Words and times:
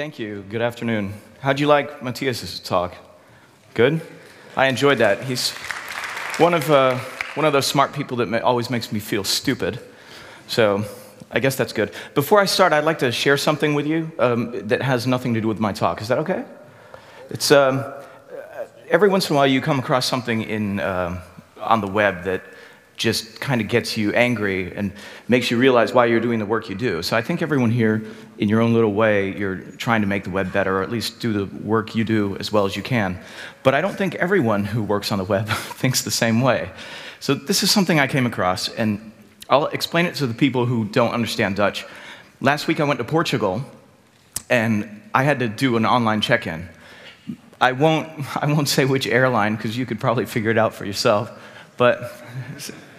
Thank 0.00 0.18
you. 0.18 0.46
Good 0.48 0.62
afternoon. 0.62 1.12
How'd 1.40 1.60
you 1.60 1.66
like 1.66 2.02
Matthias's 2.02 2.58
talk? 2.58 2.94
Good? 3.74 4.00
I 4.56 4.68
enjoyed 4.68 4.96
that. 4.96 5.24
He's 5.24 5.50
one 6.38 6.54
of, 6.54 6.70
uh, 6.70 6.96
one 7.34 7.44
of 7.44 7.52
those 7.52 7.66
smart 7.66 7.92
people 7.92 8.16
that 8.16 8.42
always 8.42 8.70
makes 8.70 8.92
me 8.92 8.98
feel 8.98 9.24
stupid. 9.24 9.78
So 10.46 10.86
I 11.30 11.38
guess 11.38 11.54
that's 11.54 11.74
good. 11.74 11.92
Before 12.14 12.40
I 12.40 12.46
start, 12.46 12.72
I'd 12.72 12.84
like 12.84 13.00
to 13.00 13.12
share 13.12 13.36
something 13.36 13.74
with 13.74 13.86
you 13.86 14.10
um, 14.18 14.68
that 14.68 14.80
has 14.80 15.06
nothing 15.06 15.34
to 15.34 15.40
do 15.42 15.48
with 15.48 15.60
my 15.60 15.74
talk. 15.74 16.00
Is 16.00 16.08
that 16.08 16.16
okay? 16.20 16.46
It's, 17.28 17.50
um, 17.50 17.84
every 18.88 19.10
once 19.10 19.28
in 19.28 19.36
a 19.36 19.38
while 19.38 19.46
you 19.46 19.60
come 19.60 19.78
across 19.78 20.06
something 20.06 20.40
in, 20.44 20.80
um 20.80 21.18
on 21.60 21.82
the 21.82 21.86
web 21.86 22.24
that 22.24 22.42
just 23.00 23.40
kind 23.40 23.62
of 23.62 23.68
gets 23.68 23.96
you 23.96 24.12
angry 24.12 24.76
and 24.76 24.92
makes 25.26 25.50
you 25.50 25.56
realize 25.56 25.94
why 25.94 26.04
you're 26.04 26.20
doing 26.20 26.38
the 26.38 26.44
work 26.44 26.68
you 26.68 26.74
do. 26.74 27.00
So 27.02 27.16
I 27.16 27.22
think 27.22 27.40
everyone 27.40 27.70
here, 27.70 28.04
in 28.36 28.50
your 28.50 28.60
own 28.60 28.74
little 28.74 28.92
way, 28.92 29.34
you're 29.38 29.56
trying 29.56 30.02
to 30.02 30.06
make 30.06 30.24
the 30.24 30.30
web 30.30 30.52
better, 30.52 30.76
or 30.76 30.82
at 30.82 30.90
least 30.90 31.18
do 31.18 31.32
the 31.32 31.46
work 31.64 31.94
you 31.94 32.04
do 32.04 32.36
as 32.36 32.52
well 32.52 32.66
as 32.66 32.76
you 32.76 32.82
can. 32.82 33.18
But 33.62 33.74
I 33.74 33.80
don't 33.80 33.96
think 33.96 34.16
everyone 34.16 34.66
who 34.66 34.82
works 34.82 35.10
on 35.12 35.18
the 35.18 35.24
web 35.24 35.48
thinks 35.80 36.02
the 36.02 36.10
same 36.10 36.42
way. 36.42 36.70
So 37.20 37.32
this 37.32 37.62
is 37.62 37.70
something 37.70 37.98
I 37.98 38.06
came 38.06 38.26
across, 38.26 38.68
and 38.68 39.12
I'll 39.48 39.68
explain 39.68 40.04
it 40.04 40.14
to 40.16 40.26
the 40.26 40.34
people 40.34 40.66
who 40.66 40.84
don't 40.84 41.14
understand 41.14 41.56
Dutch. 41.56 41.86
Last 42.42 42.68
week 42.68 42.80
I 42.80 42.84
went 42.84 42.98
to 42.98 43.04
Portugal, 43.04 43.64
and 44.50 45.00
I 45.14 45.22
had 45.22 45.38
to 45.38 45.48
do 45.48 45.78
an 45.78 45.86
online 45.86 46.20
check-in. 46.20 46.68
I 47.62 47.72
won't, 47.72 48.08
I 48.36 48.44
won't 48.52 48.68
say 48.68 48.84
which 48.84 49.06
airline 49.06 49.56
because 49.56 49.74
you 49.78 49.86
could 49.86 50.00
probably 50.00 50.26
figure 50.26 50.50
it 50.50 50.58
out 50.58 50.74
for 50.74 50.84
yourself. 50.84 51.30
But 51.78 52.12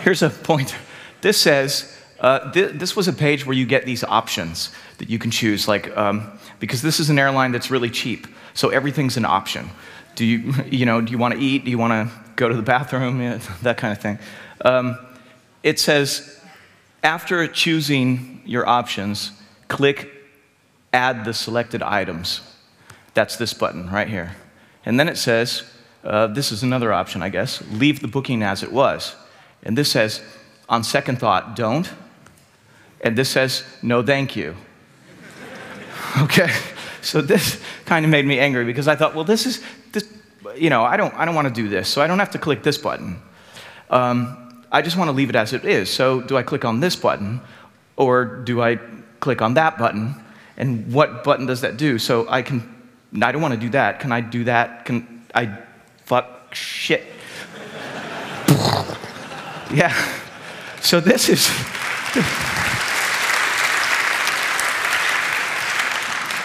here's 0.00 0.22
a 0.22 0.30
point. 0.30 0.74
This 1.20 1.40
says, 1.40 1.96
uh, 2.20 2.50
th- 2.52 2.72
this 2.72 2.96
was 2.96 3.08
a 3.08 3.12
page 3.12 3.46
where 3.46 3.56
you 3.56 3.66
get 3.66 3.84
these 3.86 4.04
options 4.04 4.70
that 4.98 5.08
you 5.08 5.18
can 5.18 5.30
choose, 5.30 5.68
like, 5.68 5.96
um, 5.96 6.38
because 6.58 6.82
this 6.82 7.00
is 7.00 7.10
an 7.10 7.18
airline 7.18 7.52
that's 7.52 7.70
really 7.70 7.90
cheap, 7.90 8.26
so 8.54 8.68
everything's 8.70 9.16
an 9.16 9.24
option. 9.24 9.70
Do 10.14 10.24
you, 10.24 10.52
you 10.70 10.86
know, 10.86 11.00
do 11.00 11.12
you 11.12 11.18
want 11.18 11.34
to 11.34 11.40
eat? 11.40 11.64
Do 11.64 11.70
you 11.70 11.78
want 11.78 11.92
to 11.92 12.14
go 12.36 12.48
to 12.48 12.54
the 12.54 12.62
bathroom? 12.62 13.20
Yeah, 13.20 13.40
that 13.62 13.76
kind 13.76 13.92
of 13.92 14.02
thing. 14.02 14.18
Um, 14.64 14.98
it 15.62 15.78
says, 15.78 16.40
after 17.02 17.46
choosing 17.46 18.42
your 18.44 18.66
options, 18.66 19.32
click 19.68 20.10
add 20.92 21.24
the 21.24 21.32
selected 21.32 21.82
items. 21.82 22.40
That's 23.14 23.36
this 23.36 23.54
button 23.54 23.90
right 23.90 24.08
here. 24.08 24.36
And 24.84 24.98
then 24.98 25.08
it 25.08 25.16
says, 25.16 25.62
uh, 26.04 26.28
this 26.28 26.52
is 26.52 26.62
another 26.62 26.92
option, 26.92 27.22
I 27.22 27.28
guess, 27.28 27.62
leave 27.70 28.00
the 28.00 28.08
booking 28.08 28.42
as 28.42 28.62
it 28.62 28.72
was. 28.72 29.14
And 29.62 29.76
this 29.76 29.90
says, 29.90 30.20
on 30.68 30.84
second 30.84 31.18
thought, 31.18 31.56
don't. 31.56 31.90
And 33.00 33.16
this 33.16 33.28
says, 33.28 33.64
no, 33.82 34.02
thank 34.02 34.36
you. 34.36 34.56
okay, 36.18 36.52
so 37.02 37.20
this 37.20 37.60
kind 37.84 38.04
of 38.04 38.10
made 38.10 38.26
me 38.26 38.38
angry 38.38 38.64
because 38.64 38.88
I 38.88 38.96
thought, 38.96 39.14
well, 39.14 39.24
this 39.24 39.46
is, 39.46 39.62
this, 39.92 40.08
you 40.56 40.70
know, 40.70 40.84
I 40.84 40.96
don't, 40.96 41.14
I 41.14 41.24
don't 41.24 41.34
want 41.34 41.48
to 41.48 41.54
do 41.54 41.68
this, 41.68 41.88
so 41.88 42.02
I 42.02 42.06
don't 42.06 42.18
have 42.18 42.30
to 42.32 42.38
click 42.38 42.62
this 42.62 42.78
button. 42.78 43.20
Um, 43.90 44.64
I 44.72 44.82
just 44.82 44.96
want 44.96 45.08
to 45.08 45.12
leave 45.12 45.30
it 45.30 45.36
as 45.36 45.52
it 45.52 45.64
is. 45.64 45.90
So 45.90 46.20
do 46.20 46.36
I 46.36 46.42
click 46.42 46.64
on 46.64 46.80
this 46.80 46.94
button 46.94 47.40
or 47.96 48.24
do 48.24 48.62
I 48.62 48.76
click 49.18 49.42
on 49.42 49.54
that 49.54 49.78
button? 49.78 50.14
And 50.56 50.92
what 50.92 51.24
button 51.24 51.46
does 51.46 51.62
that 51.62 51.76
do? 51.76 51.98
So 51.98 52.28
I 52.28 52.42
can, 52.42 52.62
I 53.20 53.32
don't 53.32 53.42
want 53.42 53.54
to 53.54 53.60
do 53.60 53.70
that. 53.70 53.98
Can 54.00 54.12
I 54.12 54.20
do 54.20 54.44
that? 54.44 54.84
Can 54.84 55.24
I, 55.34 55.58
fuck, 56.04 56.54
shit. 56.54 57.04
Yeah. 59.72 59.94
So 60.80 61.00
this 61.00 61.28
is. 61.28 61.48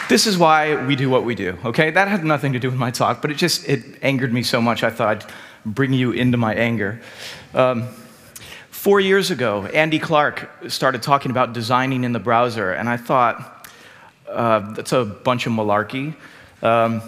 this 0.07 0.27
is 0.27 0.37
why 0.37 0.85
we 0.85 0.95
do 0.95 1.09
what 1.09 1.25
we 1.25 1.33
do 1.33 1.57
okay 1.66 1.89
that 1.89 2.07
had 2.07 2.23
nothing 2.23 2.53
to 2.53 2.59
do 2.59 2.69
with 2.69 2.77
my 2.77 2.91
talk 2.91 3.22
but 3.22 3.31
it 3.31 3.38
just 3.38 3.67
it 3.67 3.83
angered 4.03 4.31
me 4.31 4.44
so 4.44 4.61
much 4.61 4.83
i 4.83 4.89
thought 4.89 5.23
i'd 5.25 5.25
bring 5.66 5.91
you 5.94 6.11
into 6.11 6.38
my 6.38 6.53
anger 6.53 7.01
um, 7.55 7.88
four 8.69 9.00
years 9.00 9.31
ago 9.31 9.66
andy 9.73 9.97
clarke 9.97 10.47
started 10.67 11.01
talking 11.01 11.31
about 11.31 11.53
designing 11.53 12.03
in 12.03 12.11
the 12.11 12.19
browser 12.19 12.71
and 12.71 12.88
i 12.88 12.97
thought 12.97 13.67
uh, 14.29 14.59
that's 14.73 14.91
a 14.91 15.03
bunch 15.03 15.47
of 15.47 15.53
malarkey 15.53 16.16
um, 16.61 17.01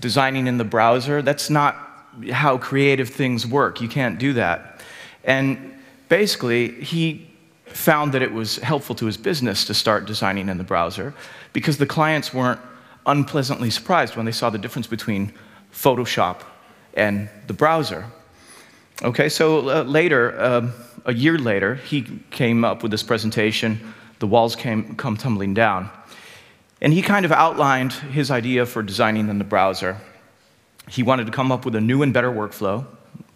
designing 0.00 0.46
in 0.46 0.56
the 0.56 0.64
browser 0.64 1.20
that's 1.20 1.50
not 1.50 1.76
how 2.32 2.56
creative 2.56 3.10
things 3.10 3.46
work 3.46 3.82
you 3.82 3.88
can't 3.88 4.18
do 4.18 4.32
that 4.32 4.67
and 5.24 5.74
basically 6.08 6.72
he 6.82 7.28
found 7.66 8.12
that 8.12 8.22
it 8.22 8.32
was 8.32 8.56
helpful 8.56 8.94
to 8.96 9.06
his 9.06 9.16
business 9.16 9.64
to 9.66 9.74
start 9.74 10.06
designing 10.06 10.48
in 10.48 10.58
the 10.58 10.64
browser 10.64 11.14
because 11.52 11.78
the 11.78 11.86
clients 11.86 12.32
weren't 12.32 12.60
unpleasantly 13.06 13.70
surprised 13.70 14.16
when 14.16 14.26
they 14.26 14.32
saw 14.32 14.50
the 14.50 14.58
difference 14.58 14.86
between 14.86 15.32
Photoshop 15.72 16.42
and 16.94 17.28
the 17.46 17.52
browser. 17.52 18.06
Okay, 19.02 19.28
so 19.28 19.68
uh, 19.68 19.82
later, 19.84 20.40
um, 20.40 20.72
a 21.04 21.14
year 21.14 21.38
later, 21.38 21.76
he 21.76 22.20
came 22.30 22.64
up 22.64 22.82
with 22.82 22.90
this 22.90 23.02
presentation, 23.02 23.94
The 24.18 24.26
Walls 24.26 24.56
Came, 24.56 24.96
Come 24.96 25.16
Tumbling 25.16 25.54
Down. 25.54 25.88
And 26.80 26.92
he 26.92 27.02
kind 27.02 27.24
of 27.24 27.32
outlined 27.32 27.92
his 27.92 28.30
idea 28.30 28.66
for 28.66 28.82
designing 28.82 29.28
in 29.28 29.38
the 29.38 29.44
browser. 29.44 29.96
He 30.88 31.02
wanted 31.02 31.26
to 31.26 31.32
come 31.32 31.52
up 31.52 31.64
with 31.64 31.74
a 31.74 31.80
new 31.80 32.02
and 32.02 32.12
better 32.12 32.30
workflow, 32.30 32.86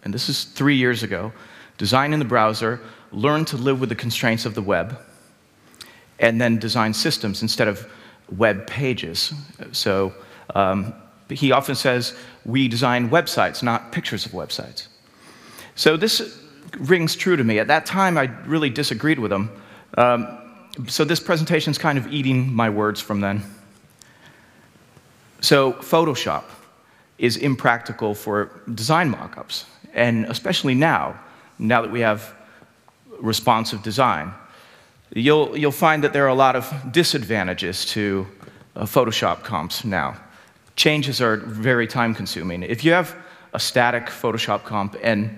and 0.03 0.13
this 0.13 0.27
is 0.29 0.43
three 0.43 0.75
years 0.75 1.03
ago. 1.03 1.31
Design 1.77 2.13
in 2.13 2.19
the 2.19 2.25
browser, 2.25 2.79
learn 3.11 3.45
to 3.45 3.57
live 3.57 3.79
with 3.79 3.89
the 3.89 3.95
constraints 3.95 4.45
of 4.45 4.53
the 4.53 4.61
web, 4.61 4.97
and 6.19 6.39
then 6.39 6.57
design 6.59 6.93
systems 6.93 7.41
instead 7.41 7.67
of 7.67 7.87
web 8.37 8.65
pages. 8.67 9.33
So 9.71 10.13
um, 10.55 10.93
he 11.29 11.51
often 11.51 11.75
says, 11.75 12.15
we 12.45 12.67
design 12.67 13.09
websites, 13.09 13.63
not 13.63 13.91
pictures 13.91 14.25
of 14.25 14.31
websites. 14.31 14.87
So 15.75 15.97
this 15.97 16.39
rings 16.77 17.15
true 17.15 17.35
to 17.35 17.43
me. 17.43 17.59
At 17.59 17.67
that 17.67 17.85
time, 17.85 18.17
I 18.17 18.23
really 18.45 18.69
disagreed 18.69 19.19
with 19.19 19.31
him. 19.31 19.49
Um, 19.97 20.39
so 20.87 21.03
this 21.03 21.19
presentation 21.19 21.71
is 21.71 21.77
kind 21.77 21.97
of 21.97 22.11
eating 22.11 22.53
my 22.53 22.69
words 22.69 23.01
from 23.01 23.21
then. 23.21 23.43
So 25.41 25.73
Photoshop 25.73 26.45
is 27.17 27.37
impractical 27.37 28.15
for 28.15 28.61
design 28.73 29.13
mockups, 29.13 29.65
and 29.93 30.25
especially 30.25 30.73
now, 30.73 31.19
now 31.63 31.81
that 31.81 31.91
we 31.91 32.01
have 32.01 32.35
responsive 33.19 33.81
design. 33.81 34.33
You'll, 35.15 35.57
you'll 35.57 35.71
find 35.71 36.03
that 36.03 36.13
there 36.13 36.25
are 36.25 36.29
a 36.29 36.35
lot 36.35 36.55
of 36.55 36.71
disadvantages 36.91 37.85
to 37.87 38.27
uh, 38.75 38.83
Photoshop 38.83 39.43
comps 39.43 39.85
now. 39.85 40.17
Changes 40.75 41.21
are 41.21 41.37
very 41.37 41.87
time 41.87 42.13
consuming. 42.13 42.63
If 42.63 42.83
you 42.83 42.91
have 42.91 43.15
a 43.53 43.59
static 43.59 44.07
Photoshop 44.07 44.63
comp 44.63 44.95
and 45.03 45.37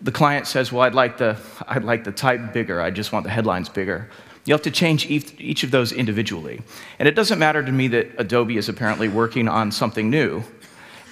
the 0.00 0.12
client 0.12 0.46
says, 0.46 0.72
Well, 0.72 0.82
I'd 0.82 0.94
like 0.94 1.18
the, 1.18 1.36
I'd 1.68 1.84
like 1.84 2.04
the 2.04 2.12
type 2.12 2.52
bigger, 2.52 2.80
I 2.80 2.90
just 2.90 3.12
want 3.12 3.24
the 3.24 3.30
headlines 3.30 3.68
bigger. 3.68 4.08
You 4.46 4.54
have 4.54 4.62
to 4.62 4.70
change 4.70 5.06
each 5.10 5.64
of 5.64 5.72
those 5.72 5.90
individually. 5.90 6.62
And 7.00 7.08
it 7.08 7.16
doesn't 7.16 7.38
matter 7.38 7.64
to 7.64 7.72
me 7.72 7.88
that 7.88 8.12
Adobe 8.16 8.56
is 8.56 8.68
apparently 8.68 9.08
working 9.08 9.48
on 9.48 9.72
something 9.72 10.08
new. 10.08 10.44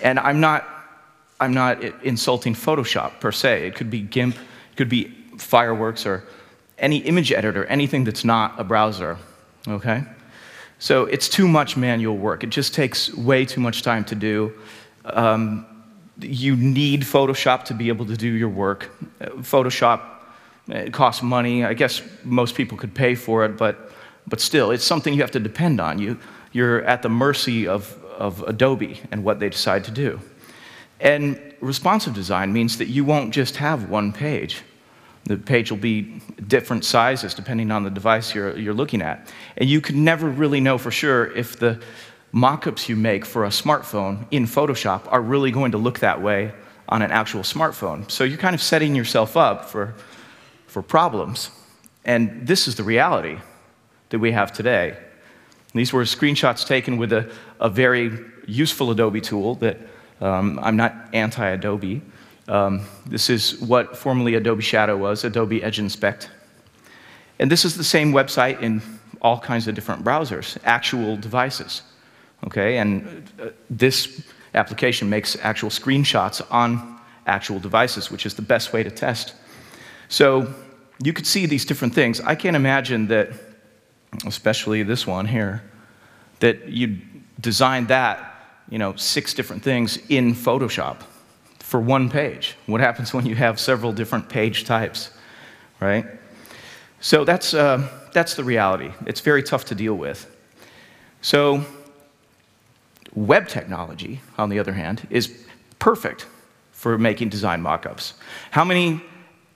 And 0.02 0.20
I'm 0.20 0.38
not, 0.38 0.68
I'm 1.40 1.52
not 1.52 1.82
insulting 2.02 2.54
Photoshop 2.54 3.20
per 3.20 3.32
se. 3.32 3.66
It 3.66 3.74
could 3.74 3.90
be 3.90 4.00
GIMP, 4.00 4.36
it 4.36 4.76
could 4.76 4.88
be 4.88 5.12
Fireworks, 5.38 6.06
or 6.06 6.24
any 6.78 6.98
image 6.98 7.32
editor, 7.32 7.64
anything 7.66 8.04
that's 8.04 8.24
not 8.24 8.58
a 8.58 8.64
browser, 8.64 9.18
okay? 9.66 10.04
So 10.78 11.06
it's 11.06 11.28
too 11.28 11.48
much 11.48 11.76
manual 11.76 12.16
work. 12.16 12.44
It 12.44 12.50
just 12.50 12.74
takes 12.74 13.12
way 13.14 13.44
too 13.44 13.60
much 13.60 13.82
time 13.82 14.04
to 14.06 14.14
do. 14.14 14.52
Um, 15.04 15.66
you 16.20 16.56
need 16.56 17.02
Photoshop 17.02 17.64
to 17.64 17.74
be 17.74 17.88
able 17.88 18.06
to 18.06 18.16
do 18.16 18.28
your 18.28 18.48
work. 18.48 18.90
Photoshop 19.20 20.00
it 20.68 20.92
costs 20.92 21.22
money. 21.22 21.64
I 21.64 21.74
guess 21.74 22.02
most 22.24 22.54
people 22.54 22.78
could 22.78 22.94
pay 22.94 23.14
for 23.14 23.44
it, 23.44 23.56
but, 23.56 23.92
but 24.26 24.40
still, 24.40 24.70
it's 24.70 24.84
something 24.84 25.12
you 25.12 25.20
have 25.20 25.30
to 25.32 25.40
depend 25.40 25.80
on. 25.80 25.98
You, 25.98 26.18
you're 26.52 26.82
at 26.84 27.02
the 27.02 27.08
mercy 27.08 27.66
of, 27.66 28.02
of 28.16 28.42
Adobe 28.42 29.00
and 29.10 29.24
what 29.24 29.40
they 29.40 29.48
decide 29.50 29.84
to 29.84 29.90
do. 29.90 30.20
And 31.04 31.54
responsive 31.60 32.14
design 32.14 32.52
means 32.52 32.78
that 32.78 32.88
you 32.88 33.04
won't 33.04 33.32
just 33.32 33.56
have 33.56 33.90
one 33.90 34.12
page. 34.12 34.62
The 35.24 35.36
page 35.36 35.70
will 35.70 35.78
be 35.78 36.20
different 36.48 36.84
sizes 36.84 37.34
depending 37.34 37.70
on 37.70 37.84
the 37.84 37.90
device 37.90 38.34
you're, 38.34 38.56
you're 38.58 38.74
looking 38.74 39.02
at. 39.02 39.30
And 39.58 39.68
you 39.68 39.80
can 39.80 40.02
never 40.02 40.28
really 40.28 40.60
know 40.60 40.78
for 40.78 40.90
sure 40.90 41.30
if 41.36 41.58
the 41.58 41.80
mockups 42.32 42.88
you 42.88 42.96
make 42.96 43.24
for 43.24 43.44
a 43.44 43.48
smartphone 43.48 44.26
in 44.30 44.44
Photoshop 44.44 45.02
are 45.12 45.20
really 45.20 45.50
going 45.50 45.72
to 45.72 45.78
look 45.78 46.00
that 46.00 46.20
way 46.20 46.52
on 46.88 47.02
an 47.02 47.10
actual 47.10 47.42
smartphone. 47.42 48.10
So 48.10 48.24
you're 48.24 48.38
kind 48.38 48.54
of 48.54 48.62
setting 48.62 48.94
yourself 48.94 49.36
up 49.36 49.66
for, 49.66 49.94
for 50.66 50.82
problems. 50.82 51.50
And 52.04 52.46
this 52.46 52.66
is 52.66 52.76
the 52.76 52.82
reality 52.82 53.38
that 54.08 54.18
we 54.18 54.32
have 54.32 54.52
today. 54.52 54.96
These 55.74 55.92
were 55.92 56.02
screenshots 56.04 56.66
taken 56.66 56.96
with 56.96 57.12
a, 57.12 57.30
a 57.60 57.68
very 57.68 58.18
useful 58.46 58.90
Adobe 58.90 59.20
tool 59.20 59.56
that 59.56 59.78
um, 60.20 60.58
I'm 60.62 60.76
not 60.76 60.94
anti 61.12 61.46
Adobe. 61.46 62.02
Um, 62.48 62.86
this 63.06 63.30
is 63.30 63.60
what 63.60 63.96
formerly 63.96 64.34
Adobe 64.34 64.62
Shadow 64.62 64.96
was, 64.96 65.24
Adobe 65.24 65.62
Edge 65.62 65.78
Inspect. 65.78 66.30
And 67.38 67.50
this 67.50 67.64
is 67.64 67.76
the 67.76 67.84
same 67.84 68.12
website 68.12 68.60
in 68.60 68.82
all 69.20 69.38
kinds 69.38 69.66
of 69.66 69.74
different 69.74 70.04
browsers, 70.04 70.58
actual 70.64 71.16
devices. 71.16 71.82
Okay, 72.46 72.76
and 72.76 73.30
uh, 73.40 73.48
this 73.70 74.22
application 74.54 75.08
makes 75.08 75.36
actual 75.42 75.70
screenshots 75.70 76.42
on 76.50 77.00
actual 77.26 77.58
devices, 77.58 78.10
which 78.10 78.26
is 78.26 78.34
the 78.34 78.42
best 78.42 78.72
way 78.72 78.82
to 78.82 78.90
test. 78.90 79.34
So 80.08 80.52
you 81.02 81.12
could 81.12 81.26
see 81.26 81.46
these 81.46 81.64
different 81.64 81.94
things. 81.94 82.20
I 82.20 82.34
can't 82.34 82.54
imagine 82.54 83.08
that, 83.08 83.30
especially 84.26 84.82
this 84.82 85.06
one 85.06 85.26
here, 85.26 85.62
that 86.40 86.68
you 86.68 86.98
designed 87.40 87.88
that, 87.88 88.33
you 88.68 88.78
know, 88.78 88.94
six 88.96 89.34
different 89.34 89.62
things 89.62 89.98
in 90.08 90.34
Photoshop 90.34 91.02
for 91.58 91.80
one 91.80 92.08
page. 92.10 92.56
What 92.66 92.80
happens 92.80 93.12
when 93.12 93.26
you 93.26 93.34
have 93.34 93.58
several 93.58 93.92
different 93.92 94.28
page 94.28 94.64
types, 94.64 95.10
right? 95.80 96.06
So 97.00 97.24
that's, 97.24 97.52
uh, 97.52 97.88
that's 98.12 98.34
the 98.34 98.44
reality. 98.44 98.92
It's 99.06 99.20
very 99.20 99.42
tough 99.42 99.66
to 99.66 99.74
deal 99.74 99.94
with. 99.94 100.30
So 101.20 101.64
web 103.14 103.48
technology, 103.48 104.20
on 104.38 104.48
the 104.48 104.58
other 104.58 104.72
hand, 104.72 105.06
is 105.10 105.46
perfect 105.78 106.26
for 106.72 106.96
making 106.98 107.28
design 107.28 107.62
mockups. 107.62 108.14
How 108.50 108.64
many 108.64 109.02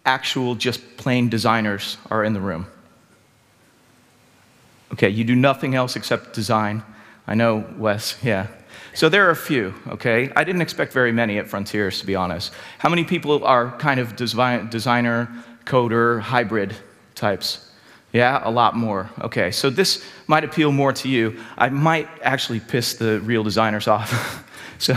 actual, 0.04 0.54
just 0.54 0.96
plain 0.96 1.28
designers 1.28 1.98
are 2.10 2.24
in 2.24 2.32
the 2.32 2.40
room? 2.40 2.66
Okay, 4.92 5.08
you 5.08 5.24
do 5.24 5.36
nothing 5.36 5.74
else 5.74 5.96
except 5.96 6.34
design. 6.34 6.82
I 7.26 7.34
know, 7.34 7.64
Wes, 7.76 8.16
yeah. 8.22 8.46
So 8.94 9.08
there 9.08 9.26
are 9.26 9.30
a 9.30 9.36
few, 9.36 9.74
okay? 9.88 10.32
I 10.34 10.44
didn't 10.44 10.62
expect 10.62 10.92
very 10.92 11.12
many 11.12 11.38
at 11.38 11.46
Fronteers, 11.46 12.00
to 12.00 12.06
be 12.06 12.14
honest. 12.14 12.52
How 12.78 12.88
many 12.88 13.04
people 13.04 13.44
are 13.44 13.76
kind 13.78 14.00
of 14.00 14.16
design, 14.16 14.68
designer, 14.70 15.28
coder, 15.64 16.20
hybrid 16.20 16.74
types? 17.14 17.70
Yeah, 18.12 18.40
a 18.42 18.50
lot 18.50 18.74
more. 18.74 19.10
Okay, 19.20 19.50
so 19.50 19.68
this 19.68 20.04
might 20.26 20.42
appeal 20.42 20.72
more 20.72 20.92
to 20.94 21.08
you. 21.08 21.38
I 21.58 21.68
might 21.68 22.08
actually 22.22 22.60
piss 22.60 22.94
the 22.94 23.20
real 23.20 23.44
designers 23.44 23.86
off. 23.86 24.44
so 24.78 24.94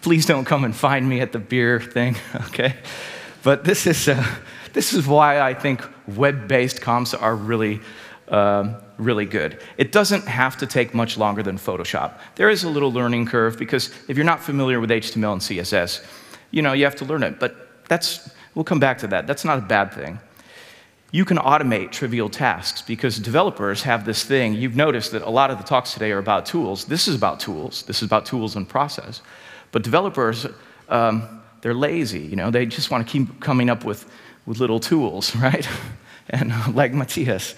please 0.00 0.26
don't 0.26 0.44
come 0.44 0.64
and 0.64 0.74
find 0.74 1.08
me 1.08 1.20
at 1.20 1.32
the 1.32 1.38
beer 1.38 1.80
thing, 1.80 2.16
okay? 2.46 2.76
But 3.42 3.64
this 3.64 3.86
is, 3.86 4.08
uh, 4.08 4.24
this 4.72 4.92
is 4.92 5.06
why 5.06 5.40
I 5.40 5.54
think 5.54 5.82
web 6.06 6.46
based 6.46 6.80
comps 6.80 7.14
are 7.14 7.34
really 7.34 7.80
um, 8.28 8.76
really 9.04 9.26
good. 9.26 9.60
It 9.76 9.92
doesn't 9.92 10.26
have 10.26 10.56
to 10.58 10.66
take 10.66 10.94
much 10.94 11.16
longer 11.16 11.42
than 11.42 11.56
Photoshop. 11.56 12.18
There 12.36 12.50
is 12.50 12.64
a 12.64 12.68
little 12.68 12.92
learning 12.92 13.26
curve 13.26 13.58
because 13.58 13.90
if 14.08 14.16
you're 14.16 14.26
not 14.26 14.40
familiar 14.40 14.80
with 14.80 14.90
HTML 14.90 15.32
and 15.32 15.42
CSS, 15.42 16.04
you 16.50 16.62
know, 16.62 16.72
you 16.72 16.84
have 16.84 16.96
to 16.96 17.04
learn 17.04 17.22
it. 17.22 17.38
But 17.38 17.86
that's, 17.88 18.30
we'll 18.54 18.64
come 18.64 18.80
back 18.80 18.98
to 18.98 19.06
that. 19.08 19.26
That's 19.26 19.44
not 19.44 19.58
a 19.58 19.62
bad 19.62 19.92
thing. 19.92 20.18
You 21.10 21.26
can 21.26 21.36
automate 21.36 21.90
trivial 21.90 22.30
tasks 22.30 22.80
because 22.80 23.18
developers 23.18 23.82
have 23.82 24.06
this 24.06 24.24
thing. 24.24 24.54
You've 24.54 24.76
noticed 24.76 25.12
that 25.12 25.22
a 25.22 25.30
lot 25.30 25.50
of 25.50 25.58
the 25.58 25.64
talks 25.64 25.92
today 25.92 26.10
are 26.12 26.18
about 26.18 26.46
tools. 26.46 26.86
This 26.86 27.06
is 27.06 27.14
about 27.14 27.38
tools. 27.38 27.82
This 27.82 27.98
is 27.98 28.04
about 28.04 28.24
tools 28.24 28.56
and 28.56 28.66
process. 28.66 29.20
But 29.72 29.82
developers, 29.82 30.46
um, 30.88 31.42
they're 31.60 31.74
lazy. 31.74 32.20
You 32.20 32.36
know, 32.36 32.50
they 32.50 32.64
just 32.64 32.90
want 32.90 33.06
to 33.06 33.10
keep 33.10 33.40
coming 33.40 33.68
up 33.68 33.84
with, 33.84 34.10
with 34.46 34.58
little 34.58 34.80
tools, 34.80 35.36
right? 35.36 35.68
and 36.30 36.52
like 36.74 36.94
Matthias. 36.94 37.54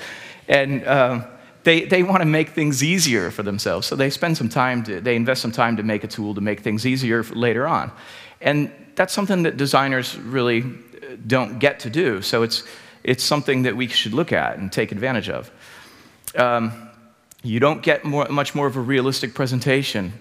And 0.48 0.86
um, 0.86 1.24
they, 1.64 1.84
they 1.84 2.02
want 2.02 2.20
to 2.20 2.26
make 2.26 2.50
things 2.50 2.82
easier 2.82 3.30
for 3.30 3.42
themselves. 3.42 3.86
So 3.86 3.96
they 3.96 4.10
spend 4.10 4.36
some 4.36 4.48
time, 4.48 4.84
to, 4.84 5.00
they 5.00 5.16
invest 5.16 5.42
some 5.42 5.52
time 5.52 5.76
to 5.78 5.82
make 5.82 6.04
a 6.04 6.08
tool 6.08 6.34
to 6.34 6.40
make 6.40 6.60
things 6.60 6.86
easier 6.86 7.22
later 7.22 7.66
on. 7.66 7.90
And 8.40 8.70
that's 8.94 9.12
something 9.12 9.42
that 9.44 9.56
designers 9.56 10.16
really 10.18 10.62
uh, 10.62 11.16
don't 11.26 11.58
get 11.58 11.80
to 11.80 11.90
do. 11.90 12.22
So 12.22 12.42
it's, 12.42 12.62
it's 13.02 13.24
something 13.24 13.62
that 13.62 13.76
we 13.76 13.88
should 13.88 14.12
look 14.12 14.32
at 14.32 14.58
and 14.58 14.70
take 14.70 14.92
advantage 14.92 15.30
of. 15.30 15.50
Um, 16.36 16.90
you 17.42 17.60
don't 17.60 17.82
get 17.82 18.04
more, 18.04 18.26
much 18.28 18.54
more 18.54 18.66
of 18.66 18.76
a 18.76 18.80
realistic 18.80 19.34
presentation 19.34 20.12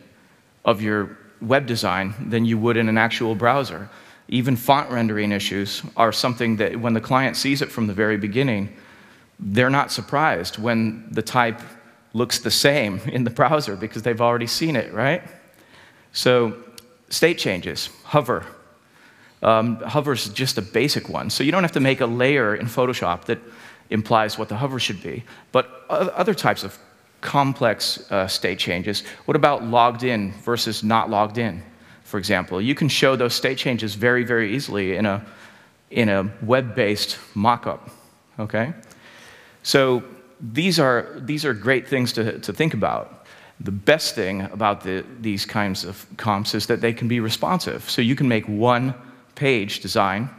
of 0.66 0.82
your 0.82 1.18
web 1.42 1.66
design 1.66 2.14
than 2.30 2.46
you 2.46 2.58
would 2.58 2.78
in 2.78 2.88
an 2.88 2.98
actual 2.98 3.36
browser. 3.36 3.90
Even 4.30 4.56
font 4.56 4.90
rendering 4.90 5.34
issues 5.34 5.84
are 5.98 6.14
something 6.14 6.56
that 6.58 6.80
when 6.80 6.94
the 6.94 7.02
client 7.02 7.36
sees 7.36 7.62
it 7.62 7.70
from 7.70 7.88
the 7.88 7.94
very 7.94 8.18
beginning, 8.18 8.70
they're 9.44 9.70
not 9.70 9.92
surprised 9.92 10.58
when 10.58 11.06
the 11.12 11.22
type 11.22 11.62
looks 12.14 12.40
the 12.40 12.52
same 12.52 13.00
in 13.06 13.24
the 13.24 13.30
browser 13.30 13.76
because 13.76 14.02
they've 14.04 14.22
already 14.22 14.48
seen 14.48 14.76
it, 14.76 14.94
right? 14.94 15.22
So, 16.14 16.56
state 17.10 17.38
changes, 17.38 17.90
hover. 18.04 18.46
Um, 19.42 19.78
hover 19.82 20.14
is 20.14 20.30
just 20.30 20.58
a 20.58 20.62
basic 20.62 21.10
one. 21.10 21.30
So, 21.30 21.44
you 21.44 21.52
don't 21.52 21.64
have 21.64 21.74
to 21.74 21.80
make 21.80 22.02
a 22.02 22.06
layer 22.06 22.56
in 22.56 22.68
Photoshop 22.68 23.26
that 23.26 23.40
implies 23.90 24.38
what 24.38 24.50
the 24.50 24.56
hover 24.56 24.80
should 24.80 25.02
be. 25.02 25.24
But 25.52 25.70
other 25.90 26.34
types 26.34 26.64
of 26.64 26.78
complex 27.22 28.10
uh, 28.12 28.28
state 28.28 28.60
changes, 28.60 29.04
what 29.26 29.36
about 29.36 29.64
logged 29.64 30.04
in 30.04 30.32
versus 30.44 30.84
not 30.84 31.10
logged 31.10 31.38
in, 31.38 31.62
for 32.04 32.18
example? 32.18 32.62
You 32.62 32.76
can 32.76 32.88
show 32.88 33.16
those 33.16 33.34
state 33.34 33.58
changes 33.58 33.96
very, 33.96 34.24
very 34.24 34.56
easily 34.56 34.96
in 34.96 35.06
a, 35.06 35.26
in 35.92 36.10
a 36.10 36.32
web 36.42 36.76
based 36.76 37.18
mockup, 37.36 37.92
okay? 38.40 38.74
So 39.64 40.04
these 40.40 40.80
are, 40.80 41.08
these 41.20 41.46
are 41.46 41.54
great 41.54 41.88
things 41.88 42.14
to, 42.14 42.40
to 42.40 42.54
think 42.54 42.74
about. 42.74 43.26
The 43.60 43.72
best 43.72 44.14
thing 44.14 44.42
about 44.42 44.82
the, 44.82 45.06
these 45.22 45.46
kinds 45.46 45.86
of 45.86 46.06
comps 46.18 46.54
is 46.54 46.68
that 46.68 46.82
they 46.82 46.94
can 46.94 47.08
be 47.08 47.20
responsive. 47.20 47.90
So 47.90 48.02
you 48.02 48.16
can 48.16 48.28
make 48.28 48.48
one 48.48 48.94
page 49.36 49.80
design 49.80 50.30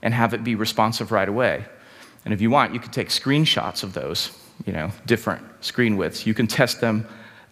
and 0.00 0.14
have 0.14 0.32
it 0.32 0.44
be 0.44 0.54
responsive 0.54 1.10
right 1.10 1.28
away. 1.28 1.64
And 2.24 2.32
if 2.32 2.40
you 2.40 2.50
want, 2.50 2.72
you 2.72 2.80
can 2.80 2.92
take 2.92 3.08
screenshots 3.08 3.82
of 3.82 3.94
those, 3.94 4.30
you 4.64 4.72
know, 4.72 4.92
different 5.06 5.44
screen 5.64 5.96
widths. 5.96 6.26
You 6.26 6.34
can 6.34 6.46
test 6.46 6.80
them 6.80 7.06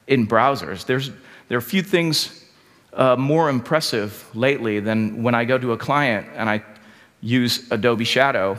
in 0.06 0.28
browsers. 0.28 0.86
There's, 0.86 1.10
there 1.48 1.56
are 1.56 1.58
a 1.58 1.62
few 1.62 1.82
things 1.82 2.44
uh, 2.92 3.16
more 3.16 3.48
impressive 3.48 4.24
lately 4.34 4.80
than 4.80 5.22
when 5.22 5.34
I 5.34 5.44
go 5.44 5.58
to 5.58 5.72
a 5.72 5.76
client 5.76 6.28
and 6.34 6.48
I 6.48 6.62
use 7.20 7.70
Adobe 7.72 8.04
Shadow 8.04 8.58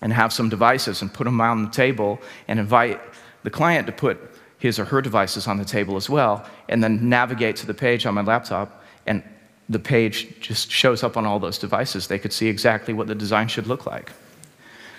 and 0.00 0.12
have 0.12 0.32
some 0.32 0.48
devices 0.48 1.02
and 1.02 1.12
put 1.12 1.24
them 1.24 1.40
on 1.40 1.64
the 1.64 1.70
table 1.70 2.20
and 2.48 2.58
invite 2.58 3.00
the 3.42 3.50
client 3.50 3.86
to 3.86 3.92
put 3.92 4.18
his 4.58 4.78
or 4.78 4.84
her 4.84 5.00
devices 5.00 5.46
on 5.46 5.56
the 5.56 5.64
table 5.64 5.96
as 5.96 6.10
well, 6.10 6.44
and 6.68 6.84
then 6.84 7.08
navigate 7.08 7.56
to 7.56 7.66
the 7.66 7.74
page 7.74 8.04
on 8.04 8.14
my 8.14 8.22
laptop, 8.22 8.84
and 9.06 9.22
the 9.70 9.78
page 9.78 10.38
just 10.40 10.70
shows 10.70 11.02
up 11.02 11.16
on 11.16 11.24
all 11.24 11.38
those 11.38 11.58
devices. 11.58 12.06
They 12.06 12.18
could 12.18 12.32
see 12.32 12.48
exactly 12.48 12.92
what 12.92 13.06
the 13.06 13.14
design 13.14 13.48
should 13.48 13.66
look 13.66 13.86
like. 13.86 14.10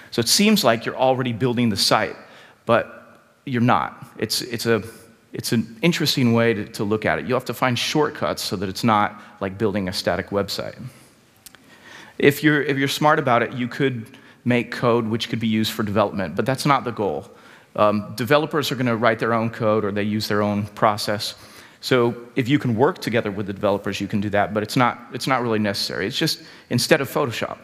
So 0.10 0.20
it 0.20 0.28
seems 0.28 0.64
like 0.64 0.86
you're 0.86 0.98
already 0.98 1.32
building 1.32 1.70
the 1.70 1.78
site, 1.78 2.16
but 2.66 3.20
you're 3.46 3.62
not. 3.62 4.06
It's, 4.18 4.42
it's, 4.42 4.66
a, 4.66 4.82
it's 5.32 5.52
an 5.52 5.78
interesting 5.82 6.34
way 6.34 6.54
to, 6.54 6.66
to 6.70 6.84
look 6.84 7.06
at 7.06 7.20
it. 7.20 7.28
You'll 7.28 7.38
have 7.38 7.46
to 7.46 7.54
find 7.54 7.78
shortcuts 7.78 8.42
so 8.42 8.56
that 8.56 8.68
it's 8.68 8.84
not 8.84 9.22
like 9.42 9.58
building 9.58 9.88
a 9.90 9.94
static 9.94 10.30
website. 10.30 10.82
If 12.18 12.44
you're, 12.44 12.64
if 12.64 12.78
you're 12.78 12.88
smart 12.88 13.20
about 13.20 13.44
it, 13.44 13.54
you 13.54 13.68
could 13.68 14.18
make 14.44 14.72
code 14.72 15.08
which 15.08 15.30
could 15.30 15.40
be 15.40 15.48
used 15.48 15.72
for 15.72 15.84
development, 15.84 16.36
but 16.36 16.46
that's 16.46 16.66
not 16.66 16.84
the 16.84 16.92
goal. 16.92 17.30
Um, 17.76 18.14
developers 18.16 18.72
are 18.72 18.76
going 18.76 18.88
to 18.88 18.96
write 18.96 19.20
their 19.20 19.34
own 19.34 19.50
code 19.50 19.86
or 19.86 19.92
they 19.92 20.04
use 20.04 20.28
their 20.28 20.42
own 20.42 20.66
process. 20.68 21.36
So 21.80 22.16
if 22.36 22.48
you 22.48 22.60
can 22.60 22.76
work 22.76 23.00
together 23.00 23.32
with 23.32 23.48
the 23.48 23.54
developers, 23.54 24.02
you 24.02 24.08
can 24.08 24.22
do 24.22 24.30
that, 24.32 24.54
but 24.54 24.62
it's 24.62 24.76
not, 24.76 25.00
it's 25.14 25.28
not 25.28 25.42
really 25.42 25.60
necessary. 25.60 26.06
It's 26.06 26.18
just 26.18 26.44
instead 26.70 27.02
of 27.02 27.10
Photoshop. 27.10 27.58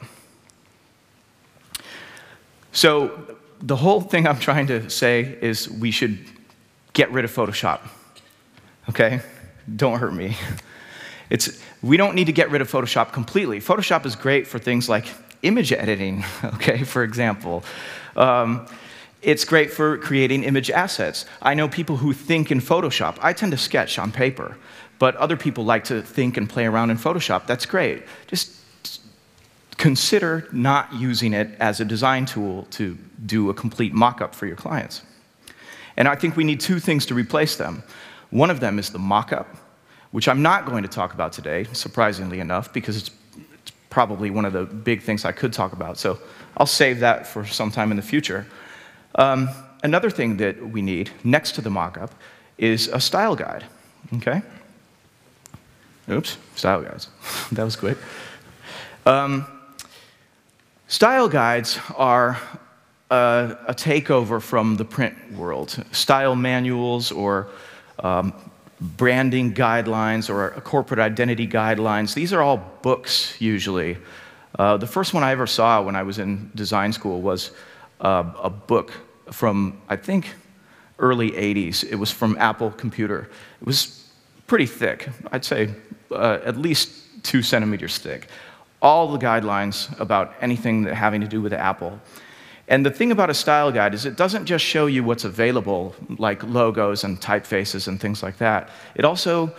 So 2.72 3.38
the 3.62 3.76
whole 3.76 4.02
thing 4.02 4.28
I'm 4.28 4.40
trying 4.40 4.68
to 4.68 4.90
say 4.90 5.38
is 5.42 5.70
we 5.70 5.92
should 5.92 6.20
get 6.94 7.12
rid 7.12 7.26
of 7.26 7.32
Photoshop. 7.32 7.82
Okay? 8.90 9.22
Don't 9.76 10.00
hurt 10.00 10.14
me. 10.14 10.38
It's, 11.30 11.62
we 11.82 11.98
don't 11.98 12.16
need 12.16 12.28
to 12.28 12.32
get 12.32 12.52
rid 12.52 12.62
of 12.62 12.72
Photoshop 12.72 13.12
completely. 13.12 13.60
Photoshop 13.60 14.06
is 14.06 14.16
great 14.16 14.48
for 14.48 14.60
things 14.60 14.88
like 14.88 15.08
image 15.44 15.72
editing, 15.72 16.24
okay, 16.44 16.84
for 16.84 17.04
example. 17.04 17.64
Um, 18.16 18.68
it's 19.22 19.46
great 19.46 19.72
for 19.72 19.98
creating 19.98 20.44
image 20.44 20.70
assets. 20.70 21.26
I 21.42 21.54
know 21.54 21.68
people 21.68 21.98
who 21.98 22.14
think 22.14 22.52
in 22.52 22.60
Photoshop. 22.60 23.18
I 23.22 23.34
tend 23.34 23.52
to 23.52 23.58
sketch 23.58 23.98
on 23.98 24.12
paper, 24.12 24.58
but 25.00 25.16
other 25.16 25.36
people 25.36 25.66
like 25.66 25.84
to 25.86 26.02
think 26.02 26.38
and 26.38 26.50
play 26.50 26.66
around 26.66 26.92
in 26.92 26.98
Photoshop. 26.98 27.48
That's 27.48 27.66
great. 27.66 28.04
Just 28.28 28.58
consider 29.78 30.48
not 30.52 30.94
using 30.94 31.34
it 31.34 31.50
as 31.60 31.80
a 31.80 31.86
design 31.86 32.26
tool 32.26 32.68
to 32.72 32.98
do 33.26 33.50
a 33.50 33.54
complete 33.54 33.94
mock-up 33.94 34.34
for 34.34 34.46
your 34.46 34.56
clients. 34.56 35.02
And 35.96 36.08
I 36.08 36.16
think 36.16 36.36
we 36.36 36.44
need 36.44 36.60
two 36.60 36.80
things 36.80 37.06
to 37.08 37.16
replace 37.16 37.58
them. 37.58 37.84
One 38.30 38.50
of 38.50 38.60
them 38.60 38.78
is 38.78 38.92
the 38.92 39.00
mock-up, 39.00 39.56
which 40.12 40.28
I'm 40.28 40.42
not 40.42 40.66
going 40.66 40.84
to 40.84 40.90
talk 40.90 41.14
about 41.14 41.32
today, 41.32 41.66
surprisingly 41.74 42.40
enough, 42.40 42.72
because 42.72 42.98
it's 42.98 43.10
probably 43.90 44.30
one 44.30 44.46
of 44.46 44.54
the 44.54 44.64
big 44.64 45.02
things 45.02 45.26
I 45.26 45.32
could 45.32 45.54
talk 45.54 45.74
about. 45.74 45.98
So 45.98 46.20
I'll 46.58 46.66
save 46.66 47.00
that 47.00 47.28
for 47.28 47.46
some 47.46 47.72
time 47.72 47.92
in 47.92 47.98
the 47.98 48.04
future. 48.04 48.46
Um, 49.16 49.50
another 49.84 50.10
thing 50.10 50.38
that 50.38 50.70
we 50.70 50.82
need 50.82 51.12
next 51.24 51.54
to 51.54 51.62
the 51.62 51.70
mockup 51.70 52.12
is 52.58 52.88
a 52.88 53.00
style 53.00 53.36
guide. 53.36 53.66
Okay? 54.16 54.42
Oops, 56.10 56.38
style 56.56 56.82
guides. 56.82 57.10
that 57.52 57.64
was 57.64 57.76
quick. 57.76 57.98
Um, 59.06 59.46
style 60.88 61.30
guides 61.30 61.80
are 61.96 62.40
a, 63.10 63.58
a 63.68 63.74
takeover 63.74 64.42
from 64.42 64.76
the 64.76 64.86
print 64.86 65.16
world. 65.34 65.84
Style 65.92 66.36
manuals 66.36 67.12
or 67.12 67.48
um, 68.00 68.34
branding 68.80 69.54
guidelines 69.54 70.30
or 70.30 70.52
corporate 70.62 71.00
identity 71.00 71.48
guidelines, 71.48 72.14
these 72.14 72.34
are 72.34 72.42
all 72.42 72.58
books 72.82 73.40
usually. 73.40 73.98
Uh, 74.58 74.78
the 74.78 74.88
first 74.88 75.14
one 75.14 75.24
I 75.24 75.32
ever 75.32 75.48
saw 75.48 75.82
when 75.82 75.96
I 75.96 76.04
was 76.04 76.20
in 76.20 76.52
design 76.56 76.94
school 76.94 77.22
was 77.22 77.52
uh, 78.02 78.24
a 78.42 78.50
book 78.50 78.92
from, 79.32 79.82
I 79.90 79.96
think, 79.96 80.34
early 81.00 81.32
80s. 81.32 81.84
It 81.84 81.96
was 81.96 82.12
from 82.12 82.38
Apple 82.40 82.72
Computer. 82.72 83.30
It 83.62 83.68
was 83.68 84.10
pretty 84.48 84.66
thick, 84.66 85.10
I'd 85.32 85.46
say 85.46 85.74
uh, 86.12 86.40
at 86.44 86.58
least 86.58 87.24
two 87.24 87.42
centimeters 87.42 87.98
thick. 87.98 88.28
All 88.82 89.12
the 89.12 89.18
guidelines 89.18 90.00
about 90.00 90.34
anything 90.40 90.84
that 90.84 90.94
having 90.94 91.22
to 91.22 91.28
do 91.28 91.42
with 91.42 91.54
Apple. 91.54 92.00
And 92.68 92.86
the 92.86 92.92
thing 92.92 93.12
about 93.12 93.30
a 93.30 93.34
style 93.34 93.72
guide 93.72 93.94
is 93.94 94.06
it 94.06 94.18
doesn't 94.18 94.46
just 94.46 94.64
show 94.64 94.88
you 94.88 95.04
what's 95.04 95.24
available, 95.24 95.96
like 96.18 96.44
logos 96.44 97.04
and 97.04 97.20
typefaces 97.20 97.88
and 97.88 98.00
things 98.00 98.22
like 98.22 98.38
that. 98.40 98.70
It 98.96 99.06
also 99.06 99.54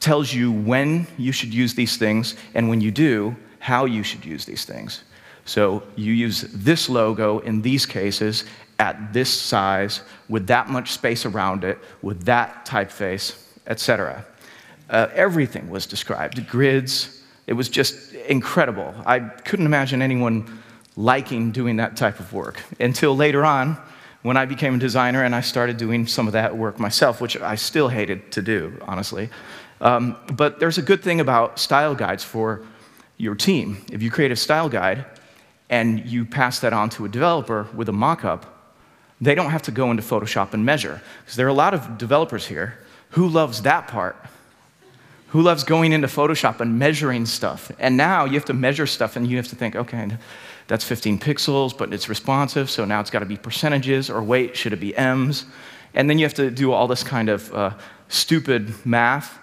tells 0.00 0.32
you 0.32 0.50
when 0.50 1.06
you 1.18 1.32
should 1.32 1.52
use 1.52 1.74
these 1.74 1.96
things, 1.96 2.34
and 2.54 2.68
when 2.68 2.80
you 2.80 2.90
do, 2.90 3.36
how 3.58 3.84
you 3.84 4.02
should 4.02 4.24
use 4.24 4.44
these 4.44 4.64
things. 4.64 5.04
So 5.44 5.82
you 5.94 6.12
use 6.12 6.42
this 6.52 6.88
logo 6.88 7.38
in 7.40 7.62
these 7.62 7.86
cases 7.86 8.44
at 8.78 9.12
this 9.12 9.30
size, 9.30 10.02
with 10.28 10.46
that 10.48 10.68
much 10.68 10.92
space 10.92 11.24
around 11.24 11.64
it, 11.64 11.78
with 12.02 12.24
that 12.24 12.66
typeface, 12.66 13.42
etc. 13.66 14.24
Uh, 14.90 15.08
everything 15.14 15.70
was 15.70 15.86
described, 15.86 16.46
grids. 16.48 17.22
It 17.46 17.54
was 17.54 17.68
just 17.68 18.12
incredible. 18.12 18.94
I 19.06 19.20
couldn't 19.20 19.66
imagine 19.66 20.02
anyone 20.02 20.62
liking 20.96 21.52
doing 21.52 21.76
that 21.76 21.96
type 21.96 22.18
of 22.18 22.32
work 22.32 22.62
until 22.80 23.14
later 23.14 23.44
on 23.44 23.76
when 24.22 24.36
I 24.36 24.46
became 24.46 24.74
a 24.74 24.78
designer 24.78 25.22
and 25.22 25.34
I 25.34 25.40
started 25.40 25.76
doing 25.76 26.06
some 26.06 26.26
of 26.26 26.32
that 26.32 26.56
work 26.56 26.80
myself, 26.80 27.20
which 27.20 27.36
I 27.36 27.54
still 27.54 27.88
hated 27.88 28.32
to 28.32 28.42
do, 28.42 28.76
honestly. 28.82 29.28
Um, 29.80 30.16
but 30.32 30.58
there's 30.58 30.78
a 30.78 30.82
good 30.82 31.02
thing 31.02 31.20
about 31.20 31.58
style 31.58 31.94
guides 31.94 32.24
for 32.24 32.62
your 33.18 33.34
team. 33.34 33.84
If 33.92 34.02
you 34.02 34.10
create 34.10 34.32
a 34.32 34.36
style 34.36 34.68
guide 34.68 35.04
and 35.68 36.04
you 36.06 36.24
pass 36.24 36.60
that 36.60 36.72
on 36.72 36.90
to 36.90 37.04
a 37.04 37.08
developer 37.08 37.68
with 37.74 37.88
a 37.88 37.92
mock-up, 37.92 38.74
they 39.20 39.34
don't 39.34 39.50
have 39.50 39.62
to 39.62 39.70
go 39.70 39.90
into 39.90 40.02
Photoshop 40.02 40.54
and 40.54 40.64
measure. 40.64 41.00
Because 41.22 41.36
there 41.36 41.46
are 41.46 41.50
a 41.50 41.54
lot 41.54 41.74
of 41.74 41.98
developers 41.98 42.46
here 42.46 42.78
who 43.10 43.28
loves 43.28 43.62
that 43.62 43.88
part. 43.88 44.16
Who 45.28 45.42
loves 45.42 45.64
going 45.64 45.92
into 45.92 46.08
Photoshop 46.08 46.60
and 46.60 46.78
measuring 46.78 47.26
stuff? 47.26 47.70
And 47.78 47.96
now 47.96 48.24
you 48.24 48.34
have 48.34 48.44
to 48.46 48.54
measure 48.54 48.86
stuff 48.86 49.16
and 49.16 49.26
you 49.26 49.36
have 49.36 49.48
to 49.48 49.56
think, 49.56 49.76
okay, 49.76 50.08
that's 50.68 50.84
15 50.84 51.18
pixels, 51.18 51.76
but 51.76 51.92
it's 51.92 52.08
responsive, 52.08 52.68
so 52.68 52.84
now 52.84 53.00
it's 53.00 53.10
got 53.10 53.20
to 53.20 53.26
be 53.26 53.36
percentages, 53.36 54.10
or 54.10 54.22
wait, 54.22 54.56
should 54.56 54.72
it 54.72 54.80
be 54.80 54.96
M's? 54.96 55.44
And 55.94 56.10
then 56.10 56.18
you 56.18 56.24
have 56.24 56.34
to 56.34 56.50
do 56.50 56.72
all 56.72 56.88
this 56.88 57.02
kind 57.02 57.28
of 57.28 57.54
uh, 57.54 57.70
stupid 58.08 58.74
math, 58.84 59.38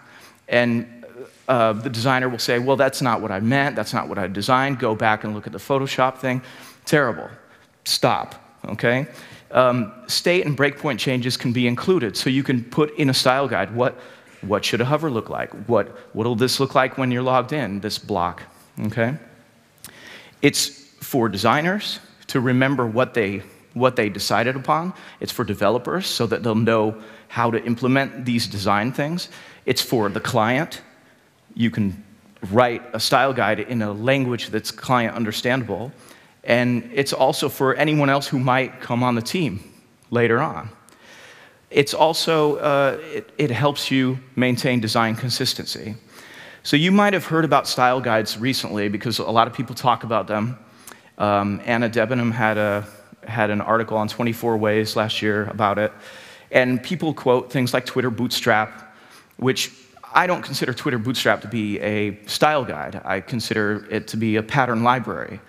and 0.47 1.05
uh, 1.47 1.73
the 1.73 1.89
designer 1.89 2.29
will 2.29 2.39
say, 2.39 2.59
well, 2.59 2.75
that's 2.75 3.01
not 3.01 3.21
what 3.21 3.31
I 3.31 3.39
meant, 3.39 3.75
that's 3.75 3.93
not 3.93 4.07
what 4.09 4.17
I 4.17 4.27
designed, 4.27 4.79
go 4.79 4.95
back 4.95 5.23
and 5.23 5.33
look 5.33 5.47
at 5.47 5.53
the 5.53 5.59
Photoshop 5.59 6.17
thing. 6.17 6.41
Terrible. 6.85 7.29
Stop, 7.85 8.35
okay? 8.65 9.07
Um, 9.51 9.93
state 10.07 10.45
and 10.45 10.57
breakpoint 10.57 10.99
changes 10.99 11.37
can 11.37 11.53
be 11.53 11.67
included, 11.67 12.17
so 12.17 12.29
you 12.29 12.43
can 12.43 12.63
put 12.63 12.97
in 12.97 13.09
a 13.09 13.13
style 13.13 13.47
guide 13.47 13.73
what, 13.73 13.97
what 14.41 14.65
should 14.65 14.81
a 14.81 14.85
hover 14.85 15.09
look 15.09 15.29
like? 15.29 15.51
What 15.67 16.13
will 16.13 16.35
this 16.35 16.59
look 16.59 16.75
like 16.75 16.97
when 16.97 17.11
you're 17.11 17.23
logged 17.23 17.53
in, 17.53 17.79
this 17.79 17.97
block, 17.97 18.43
okay? 18.87 19.15
It's 20.41 20.82
for 21.03 21.29
designers 21.29 21.99
to 22.27 22.39
remember 22.39 22.87
what 22.87 23.13
they, 23.13 23.43
what 23.73 23.95
they 23.95 24.09
decided 24.09 24.55
upon. 24.55 24.93
It's 25.19 25.31
for 25.31 25.43
developers 25.43 26.07
so 26.07 26.25
that 26.27 26.43
they'll 26.43 26.55
know 26.55 27.01
how 27.27 27.51
to 27.51 27.63
implement 27.63 28.25
these 28.25 28.47
design 28.47 28.91
things. 28.91 29.29
It's 29.65 29.81
for 29.81 30.09
the 30.09 30.19
client. 30.19 30.81
You 31.53 31.71
can 31.71 32.03
write 32.51 32.81
a 32.93 32.99
style 32.99 33.33
guide 33.33 33.59
in 33.59 33.81
a 33.81 33.91
language 33.93 34.49
that's 34.49 34.71
client 34.71 35.15
understandable. 35.15 35.91
And 36.43 36.89
it's 36.93 37.13
also 37.13 37.49
for 37.49 37.73
anyone 37.75 38.09
else 38.09 38.27
who 38.27 38.39
might 38.39 38.81
come 38.81 39.03
on 39.03 39.15
the 39.15 39.21
team 39.21 39.59
later 40.11 40.39
on. 40.39 40.69
It's 41.69 41.93
also, 41.93 42.57
uh, 42.57 42.97
it, 43.01 43.31
it 43.37 43.51
helps 43.51 43.89
you 43.89 44.19
maintain 44.35 44.79
design 44.79 45.15
consistency. 45.15 45.95
So 46.61 46.77
you 46.77 46.91
might 46.91 47.13
have 47.13 47.25
heard 47.25 47.45
about 47.45 47.67
style 47.67 47.99
guides 47.99 48.37
recently 48.37 48.89
because 48.89 49.19
a 49.19 49.23
lot 49.23 49.47
of 49.47 49.53
people 49.53 49.75
talk 49.75 50.03
about 50.03 50.27
them. 50.27 50.57
Um, 51.17 51.61
Anna 51.65 51.89
Debenham 51.89 52.31
had, 52.31 52.57
a, 52.57 52.87
had 53.25 53.49
an 53.49 53.61
article 53.61 53.97
on 53.97 54.07
24 54.07 54.57
Ways 54.57 54.95
last 54.95 55.21
year 55.21 55.45
about 55.45 55.77
it. 55.77 55.91
And 56.51 56.81
people 56.81 57.13
quote 57.13 57.51
things 57.51 57.73
like 57.73 57.85
Twitter 57.85 58.09
Bootstrap, 58.09 58.95
which 59.37 59.71
I 60.13 60.27
don't 60.27 60.43
consider 60.43 60.73
Twitter 60.73 60.99
Bootstrap 60.99 61.41
to 61.41 61.47
be 61.47 61.79
a 61.79 62.19
style 62.27 62.63
guide. 62.63 63.01
I 63.03 63.19
consider 63.19 63.87
it 63.89 64.07
to 64.09 64.17
be 64.17 64.35
a 64.35 64.43
pattern 64.43 64.83
library. 64.83 65.39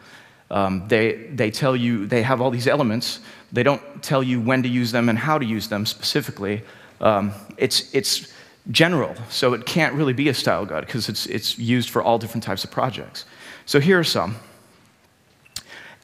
Um, 0.51 0.87
they, 0.89 1.29
they 1.33 1.51
tell 1.51 1.77
you, 1.77 2.07
they 2.07 2.23
have 2.23 2.41
all 2.41 2.51
these 2.51 2.67
elements. 2.67 3.21
They 3.53 3.63
don't 3.63 4.03
tell 4.03 4.23
you 4.23 4.41
when 4.41 4.63
to 4.63 4.69
use 4.69 4.93
them 4.93 5.09
and 5.09 5.19
how 5.19 5.39
to 5.39 5.45
use 5.45 5.69
them 5.69 5.85
specifically. 5.85 6.63
Um, 7.01 7.33
it's, 7.59 7.95
it's 7.95 8.33
general, 8.71 9.15
so 9.29 9.53
it 9.53 9.67
can't 9.67 9.95
really 9.95 10.13
be 10.13 10.29
a 10.29 10.35
style 10.35 10.65
guide 10.65 10.87
because 10.87 11.09
it's, 11.09 11.27
it's 11.27 11.59
used 11.59 11.91
for 11.91 12.03
all 12.03 12.19
different 12.19 12.45
types 12.45 12.65
of 12.65 12.71
projects. 12.71 13.27
So 13.67 13.81
here 13.81 13.99
are 13.99 14.05
some. 14.05 14.37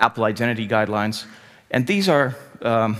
Apple 0.01 0.25
Identity 0.25 0.67
Guidelines. 0.67 1.27
And 1.71 1.87
these 1.87 2.09
are, 2.09 2.35
um, 2.63 2.97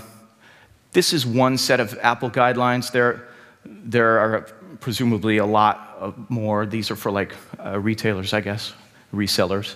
this 0.93 1.11
is 1.11 1.25
one 1.25 1.57
set 1.57 1.79
of 1.79 1.97
Apple 2.01 2.29
guidelines. 2.29 2.91
There, 2.91 3.27
there 3.65 4.19
are 4.19 4.41
presumably 4.79 5.37
a 5.37 5.45
lot 5.45 6.29
more. 6.29 6.65
These 6.65 6.91
are 6.91 6.95
for 6.95 7.11
like 7.11 7.35
uh, 7.63 7.79
retailers, 7.79 8.33
I 8.33 8.41
guess, 8.41 8.73
resellers. 9.13 9.75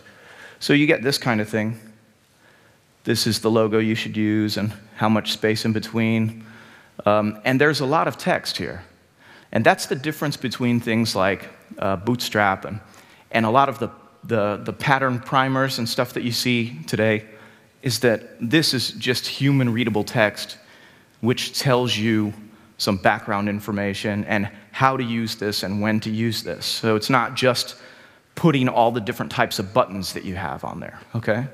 So 0.60 0.74
you 0.74 0.88
get 0.88 1.04
this 1.04 1.18
kind 1.18 1.42
of 1.42 1.50
thing. 1.50 1.80
This 3.04 3.28
is 3.28 3.40
the 3.40 3.52
logo 3.52 3.80
you 3.80 3.96
should 3.96 4.18
use 4.18 4.58
and 4.58 4.74
how 4.96 5.10
much 5.10 5.32
space 5.32 5.66
in 5.66 5.74
between. 5.74 6.46
Um, 7.06 7.40
and 7.44 7.60
there's 7.60 7.82
a 7.82 7.86
lot 7.86 8.08
of 8.08 8.18
text 8.18 8.58
here. 8.58 8.84
And 9.52 9.64
that's 9.64 9.86
the 9.86 9.96
difference 9.96 10.38
between 10.38 10.80
things 10.80 11.16
like 11.16 11.50
uh, 11.78 11.98
Bootstrap 11.98 12.66
and, 12.66 12.80
and 13.32 13.46
a 13.46 13.50
lot 13.50 13.70
of 13.70 13.80
the 13.80 13.90
the, 14.28 14.62
the 14.64 14.74
pattern 14.74 15.20
primers 15.20 15.78
and 15.80 15.88
stuff 15.88 16.14
that 16.14 16.24
you 16.24 16.32
see 16.32 16.80
today 16.88 17.26
is 17.82 18.00
that 18.00 18.24
this 18.42 18.74
is 18.74 18.92
just 18.92 19.28
human 19.28 19.72
readable 19.72 20.04
text 20.04 20.58
which 21.22 21.58
tells 21.58 21.96
you 21.96 22.34
some 22.78 22.98
background 22.98 23.50
information 23.50 24.26
and 24.26 24.50
how 24.72 24.98
to 24.98 25.04
use 25.04 25.36
this 25.36 25.64
and 25.64 25.82
when 25.82 26.00
to 26.02 26.10
use 26.10 26.44
this. 26.44 26.66
So 26.66 26.96
it's 26.96 27.10
not 27.10 27.36
just 27.36 27.76
putting 28.36 28.68
all 28.68 28.92
the 28.92 29.00
different 29.00 29.32
types 29.32 29.60
of 29.60 29.74
buttons 29.74 30.14
that 30.14 30.26
you 30.26 30.36
have 30.36 30.64
on 30.64 30.80
there, 30.80 31.00
okay? 31.16 31.48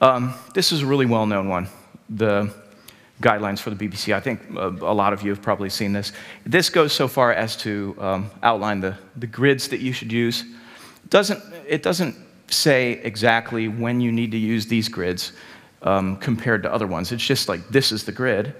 Um, 0.00 0.34
this 0.54 0.70
is 0.70 0.82
a 0.82 0.86
really 0.86 1.06
well 1.06 1.26
known 1.26 1.48
one, 1.48 1.68
the 2.08 2.52
guidelines 3.20 3.58
for 3.58 3.70
the 3.70 3.76
BBC. 3.76 4.14
I 4.14 4.20
think 4.20 4.40
a, 4.56 4.68
a, 4.68 4.94
lot 4.94 5.12
of 5.12 5.22
you 5.22 5.30
have 5.30 5.42
probably 5.42 5.70
seen 5.70 5.92
this. 5.92 6.12
This 6.44 6.70
goes 6.70 6.92
so 6.92 7.08
far 7.08 7.32
as 7.32 7.56
to 7.58 7.96
um, 7.98 8.30
outline 8.42 8.80
the, 8.80 8.96
the 9.16 9.26
grids 9.26 9.68
that 9.68 9.80
you 9.80 9.92
should 9.92 10.12
use 10.12 10.44
doesn't, 11.08 11.42
it 11.66 11.82
doesn't 11.82 12.16
say 12.48 12.92
exactly 13.02 13.68
when 13.68 14.00
you 14.00 14.12
need 14.12 14.30
to 14.32 14.38
use 14.38 14.66
these 14.66 14.88
grids 14.88 15.32
um, 15.82 16.16
compared 16.16 16.62
to 16.62 16.72
other 16.72 16.86
ones. 16.86 17.12
It's 17.12 17.24
just 17.24 17.48
like 17.48 17.68
this 17.68 17.92
is 17.92 18.04
the 18.04 18.12
grid, 18.12 18.54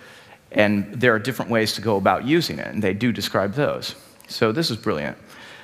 and 0.52 0.92
there 0.94 1.14
are 1.14 1.18
different 1.18 1.50
ways 1.50 1.72
to 1.74 1.80
go 1.80 1.96
about 1.96 2.24
using 2.24 2.58
it, 2.58 2.66
and 2.66 2.82
they 2.82 2.94
do 2.94 3.12
describe 3.12 3.54
those. 3.54 3.94
So 4.28 4.52
this 4.52 4.70
is 4.70 4.76
brilliant. 4.76 5.16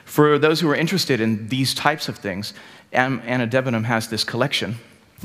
For 0.05 0.39
those 0.39 0.61
who 0.61 0.69
are 0.69 0.75
interested 0.75 1.21
in 1.21 1.49
these 1.49 1.73
types 1.75 2.09
of 2.09 2.19
things, 2.19 2.53
Anna 2.93 3.47
Debenham 3.47 3.85
has 3.85 4.09
this 4.09 4.25
collection. 4.25 4.77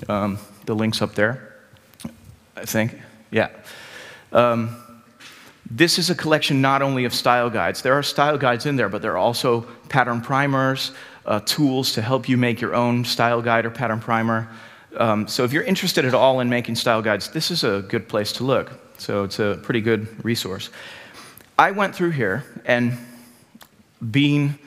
Um, 0.07 0.37
the 0.65 0.75
link's 0.75 1.01
up 1.01 1.15
there, 1.15 1.55
I 2.55 2.65
think. 2.65 2.99
Yeah. 3.31 3.49
Um, 4.31 4.75
this 5.69 5.97
is 5.97 6.09
a 6.11 6.15
collection 6.15 6.61
not 6.61 6.81
only 6.81 7.05
of 7.05 7.13
style 7.13 7.49
guides. 7.49 7.81
There 7.81 7.93
are 7.93 8.03
style 8.03 8.37
guides 8.37 8.67
in 8.67 8.75
there, 8.75 8.89
but 8.89 9.01
there 9.01 9.13
are 9.13 9.17
also 9.17 9.61
pattern 9.89 10.21
primers, 10.21 10.91
uh, 11.25 11.39
tools 11.41 11.93
to 11.93 12.01
help 12.01 12.29
you 12.29 12.37
make 12.37 12.61
your 12.61 12.75
own 12.75 13.05
style 13.05 13.41
guide 13.41 13.65
or 13.65 13.71
pattern 13.71 13.99
primer. 13.99 14.47
Um, 14.97 15.27
so 15.27 15.43
if 15.43 15.51
you're 15.51 15.63
interested 15.63 16.05
at 16.05 16.13
all 16.13 16.39
in 16.39 16.49
making 16.49 16.75
style 16.75 17.01
guides, 17.01 17.29
this 17.29 17.51
is 17.51 17.63
a 17.63 17.83
good 17.87 18.07
place 18.07 18.31
to 18.33 18.43
look. 18.43 18.71
So 18.97 19.23
it's 19.23 19.39
a 19.39 19.59
pretty 19.61 19.81
good 19.81 20.23
resource. 20.23 20.69
I 21.57 21.71
went 21.71 21.95
through 21.95 22.11
here, 22.11 22.43
and 22.65 22.97
being 24.11 24.57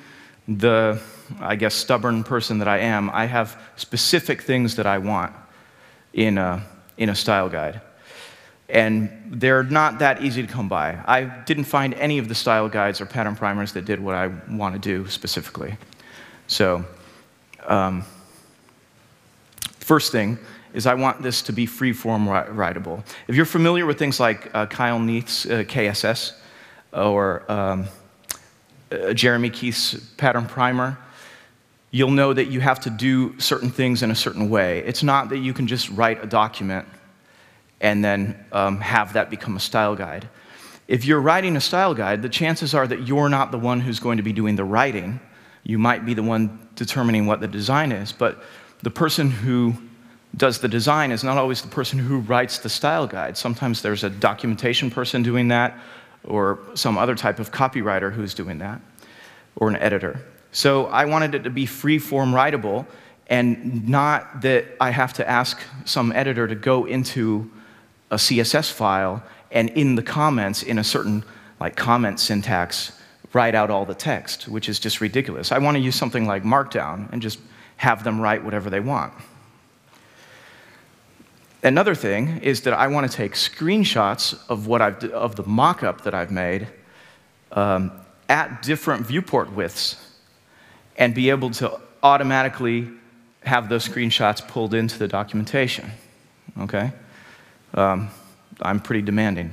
the, 0.47 1.01
I 1.41 1.57
guess, 1.57 1.75
stubborn 1.75 2.25
person 2.25 2.59
that 2.59 2.69
I 2.69 2.79
am, 2.79 3.11
I 3.11 3.27
have 3.27 3.61
specific 3.77 4.43
things 4.43 4.77
that 4.77 4.87
I 4.87 4.99
want 4.99 5.35
in 6.13 6.39
a, 6.39 6.65
in 6.97 7.09
a 7.11 7.15
style 7.15 7.49
guide. 7.49 7.81
And 8.71 9.11
they're 9.27 9.63
not 9.63 9.99
that 10.01 10.23
easy 10.23 10.43
to 10.47 10.53
come 10.53 10.69
by. 10.69 10.99
I 11.07 11.25
didn't 11.25 11.65
find 11.65 11.95
any 11.95 12.19
of 12.19 12.29
the 12.29 12.35
style 12.35 12.69
guides 12.69 13.01
or 13.01 13.07
pattern 13.07 13.37
primers 13.37 13.73
that 13.73 13.85
did 13.85 14.01
what 14.01 14.15
I 14.15 14.29
want 14.51 14.75
to 14.75 14.79
do 14.79 15.09
specifically. 15.09 15.77
So, 16.49 16.85
um, 17.67 18.05
first 19.79 20.11
thing, 20.11 20.39
is 20.75 20.87
I 20.87 20.95
want 20.95 21.23
this 21.23 21.43
to 21.43 21.53
be 21.53 21.67
free-form 21.67 22.27
writable. 22.27 23.03
If 23.27 23.35
you're 23.35 23.47
familiar 23.47 23.87
with 23.87 23.99
things 23.99 24.21
like 24.21 24.55
uh, 24.55 24.67
Kyle 24.67 24.99
Neath's 24.99 25.47
uh, 25.47 25.65
KSS 25.67 26.33
or 26.93 27.51
um, 27.51 27.87
uh, 28.91 29.13
Jeremy 29.13 29.51
Keith's 29.51 29.95
pattern 30.17 30.47
primer, 30.47 30.99
you'll 31.91 32.11
know 32.11 32.33
that 32.33 32.47
you 32.47 32.61
have 32.61 32.81
to 32.81 32.91
do 32.91 33.39
certain 33.39 33.71
things 33.71 34.03
in 34.03 34.11
a 34.11 34.15
certain 34.15 34.51
way. 34.51 34.81
It's 34.81 35.03
not 35.03 35.31
that 35.31 35.39
you 35.39 35.53
can 35.53 35.67
just 35.67 35.89
write 35.91 36.23
a 36.23 36.27
document 36.27 36.87
and 37.81 38.05
then 38.05 38.45
um, 38.53 38.81
have 38.81 39.15
that 39.15 39.31
become 39.31 39.57
a 39.57 39.61
style 39.61 39.97
guide. 39.97 40.29
If 40.87 41.05
you're 41.05 41.21
writing 41.21 41.57
a 41.57 41.61
style 41.61 41.95
guide, 41.95 42.23
the 42.23 42.29
chances 42.29 42.75
are 42.75 42.87
that 42.87 43.07
you're 43.07 43.29
not 43.29 43.53
the 43.53 43.59
one 43.59 43.81
who's 43.81 44.01
going 44.01 44.17
to 44.17 44.23
be 44.23 44.33
doing 44.33 44.57
the 44.57 44.65
writing. 44.65 45.21
You 45.69 45.79
might 45.79 46.07
be 46.07 46.15
the 46.15 46.23
one 46.23 46.67
determining 46.77 47.27
what 47.27 47.41
the 47.41 47.47
design 47.47 47.93
is, 47.93 48.11
but 48.11 48.43
the 48.83 48.91
person 48.91 49.31
who 49.31 49.75
does 50.35 50.61
the 50.61 50.69
design 50.69 51.13
is 51.13 51.23
not 51.23 51.37
always 51.37 51.61
the 51.61 51.69
person 51.69 51.99
who 51.99 52.21
writes 52.21 52.59
the 52.59 52.71
style 52.71 53.07
guide. 53.07 53.37
Sometimes 53.37 53.83
there's 53.83 54.03
a 54.03 54.09
documentation 54.09 54.91
person 54.91 55.23
doing 55.23 55.49
that, 55.49 55.79
or 56.25 56.59
some 56.75 56.97
other 56.97 57.15
type 57.15 57.39
of 57.39 57.53
copywriter 57.53 58.11
who's 58.11 58.33
doing 58.33 58.59
that, 58.59 58.81
or 59.57 59.69
an 59.69 59.77
editor. 59.77 60.25
So 60.53 60.87
I 60.87 61.05
wanted 61.05 61.35
it 61.35 61.45
to 61.45 61.51
be 61.51 61.67
free 61.67 61.99
form 61.99 62.33
writable 62.33 62.87
and 63.27 63.87
not 63.87 64.41
that 64.41 64.65
I 64.81 64.91
have 64.91 65.13
to 65.15 65.29
ask 65.29 65.61
some 65.85 66.13
editor 66.13 66.49
to 66.49 66.55
go 66.55 66.87
into 66.87 67.51
a 68.11 68.17
CSS 68.17 68.73
file 68.73 69.23
and 69.51 69.69
in 69.71 69.97
the 69.97 70.03
comments 70.03 70.63
in 70.63 70.79
a 70.79 70.85
certain 70.85 71.25
like 71.61 71.77
comment 71.77 72.21
syntax 72.21 72.93
write 73.39 73.55
out 73.55 73.71
all 73.71 73.85
the 73.85 73.95
text, 73.95 74.49
which 74.49 74.69
is 74.69 74.81
just 74.81 75.01
ridiculous. 75.01 75.53
I 75.53 75.59
want 75.59 75.77
to 75.77 75.81
use 75.81 75.95
something 75.95 76.27
like 76.27 76.43
Markdown 76.43 77.13
and 77.13 77.23
just 77.23 77.39
have 77.77 78.03
them 78.03 78.21
write 78.21 78.43
whatever 78.45 78.69
they 78.69 78.81
want. 78.81 79.13
Another 81.63 81.95
thing 81.95 82.41
is 82.43 82.63
that 82.63 82.75
I 82.75 82.89
want 82.89 83.09
to 83.09 83.17
take 83.17 83.35
screenshots 83.35 84.37
of 84.49 84.67
what 84.67 84.83
I've 84.83 85.05
of 85.05 85.37
the 85.37 85.45
mock-up 85.45 86.03
that 86.03 86.15
I've 86.15 86.33
made 86.33 86.67
um, 87.53 87.93
at 88.29 88.63
different 88.63 89.07
viewport 89.07 89.53
widths 89.53 89.97
and 90.97 91.15
be 91.15 91.31
able 91.31 91.51
to 91.51 91.81
automatically 92.03 92.89
have 93.45 93.69
those 93.69 93.89
screenshots 93.89 94.47
pulled 94.47 94.75
into 94.75 94.99
the 94.99 95.07
documentation. 95.07 95.91
Okay? 96.59 96.91
Um, 97.75 98.11
I'm 98.61 98.81
pretty 98.81 99.03
demanding. 99.03 99.53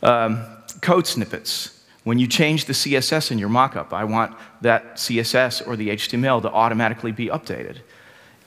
Um, 0.00 0.44
code 0.80 1.06
snippets. 1.06 1.73
When 2.04 2.18
you 2.18 2.26
change 2.26 2.66
the 2.66 2.74
CSS 2.74 3.32
in 3.32 3.38
your 3.38 3.48
mockup, 3.48 3.92
I 3.92 4.04
want 4.04 4.36
that 4.60 4.96
CSS 4.96 5.66
or 5.66 5.74
the 5.74 5.88
HTML 5.88 6.42
to 6.42 6.50
automatically 6.50 7.12
be 7.12 7.28
updated 7.28 7.78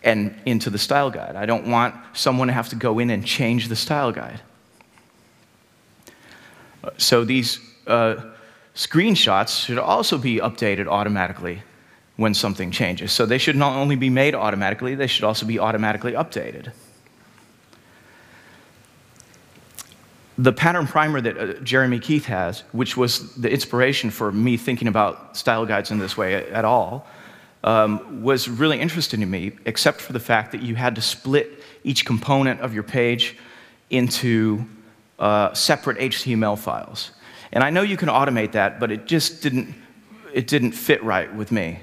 and 0.03 0.39
into 0.45 0.69
the 0.69 0.77
style 0.77 1.09
guide. 1.09 1.35
I 1.35 1.47
don't 1.47 1.67
want 1.67 1.95
someone 2.13 2.47
to 2.47 2.53
have 2.53 2.69
to 2.69 2.75
go 2.75 2.99
in 2.99 3.09
and 3.09 3.25
change 3.25 3.67
the 3.67 3.75
style 3.75 4.11
guide. 4.11 4.41
So 6.97 7.25
these 7.25 7.59
uh, 7.87 8.17
screenshots 8.75 9.65
should 9.65 9.79
also 9.79 10.19
be 10.19 10.37
updated 10.37 10.87
automatically 10.87 11.63
when 12.15 12.33
something 12.33 12.71
changes. 12.71 13.11
So 13.11 13.25
they 13.25 13.37
should 13.39 13.55
not 13.55 13.73
only 13.73 13.95
be 13.95 14.09
made 14.09 14.35
automatically, 14.35 14.95
they 14.95 15.07
should 15.07 15.23
also 15.23 15.45
be 15.45 15.59
automatically 15.59 16.13
updated. 16.13 16.71
The 20.37 20.53
pattern 20.53 20.85
primer 20.85 21.19
that 21.21 21.37
uh, 21.37 21.53
Jeremy 21.61 21.99
Keith 21.99 22.25
has, 22.25 22.61
which 22.71 22.95
was 22.95 23.33
the 23.35 23.49
inspiration 23.49 24.11
for 24.11 24.31
me 24.31 24.57
thinking 24.57 24.87
about 24.87 25.35
style 25.35 25.65
guides 25.65 25.89
in 25.89 25.99
this 25.99 26.15
way 26.15 26.35
at 26.51 26.63
all, 26.63 27.07
um, 27.63 28.21
was 28.21 28.47
really 28.47 28.79
interesting 28.79 29.19
to 29.19 29.25
me, 29.25 29.51
except 29.65 29.99
for 29.99 30.13
the 30.13 30.19
fact 30.19 30.51
that 30.51 30.61
you 30.61 30.75
had 30.75 30.95
to 30.95 31.01
split 31.01 31.63
each 31.83 32.05
component 32.05 32.61
of 32.61 32.73
your 32.73 32.83
page 32.83 33.35
into 33.89 34.63
uh, 35.19 35.53
separate 35.53 35.97
HTML 35.97 36.57
files. 36.57 37.11
And 37.51 37.63
I 37.63 37.69
know 37.69 37.81
you 37.81 37.97
can 37.97 38.09
automate 38.09 38.51
that, 38.51 38.79
but 38.79 38.91
it 38.91 39.07
just 39.07 39.41
didn't, 39.41 39.73
it 40.33 40.47
didn't 40.47 40.73
fit 40.73 41.03
right 41.03 41.33
with 41.33 41.51
me. 41.51 41.79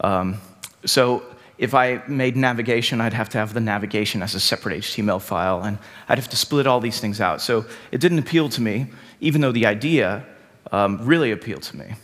Um, 0.00 0.40
so 0.84 1.22
if 1.58 1.74
I 1.74 2.02
made 2.06 2.36
navigation, 2.36 3.00
I'd 3.00 3.12
have 3.12 3.28
to 3.30 3.38
have 3.38 3.52
the 3.52 3.60
navigation 3.60 4.22
as 4.22 4.34
a 4.34 4.40
separate 4.40 4.78
HTML 4.78 5.20
file, 5.20 5.62
and 5.62 5.78
I'd 6.08 6.18
have 6.18 6.28
to 6.28 6.36
split 6.36 6.66
all 6.66 6.80
these 6.80 7.00
things 7.00 7.20
out. 7.20 7.40
So 7.40 7.66
it 7.90 8.00
didn't 8.00 8.20
appeal 8.20 8.48
to 8.50 8.60
me, 8.60 8.86
even 9.20 9.40
though 9.40 9.52
the 9.52 9.66
idea 9.66 10.24
um, 10.70 11.04
really 11.04 11.32
appealed 11.32 11.62
to 11.64 11.76
me. 11.76 11.94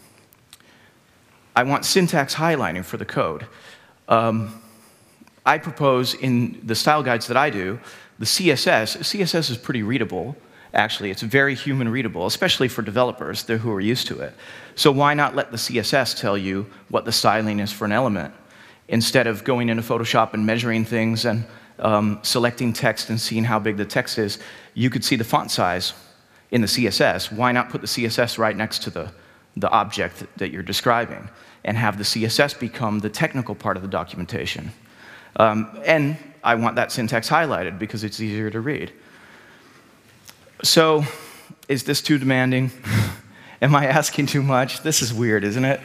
I 1.54 1.62
want 1.62 1.84
syntax 1.84 2.34
highlighting 2.34 2.84
for 2.84 2.96
the 2.96 3.04
code. 3.04 3.46
Um, 4.08 4.60
I 5.46 5.58
propose 5.58 6.14
in 6.14 6.60
the 6.64 6.74
style 6.74 7.02
guides 7.02 7.28
that 7.28 7.36
I 7.36 7.50
do, 7.50 7.78
the 8.18 8.24
CSS, 8.24 8.98
CSS 8.98 9.50
is 9.50 9.56
pretty 9.56 9.82
readable, 9.82 10.36
actually. 10.72 11.10
It's 11.10 11.22
very 11.22 11.54
human 11.54 11.88
readable, 11.88 12.26
especially 12.26 12.68
for 12.68 12.82
developers 12.82 13.42
who 13.46 13.72
are 13.72 13.80
used 13.80 14.08
to 14.08 14.20
it. 14.20 14.34
So 14.74 14.90
why 14.90 15.14
not 15.14 15.36
let 15.36 15.52
the 15.52 15.56
CSS 15.56 16.18
tell 16.18 16.36
you 16.36 16.66
what 16.88 17.04
the 17.04 17.12
styling 17.12 17.60
is 17.60 17.72
for 17.72 17.84
an 17.84 17.92
element? 17.92 18.34
Instead 18.88 19.26
of 19.26 19.44
going 19.44 19.68
into 19.68 19.82
Photoshop 19.82 20.34
and 20.34 20.44
measuring 20.44 20.84
things 20.84 21.24
and 21.24 21.44
um, 21.78 22.18
selecting 22.22 22.72
text 22.72 23.10
and 23.10 23.20
seeing 23.20 23.44
how 23.44 23.58
big 23.58 23.76
the 23.76 23.84
text 23.84 24.18
is, 24.18 24.38
you 24.74 24.90
could 24.90 25.04
see 25.04 25.16
the 25.16 25.24
font 25.24 25.50
size 25.50 25.92
in 26.50 26.60
the 26.60 26.66
CSS. 26.66 27.32
Why 27.32 27.52
not 27.52 27.70
put 27.70 27.80
the 27.80 27.86
CSS 27.86 28.38
right 28.38 28.56
next 28.56 28.82
to 28.84 28.90
the, 28.90 29.12
the 29.56 29.68
object 29.70 30.24
that 30.36 30.50
you're 30.50 30.62
describing 30.62 31.28
and 31.64 31.76
have 31.76 31.98
the 31.98 32.04
CSS 32.04 32.58
become 32.58 33.00
the 33.00 33.10
technical 33.10 33.54
part 33.54 33.76
of 33.76 33.82
the 33.82 33.88
documentation? 33.88 34.72
Um, 35.36 35.80
and 35.84 36.16
I 36.44 36.54
want 36.54 36.76
that 36.76 36.92
syntax 36.92 37.28
highlighted 37.28 37.78
because 37.78 38.04
it's 38.04 38.20
easier 38.20 38.50
to 38.50 38.60
read. 38.60 38.92
So, 40.62 41.04
is 41.68 41.84
this 41.84 42.00
too 42.00 42.18
demanding? 42.18 42.70
Am 43.62 43.74
I 43.74 43.86
asking 43.86 44.26
too 44.26 44.42
much? 44.42 44.82
This 44.82 45.02
is 45.02 45.12
weird, 45.12 45.42
isn't 45.42 45.64
it? 45.64 45.80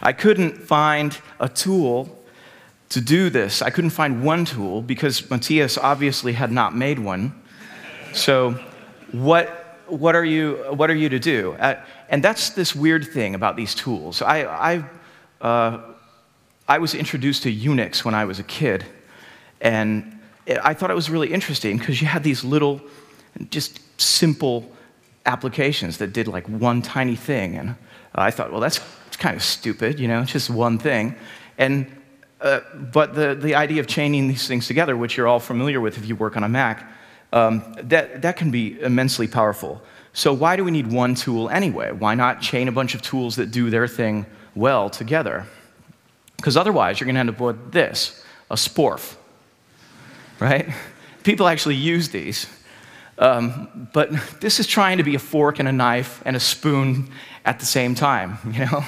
I 0.00 0.12
couldn't 0.12 0.62
find 0.62 1.18
a 1.40 1.48
tool 1.48 2.15
to 2.90 3.00
do 3.00 3.30
this. 3.30 3.62
I 3.62 3.70
couldn't 3.70 3.90
find 3.90 4.24
one 4.24 4.44
tool 4.44 4.82
because 4.82 5.28
Matthias 5.30 5.76
obviously 5.76 6.32
had 6.32 6.52
not 6.52 6.76
made 6.76 6.98
one. 6.98 7.34
So, 8.12 8.52
what, 9.12 9.82
what, 9.86 10.14
are, 10.14 10.24
you, 10.24 10.64
what 10.70 10.90
are 10.90 10.94
you 10.94 11.08
to 11.08 11.18
do? 11.18 11.52
Uh, 11.58 11.80
and 12.08 12.22
that's 12.22 12.50
this 12.50 12.74
weird 12.74 13.06
thing 13.06 13.34
about 13.34 13.56
these 13.56 13.74
tools. 13.74 14.22
I, 14.22 14.44
I, 14.44 14.84
uh, 15.40 15.80
I 16.68 16.78
was 16.78 16.94
introduced 16.94 17.42
to 17.44 17.52
Unix 17.52 18.04
when 18.04 18.14
I 18.14 18.24
was 18.24 18.38
a 18.38 18.44
kid, 18.44 18.84
and 19.60 20.18
I 20.62 20.74
thought 20.74 20.90
it 20.90 20.94
was 20.94 21.10
really 21.10 21.32
interesting 21.32 21.78
because 21.78 22.00
you 22.00 22.06
had 22.06 22.22
these 22.22 22.44
little, 22.44 22.80
just 23.50 23.80
simple 24.00 24.70
applications 25.24 25.98
that 25.98 26.12
did 26.12 26.28
like 26.28 26.48
one 26.48 26.82
tiny 26.82 27.16
thing. 27.16 27.56
And 27.56 27.74
I 28.14 28.30
thought, 28.30 28.50
well, 28.52 28.60
that's 28.60 28.80
kind 29.18 29.36
of 29.36 29.42
stupid, 29.42 29.98
you 29.98 30.08
know, 30.08 30.24
just 30.24 30.50
one 30.50 30.78
thing. 30.78 31.16
And 31.58 31.86
uh, 32.46 32.60
but 32.74 33.14
the, 33.14 33.34
the 33.34 33.56
idea 33.56 33.80
of 33.80 33.88
chaining 33.88 34.28
these 34.28 34.46
things 34.46 34.68
together, 34.68 34.96
which 34.96 35.16
you're 35.16 35.26
all 35.26 35.40
familiar 35.40 35.80
with 35.80 35.98
if 35.98 36.06
you 36.06 36.14
work 36.14 36.36
on 36.36 36.44
a 36.44 36.48
Mac, 36.48 36.88
um, 37.32 37.74
that, 37.82 38.22
that 38.22 38.36
can 38.36 38.52
be 38.52 38.80
immensely 38.80 39.26
powerful. 39.26 39.82
So, 40.12 40.32
why 40.32 40.54
do 40.54 40.62
we 40.62 40.70
need 40.70 40.86
one 40.86 41.16
tool 41.16 41.50
anyway? 41.50 41.90
Why 41.90 42.14
not 42.14 42.40
chain 42.40 42.68
a 42.68 42.72
bunch 42.72 42.94
of 42.94 43.02
tools 43.02 43.34
that 43.36 43.50
do 43.50 43.68
their 43.68 43.88
thing 43.88 44.26
well 44.54 44.88
together? 44.88 45.46
Because 46.36 46.56
otherwise, 46.56 47.00
you're 47.00 47.06
going 47.06 47.16
to 47.16 47.20
end 47.20 47.30
up 47.30 47.40
with 47.40 47.72
this 47.72 48.24
a 48.48 48.54
sporf, 48.54 49.16
right? 50.38 50.68
People 51.24 51.48
actually 51.48 51.74
use 51.74 52.10
these. 52.10 52.46
Um, 53.18 53.88
but 53.92 54.12
this 54.40 54.60
is 54.60 54.66
trying 54.66 54.98
to 54.98 55.02
be 55.02 55.16
a 55.16 55.18
fork 55.18 55.58
and 55.58 55.68
a 55.68 55.72
knife 55.72 56.22
and 56.24 56.36
a 56.36 56.40
spoon 56.40 57.10
at 57.44 57.58
the 57.58 57.66
same 57.66 57.94
time, 57.94 58.38
you 58.52 58.66
know? 58.66 58.84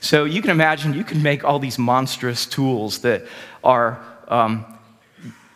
So 0.00 0.24
you 0.24 0.40
can 0.40 0.50
imagine 0.50 0.94
you 0.94 1.04
can 1.04 1.22
make 1.22 1.44
all 1.44 1.58
these 1.58 1.78
monstrous 1.78 2.46
tools 2.46 3.00
that 3.00 3.26
are 3.62 4.02
um, 4.28 4.64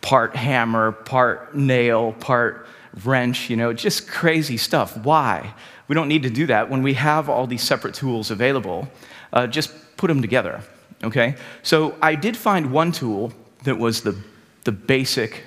part 0.01 0.35
hammer, 0.35 0.91
part 0.91 1.55
nail, 1.55 2.13
part 2.13 2.67
wrench, 3.03 3.49
you 3.49 3.57
know, 3.57 3.73
just 3.73 4.07
crazy 4.07 4.57
stuff. 4.57 4.95
Why? 4.97 5.53
We 5.87 5.95
don't 5.95 6.07
need 6.07 6.23
to 6.23 6.29
do 6.29 6.45
that 6.45 6.69
when 6.69 6.83
we 6.83 6.93
have 6.93 7.27
all 7.27 7.47
these 7.47 7.63
separate 7.63 7.95
tools 7.95 8.31
available. 8.31 8.87
Uh, 9.33 9.47
just 9.47 9.97
put 9.97 10.07
them 10.07 10.21
together, 10.21 10.61
okay? 11.03 11.35
So 11.63 11.95
I 12.01 12.15
did 12.15 12.37
find 12.37 12.71
one 12.71 12.91
tool 12.91 13.33
that 13.63 13.77
was 13.77 14.01
the, 14.01 14.15
the 14.63 14.71
basic, 14.71 15.43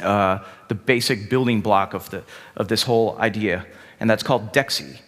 uh, 0.00 0.38
the 0.68 0.74
basic 0.74 1.28
building 1.28 1.60
block 1.60 1.92
of, 1.92 2.08
the, 2.10 2.22
of 2.56 2.68
this 2.68 2.84
whole 2.84 3.18
idea, 3.18 3.66
and 3.98 4.08
that's 4.08 4.22
called 4.22 4.52
Dexy. 4.52 5.00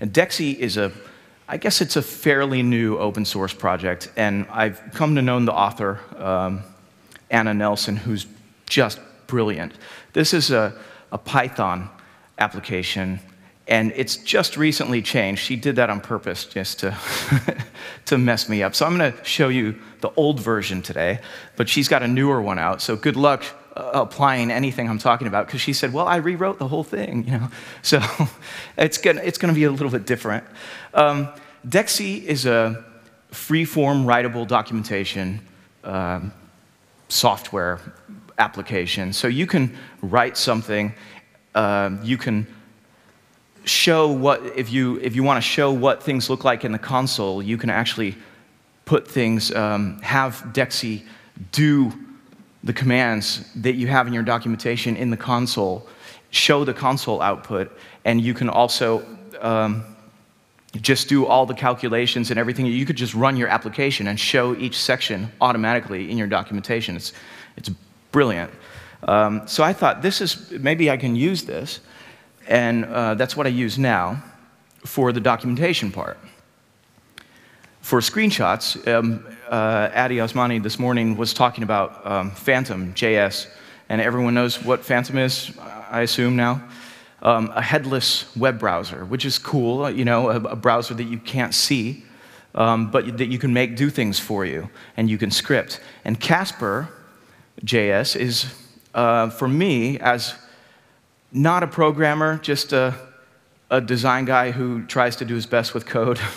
And 0.00 0.12
Dexy 0.12 0.56
is 0.56 0.76
a 0.76 0.90
I 1.48 1.58
guess 1.58 1.80
it's 1.80 1.94
a 1.94 2.02
fairly 2.02 2.62
new 2.62 2.98
open 2.98 3.24
source 3.24 3.54
project, 3.54 4.10
and 4.16 4.46
I've 4.50 4.80
come 4.92 5.14
to 5.14 5.22
know 5.22 5.38
the 5.44 5.52
author, 5.52 6.00
um, 6.18 6.62
Ana 7.30 7.54
Nelson, 7.54 7.96
who's 7.96 8.26
just 8.68 8.98
brilliant. 9.28 9.72
This 10.12 10.34
is 10.34 10.50
a, 10.50 10.76
a 11.12 11.18
Python 11.18 11.88
application, 12.40 13.20
and 13.68 13.92
it's 13.94 14.16
just 14.16 14.56
recently 14.56 15.02
changed. 15.02 15.40
She 15.40 15.54
did 15.54 15.76
that 15.76 15.88
on 15.88 16.00
purpose 16.00 16.46
just 16.46 16.80
to, 16.80 16.96
to 18.06 18.18
mess 18.18 18.48
me 18.48 18.64
up. 18.64 18.74
So 18.74 18.84
I'm 18.84 18.98
going 18.98 19.12
to 19.12 19.24
show 19.24 19.48
you 19.48 19.76
the 20.00 20.10
old 20.16 20.40
version 20.40 20.82
today, 20.82 21.20
but 21.54 21.68
she's 21.68 21.86
got 21.86 22.02
a 22.02 22.08
newer 22.08 22.42
one 22.42 22.58
out. 22.58 22.82
So 22.82 22.96
good 22.96 23.16
luck 23.16 23.44
applying 23.76 24.50
anything 24.50 24.88
I'm 24.88 24.98
talking 24.98 25.26
about 25.26 25.46
because 25.46 25.60
she 25.60 25.72
said, 25.72 25.92
"Well, 25.92 26.08
I 26.08 26.16
rewrote 26.16 26.58
the 26.58 26.68
whole 26.68 26.84
thing," 26.84 27.24
you 27.24 27.32
know. 27.32 27.50
So 27.82 28.00
it's 28.76 28.98
gonna 28.98 29.20
it's 29.22 29.38
gonna 29.38 29.52
be 29.52 29.64
a 29.64 29.70
little 29.70 29.90
bit 29.90 30.06
different. 30.06 30.44
Um, 30.94 31.28
Dexy 31.66 32.22
is 32.24 32.46
a 32.46 32.84
free-form 33.30 34.06
writable 34.06 34.46
documentation 34.46 35.40
um, 35.84 36.32
software 37.08 37.80
application. 38.38 39.12
So 39.12 39.28
you 39.28 39.46
can 39.46 39.76
write 40.02 40.36
something. 40.36 40.94
Uh, 41.54 41.90
you 42.02 42.16
can 42.16 42.46
show 43.64 44.10
what 44.10 44.42
if 44.56 44.72
you 44.72 44.98
if 45.00 45.16
you 45.16 45.22
want 45.22 45.36
to 45.42 45.48
show 45.48 45.72
what 45.72 46.02
things 46.02 46.30
look 46.30 46.44
like 46.44 46.64
in 46.64 46.72
the 46.72 46.78
console. 46.78 47.42
You 47.42 47.56
can 47.56 47.70
actually 47.70 48.16
put 48.84 49.06
things 49.08 49.52
um, 49.52 50.00
have 50.00 50.42
Dexy 50.52 51.04
do 51.52 51.92
the 52.66 52.72
commands 52.72 53.48
that 53.54 53.76
you 53.76 53.86
have 53.86 54.08
in 54.08 54.12
your 54.12 54.24
documentation 54.24 54.96
in 54.96 55.10
the 55.10 55.16
console, 55.16 55.86
show 56.30 56.64
the 56.64 56.74
console 56.74 57.22
output, 57.22 57.70
and 58.04 58.20
you 58.20 58.34
can 58.34 58.48
also 58.48 59.06
um, 59.40 59.84
just 60.80 61.08
do 61.08 61.26
all 61.26 61.46
the 61.46 61.54
calculations 61.54 62.30
and 62.30 62.40
everything. 62.40 62.66
You 62.66 62.84
could 62.84 62.96
just 62.96 63.14
run 63.14 63.36
your 63.36 63.48
application 63.48 64.08
and 64.08 64.18
show 64.18 64.56
each 64.56 64.76
section 64.76 65.30
automatically 65.40 66.10
in 66.10 66.18
your 66.18 66.26
documentation. 66.26 66.96
It's, 66.96 67.12
it's 67.56 67.70
brilliant. 68.10 68.50
Um, 69.04 69.46
so 69.46 69.62
I 69.62 69.72
thought, 69.72 70.02
this 70.02 70.20
is, 70.20 70.50
maybe 70.50 70.90
I 70.90 70.96
can 70.96 71.14
use 71.14 71.44
this, 71.44 71.78
and 72.48 72.84
uh, 72.84 73.14
that's 73.14 73.36
what 73.36 73.46
I 73.46 73.50
use 73.50 73.78
now 73.78 74.22
for 74.84 75.12
the 75.12 75.20
documentation 75.20 75.92
part. 75.92 76.18
For 77.86 78.00
screenshots, 78.00 78.84
um, 78.92 79.24
uh, 79.48 79.90
Addy 79.92 80.16
Osmani 80.16 80.60
this 80.60 80.76
morning 80.76 81.16
was 81.16 81.32
talking 81.32 81.62
about 81.62 82.04
um, 82.04 82.32
Phantom 82.32 82.92
JS, 82.94 83.46
and 83.88 84.00
everyone 84.00 84.34
knows 84.34 84.60
what 84.64 84.84
Phantom 84.84 85.18
is, 85.18 85.56
I 85.88 86.00
assume 86.00 86.34
now. 86.34 86.68
Um, 87.22 87.52
a 87.54 87.62
headless 87.62 88.34
web 88.34 88.58
browser, 88.58 89.04
which 89.04 89.24
is 89.24 89.38
cool, 89.38 89.88
you 89.88 90.04
know, 90.04 90.30
a, 90.30 90.40
a 90.40 90.56
browser 90.56 90.94
that 90.94 91.04
you 91.04 91.18
can't 91.18 91.54
see, 91.54 92.02
um, 92.56 92.90
but 92.90 93.18
that 93.18 93.26
you 93.26 93.38
can 93.38 93.52
make 93.52 93.76
do 93.76 93.88
things 93.88 94.18
for 94.18 94.44
you, 94.44 94.68
and 94.96 95.08
you 95.08 95.16
can 95.16 95.30
script. 95.30 95.78
And 96.04 96.18
Casper 96.18 96.88
JS 97.64 98.16
is, 98.16 98.52
uh, 98.96 99.30
for 99.30 99.46
me, 99.46 100.00
as 100.00 100.34
not 101.30 101.62
a 101.62 101.68
programmer, 101.68 102.38
just 102.38 102.72
a, 102.72 102.96
a 103.70 103.80
design 103.80 104.24
guy 104.24 104.50
who 104.50 104.84
tries 104.86 105.14
to 105.14 105.24
do 105.24 105.36
his 105.36 105.46
best 105.46 105.72
with 105.72 105.86
code. 105.86 106.18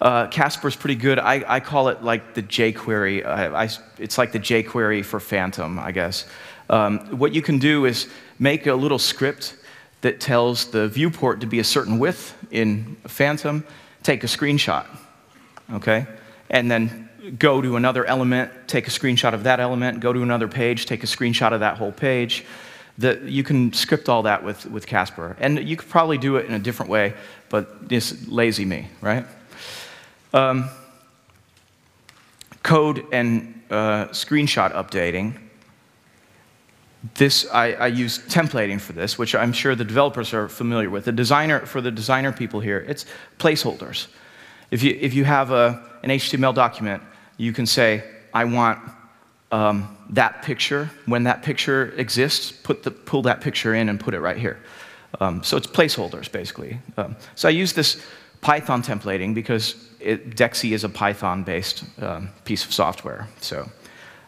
Uh, 0.00 0.26
Casper's 0.28 0.76
pretty 0.76 0.94
good. 0.94 1.18
I, 1.18 1.44
I, 1.46 1.60
call 1.60 1.88
it 1.88 2.02
like 2.02 2.32
the 2.32 2.42
jQuery. 2.42 3.24
I, 3.26 3.64
I, 3.64 3.68
it's 3.98 4.16
like 4.16 4.32
the 4.32 4.38
jQuery 4.38 5.04
for 5.04 5.20
Phantom, 5.20 5.78
I 5.78 5.92
guess. 5.92 6.24
Um, 6.70 7.18
what 7.18 7.34
you 7.34 7.42
can 7.42 7.58
do 7.58 7.84
is 7.84 8.08
make 8.38 8.66
a 8.66 8.74
little 8.74 8.98
script 8.98 9.56
that 10.00 10.18
tells 10.18 10.70
the 10.70 10.88
viewport 10.88 11.40
to 11.40 11.46
be 11.46 11.58
a 11.58 11.64
certain 11.64 11.98
width 11.98 12.34
in 12.50 12.96
Phantom, 13.06 13.62
take 14.02 14.24
a 14.24 14.26
screenshot, 14.26 14.86
okay? 15.72 16.06
And 16.48 16.70
then 16.70 17.10
go 17.38 17.60
to 17.60 17.76
another 17.76 18.06
element, 18.06 18.50
take 18.66 18.86
a 18.88 18.90
screenshot 18.90 19.34
of 19.34 19.42
that 19.42 19.60
element, 19.60 20.00
go 20.00 20.14
to 20.14 20.22
another 20.22 20.48
page, 20.48 20.86
take 20.86 21.04
a 21.04 21.06
screenshot 21.06 21.52
of 21.52 21.60
that 21.60 21.76
whole 21.76 21.92
page. 21.92 22.46
The, 22.96 23.20
you 23.24 23.44
can 23.44 23.74
script 23.74 24.08
all 24.08 24.22
that 24.22 24.42
with, 24.42 24.64
with 24.66 24.86
Casper. 24.86 25.36
And 25.38 25.68
you 25.68 25.76
could 25.76 25.88
probably 25.88 26.16
do 26.16 26.36
it 26.36 26.46
in 26.46 26.54
a 26.54 26.58
different 26.58 26.90
way, 26.90 27.12
but 27.50 27.88
this 27.88 28.26
lazy 28.28 28.64
me, 28.64 28.88
right? 29.02 29.26
Um, 30.32 30.70
code 32.62 33.04
and 33.12 33.62
uh, 33.70 34.06
screenshot 34.08 34.72
updating. 34.72 35.36
This, 37.14 37.48
I, 37.50 37.72
I, 37.72 37.86
use 37.86 38.18
templating 38.18 38.80
for 38.80 38.92
this, 38.92 39.16
which 39.16 39.34
I'm 39.34 39.52
sure 39.52 39.74
the 39.74 39.84
developers 39.84 40.34
are 40.34 40.48
familiar 40.48 40.90
with. 40.90 41.06
The 41.06 41.12
designer, 41.12 41.64
for 41.64 41.80
the 41.80 41.90
designer 41.90 42.30
people 42.30 42.60
here, 42.60 42.84
it's 42.86 43.06
placeholders. 43.38 44.08
If 44.70 44.82
you, 44.82 44.96
if 45.00 45.14
you 45.14 45.24
have 45.24 45.50
a, 45.50 45.82
an 46.02 46.10
HTML 46.10 46.54
document, 46.54 47.02
you 47.38 47.52
can 47.52 47.64
say, 47.64 48.04
I 48.34 48.44
want 48.44 48.78
um, 49.50 49.96
that 50.10 50.42
picture. 50.42 50.90
When 51.06 51.24
that 51.24 51.42
picture 51.42 51.94
exists, 51.96 52.52
put 52.52 52.82
the, 52.82 52.90
pull 52.90 53.22
that 53.22 53.40
picture 53.40 53.74
in 53.74 53.88
and 53.88 53.98
put 53.98 54.12
it 54.12 54.20
right 54.20 54.36
here. 54.36 54.60
Um, 55.20 55.42
so 55.42 55.56
it's 55.56 55.66
placeholders, 55.66 56.30
basically. 56.30 56.78
Um, 56.98 57.16
so 57.34 57.48
I 57.48 57.50
use 57.50 57.72
this 57.72 58.04
Python 58.42 58.82
templating 58.82 59.34
because 59.34 59.89
it, 60.00 60.36
Dexy 60.36 60.72
is 60.72 60.84
a 60.84 60.88
Python-based 60.88 61.84
um, 62.00 62.30
piece 62.44 62.64
of 62.64 62.72
software. 62.72 63.28
So 63.40 63.68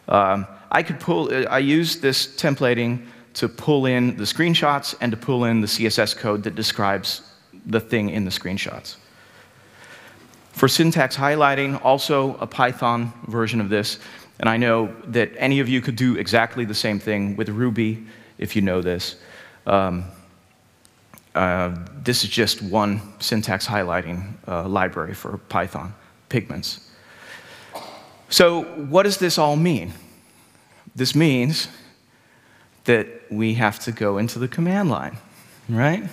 um, 0.07 0.45
I 0.71 0.83
could 0.83 0.99
pull, 0.99 1.31
I 1.49 1.59
use 1.59 1.97
this 1.97 2.27
templating 2.27 3.05
to 3.35 3.49
pull 3.49 3.85
in 3.85 4.15
the 4.17 4.23
screenshots 4.23 4.95
and 5.01 5.11
to 5.11 5.17
pull 5.17 5.45
in 5.45 5.61
the 5.61 5.67
CSS 5.67 6.15
code 6.15 6.43
that 6.43 6.55
describes 6.55 7.21
the 7.65 7.79
thing 7.79 8.09
in 8.09 8.25
the 8.25 8.31
screenshots. 8.31 8.97
For 10.51 10.67
syntax 10.67 11.15
highlighting, 11.17 11.83
also 11.83 12.35
a 12.37 12.45
Python 12.45 13.11
version 13.27 13.59
of 13.59 13.69
this, 13.69 13.97
and 14.39 14.49
I 14.49 14.57
know 14.57 14.93
that 15.07 15.31
any 15.37 15.59
of 15.59 15.69
you 15.69 15.81
could 15.81 15.95
do 15.95 16.15
exactly 16.17 16.65
the 16.65 16.75
same 16.75 16.99
thing 16.99 17.35
with 17.35 17.49
Ruby 17.49 18.05
if 18.37 18.55
you 18.55 18.61
know 18.61 18.81
this. 18.81 19.15
Um, 19.65 20.05
uh, 21.35 21.75
this 22.03 22.23
is 22.23 22.29
just 22.29 22.61
one 22.61 23.01
syntax 23.19 23.65
highlighting 23.65 24.33
uh, 24.47 24.67
library 24.67 25.13
for 25.13 25.37
Python, 25.49 25.93
Pygments. 26.29 26.89
So 28.29 28.63
what 28.63 29.03
does 29.03 29.17
this 29.17 29.37
all 29.37 29.55
mean? 29.55 29.93
This 30.95 31.15
means 31.15 31.67
that 32.85 33.07
we 33.31 33.55
have 33.55 33.79
to 33.79 33.91
go 33.91 34.17
into 34.17 34.39
the 34.39 34.47
command 34.47 34.89
line, 34.89 35.17
right? 35.69 36.03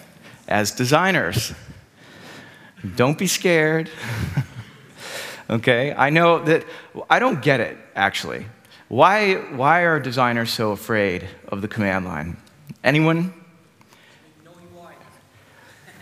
As 0.49 0.71
designers. 0.71 1.53
Don't 2.97 3.19
be 3.19 3.27
scared. 3.27 3.91
okay? 5.51 5.93
I 5.93 6.11
know 6.11 6.43
that 6.45 6.65
I 7.11 7.19
don't 7.19 7.43
get 7.43 7.61
it, 7.61 7.77
actually. 7.95 8.47
Why, 8.89 9.35
why 9.35 9.83
are 9.83 10.01
designers 10.01 10.51
so 10.51 10.73
afraid 10.73 11.29
of 11.49 11.63
the 11.63 11.69
command 11.69 12.07
line? 12.07 12.37
Anyone 12.83 13.35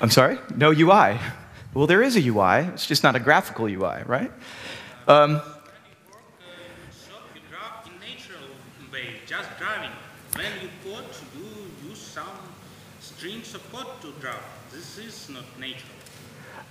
I'm 0.00 0.10
sorry? 0.10 0.38
No 0.54 0.70
UI. 0.70 1.18
Well, 1.74 1.86
there 1.86 2.02
is 2.02 2.16
a 2.16 2.20
UI. 2.20 2.68
It's 2.72 2.86
just 2.86 3.02
not 3.02 3.16
a 3.16 3.20
graphical 3.20 3.66
UI, 3.66 4.02
right? 4.06 4.32
Um. 5.06 5.40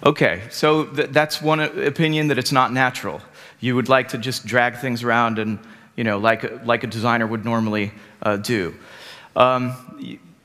Okay, 0.04 0.44
so 0.50 0.86
th 0.86 1.10
that's 1.10 1.42
one 1.42 1.60
opinion 1.60 2.28
that 2.28 2.38
it's 2.38 2.52
not 2.52 2.72
natural. 2.72 3.20
You 3.60 3.76
would 3.76 3.90
like 3.90 4.10
to 4.10 4.18
just 4.18 4.46
drag 4.46 4.78
things 4.78 5.04
around 5.04 5.40
and, 5.40 5.60
you 5.96 6.04
know, 6.04 6.20
like, 6.20 6.66
like 6.66 6.84
a 6.84 6.88
designer 6.88 7.26
would 7.26 7.44
normally 7.44 7.92
uh, 8.22 8.38
do. 8.38 8.76
Um, 9.36 9.74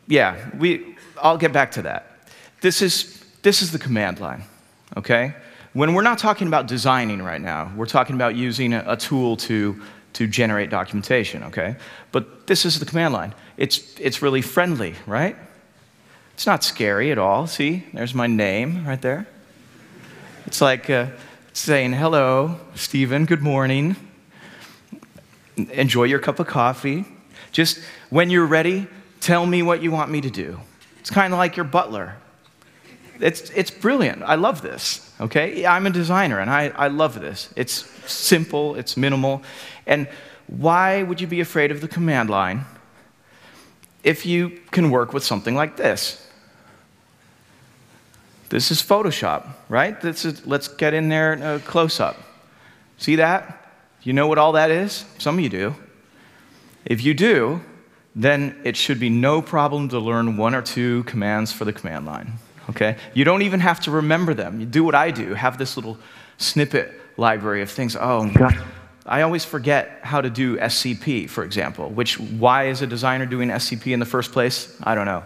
yeah, 0.09 0.51
we, 0.59 0.97
I'll 1.23 1.39
get 1.39 1.53
back 1.53 1.73
to 1.73 1.83
that. 1.83 2.12
This 2.63 2.81
is, 2.81 3.21
this 3.43 3.61
is 3.61 3.73
the 3.73 3.79
command 3.79 4.21
line, 4.21 4.45
okay? 4.97 5.35
When 5.73 5.95
we're 5.95 6.03
not 6.03 6.19
talking 6.19 6.47
about 6.47 6.69
designing 6.69 7.21
right 7.21 7.41
now, 7.41 7.73
we're 7.75 7.87
talking 7.87 8.15
about 8.15 8.37
using 8.37 8.73
a, 8.73 8.85
a 8.87 8.97
tool 8.97 9.37
to, 9.39 9.83
to 10.13 10.29
generate 10.29 10.71
documentation, 10.71 11.43
okay? 11.43 11.75
But 12.13 12.47
this 12.47 12.65
is 12.65 12.79
the 12.79 12.87
command 12.87 13.15
line. 13.15 13.35
It's, 13.57 13.99
it's 13.99 14.23
really 14.23 14.43
friendly, 14.43 14.95
right? 15.09 15.37
It's 16.35 16.47
not 16.47 16.63
scary 16.63 17.11
at 17.11 17.19
all. 17.19 17.49
See, 17.49 17.85
there's 17.93 18.15
my 18.15 18.29
name 18.29 18.87
right 18.87 19.03
there. 19.03 19.27
It's 20.47 20.61
like 20.61 20.89
uh, 20.89 21.07
saying, 21.53 21.95
hello, 21.95 22.61
Stephen, 22.77 23.27
good 23.27 23.43
morning. 23.43 23.97
Enjoy 25.57 26.05
your 26.05 26.21
cup 26.21 26.39
of 26.39 26.47
coffee. 26.47 27.07
Just 27.51 27.81
when 28.11 28.31
you're 28.31 28.47
ready, 28.47 28.87
tell 29.19 29.47
me 29.47 29.65
what 29.65 29.83
you 29.83 29.91
want 29.91 30.13
me 30.13 30.21
to 30.21 30.31
do. 30.31 30.61
It's 31.01 31.11
kind 31.11 31.33
of 31.33 31.41
like 31.41 31.57
your 31.57 31.65
butler 31.65 32.19
it's, 33.23 33.51
it's 33.51 33.71
brilliant. 33.71 34.23
I 34.23 34.35
love 34.35 34.63
this, 34.63 35.11
okay? 35.21 35.65
I'm 35.65 35.87
a 35.87 35.91
designer 35.91 36.41
and 36.41 36.51
I, 36.51 36.69
I 36.69 36.89
love 36.89 37.21
this. 37.21 37.53
It's 37.57 37.73
simple, 38.11 38.75
it's 38.75 38.97
minimal. 38.97 39.43
And 39.87 40.09
why 40.49 41.03
would 41.05 41.21
you 41.21 41.27
be 41.27 41.41
afraid 41.41 41.71
of 41.71 41.81
the 41.81 41.89
command 41.89 42.31
line 42.31 42.65
if 44.03 44.27
you 44.27 44.61
can 44.73 44.91
work 44.91 45.13
with 45.13 45.23
something 45.23 45.55
like 45.55 45.77
this? 45.77 46.19
This 48.49 48.71
is 48.71 48.83
Photoshop, 48.83 49.47
right? 49.69 49.99
This 50.01 50.25
is, 50.25 50.45
let's 50.45 50.69
get 50.69 50.93
in 50.93 51.09
there 51.09 51.39
uh, 51.43 51.59
close 51.61 52.01
up. 52.01 52.17
See 52.99 53.17
that? 53.17 53.71
You 54.03 54.13
know 54.13 54.27
what 54.27 54.39
all 54.39 54.53
that 54.53 54.71
is? 54.71 55.05
Some 55.19 55.39
of 55.39 55.45
you 55.45 55.49
do. 55.49 55.75
If 56.85 57.05
you 57.05 57.15
do, 57.15 57.61
then 58.17 58.61
it 58.65 58.77
should 58.77 58.99
be 58.99 59.09
no 59.09 59.41
problem 59.41 59.89
to 59.91 59.99
learn 60.01 60.37
one 60.37 60.55
or 60.55 60.61
two 60.61 61.05
commands 61.05 61.53
for 61.53 61.65
the 61.65 61.73
command 61.73 62.05
line 62.05 62.39
okay? 62.71 62.97
You 63.15 63.25
don't 63.25 63.43
even 63.43 63.61
have 63.61 63.81
to 63.81 63.91
remember 63.91 64.35
them. 64.35 64.61
You 64.61 64.67
do 64.67 64.85
what 64.85 64.95
I 64.95 65.11
do, 65.11 65.35
have 65.35 65.59
this 65.59 65.77
little 65.77 65.99
snippet 66.39 66.93
library 67.17 67.63
of 67.63 67.71
things. 67.71 67.97
Oh, 67.97 68.31
God. 68.31 68.55
I 69.05 69.23
always 69.23 69.45
forget 69.45 69.99
how 70.03 70.21
to 70.21 70.31
do 70.31 70.57
SCP, 70.59 71.29
for 71.29 71.45
example, 71.45 71.91
which 71.91 72.21
why 72.21 72.69
is 72.69 72.83
a 72.83 72.87
designer 72.87 73.27
doing 73.27 73.49
SCP 73.49 73.93
in 73.93 74.01
the 74.01 74.07
first 74.07 74.33
place? 74.33 74.77
I 74.83 74.95
don't 74.95 75.07
know. 75.07 75.25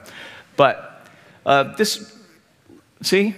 But 0.57 1.07
uh, 1.45 1.75
this, 1.77 2.17
see, 3.03 3.35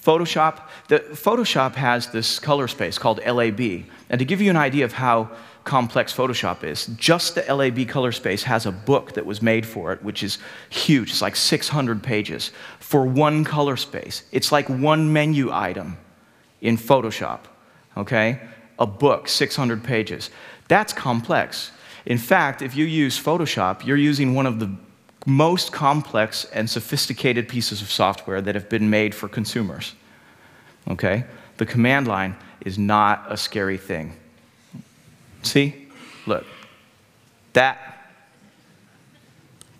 Photoshop, 0.00 0.62
the, 0.88 1.00
Photoshop 1.00 1.74
has 1.74 2.06
this 2.08 2.38
color 2.38 2.68
space 2.68 2.98
called 2.98 3.20
LAB. 3.26 3.60
And 4.08 4.18
to 4.18 4.24
give 4.24 4.40
you 4.40 4.50
an 4.50 4.56
idea 4.56 4.84
of 4.84 4.92
how 4.92 5.30
complex 5.64 6.14
Photoshop 6.14 6.64
is, 6.64 6.86
just 6.96 7.34
the 7.34 7.54
LAB 7.54 7.86
color 7.88 8.12
space 8.12 8.44
has 8.44 8.66
a 8.66 8.72
book 8.72 9.12
that 9.14 9.26
was 9.26 9.42
made 9.42 9.66
for 9.66 9.92
it, 9.92 10.02
which 10.02 10.22
is 10.22 10.38
huge. 10.70 11.10
It's 11.10 11.22
like 11.22 11.36
600 11.36 12.02
pages 12.02 12.52
for 12.90 13.04
one 13.04 13.44
color 13.44 13.76
space. 13.76 14.24
It's 14.32 14.50
like 14.50 14.68
one 14.68 15.12
menu 15.12 15.52
item 15.52 15.96
in 16.60 16.76
Photoshop, 16.76 17.38
okay? 17.96 18.40
A 18.80 18.86
book, 18.86 19.28
600 19.28 19.84
pages. 19.84 20.28
That's 20.66 20.92
complex. 20.92 21.70
In 22.04 22.18
fact, 22.18 22.62
if 22.62 22.74
you 22.74 22.84
use 22.84 23.16
Photoshop, 23.16 23.86
you're 23.86 23.96
using 23.96 24.34
one 24.34 24.44
of 24.44 24.58
the 24.58 24.74
most 25.24 25.70
complex 25.70 26.46
and 26.46 26.68
sophisticated 26.68 27.48
pieces 27.48 27.80
of 27.80 27.92
software 27.92 28.40
that 28.40 28.56
have 28.56 28.68
been 28.68 28.90
made 28.90 29.14
for 29.14 29.28
consumers. 29.28 29.94
Okay? 30.88 31.22
The 31.58 31.66
command 31.66 32.08
line 32.08 32.34
is 32.66 32.76
not 32.76 33.24
a 33.28 33.36
scary 33.36 33.78
thing. 33.78 34.16
See? 35.42 35.86
Look. 36.26 36.44
That. 37.52 37.78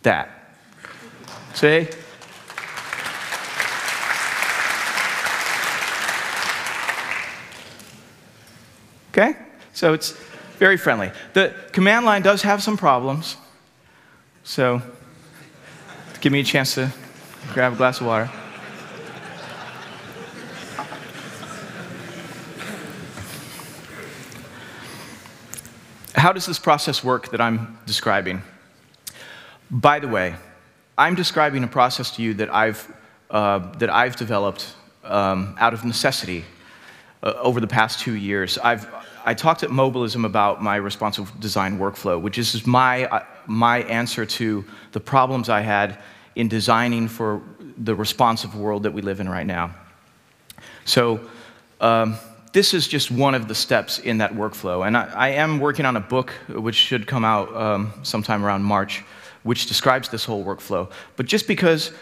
That. 0.05 0.31
See? 1.55 1.89
Okay? 9.11 9.35
So 9.73 9.93
it's 9.93 10.13
very 10.59 10.77
friendly. 10.77 11.11
The 11.33 11.55
command 11.73 12.07
line 12.07 12.23
does 12.23 12.43
have 12.43 12.63
some 12.63 12.77
problems. 12.77 13.37
So 14.45 14.83
give 16.21 16.33
me 16.33 16.41
a 16.41 16.45
chance 16.45 16.75
to 16.75 16.93
grab 17.53 17.73
a 17.73 17.77
glass 17.77 18.01
of 18.01 18.07
water. 18.07 18.31
How 26.15 26.33
does 26.33 26.45
this 26.45 26.59
process 26.59 27.03
work 27.03 27.31
that 27.31 27.41
I'm 27.41 27.79
describing? 27.87 28.43
By 29.71 30.01
the 30.01 30.09
way, 30.09 30.35
I'm 30.99 31.15
describing 31.15 31.65
a 31.65 31.69
process 31.69 32.15
to 32.17 32.23
you 32.23 32.35
that 32.35 32.53
I've, 32.53 32.93
uh, 33.31 33.73
that 33.79 33.89
I've 33.89 34.17
developed 34.17 34.75
um, 35.03 35.57
out 35.59 35.73
of 35.73 35.85
necessity 35.85 36.45
uh, 37.23 37.33
over 37.37 37.61
the 37.61 37.67
past 37.67 38.01
two 38.01 38.15
years. 38.15 38.59
I've, 38.59 38.89
I 39.25 39.35
talked 39.35 39.63
at 39.63 39.71
Mobilism 39.71 40.25
about 40.25 40.63
my 40.63 40.77
responsive 40.77 41.39
design 41.41 41.79
workflow, 41.79 42.21
which 42.21 42.39
is 42.39 42.67
my, 42.67 43.05
uh, 43.07 43.25
my 43.47 43.83
answer 43.83 44.25
to 44.25 44.65
the 44.93 45.01
problems 45.01 45.49
I 45.49 45.61
had 45.61 45.99
in 46.35 46.49
designing 46.49 47.09
for 47.09 47.43
the 47.77 47.95
responsive 47.95 48.55
world 48.55 48.85
that 48.85 48.93
we 48.93 49.03
live 49.03 49.21
in 49.21 49.29
right 49.29 49.47
now. 49.47 49.75
So, 50.85 51.21
um, 51.81 52.19
this 52.53 52.75
is 52.75 52.89
just 52.89 53.11
one 53.11 53.35
of 53.35 53.47
the 53.47 53.55
steps 53.55 53.99
in 53.99 54.19
that 54.19 54.35
workflow. 54.35 54.87
And 54.87 54.97
I, 54.97 55.05
I 55.15 55.29
am 55.29 55.61
working 55.61 55.87
on 55.87 55.97
a 55.97 56.01
book 56.01 56.31
which 56.49 56.75
should 56.75 57.07
come 57.07 57.25
out 57.25 57.55
um, 57.55 57.93
sometime 58.03 58.45
around 58.45 58.65
March, 58.65 59.05
which 59.45 59.67
describes 59.67 60.09
this 60.09 60.25
whole 60.25 60.45
workflow. 60.45 60.91
But 61.17 61.27
just 61.27 61.47
because 61.47 61.93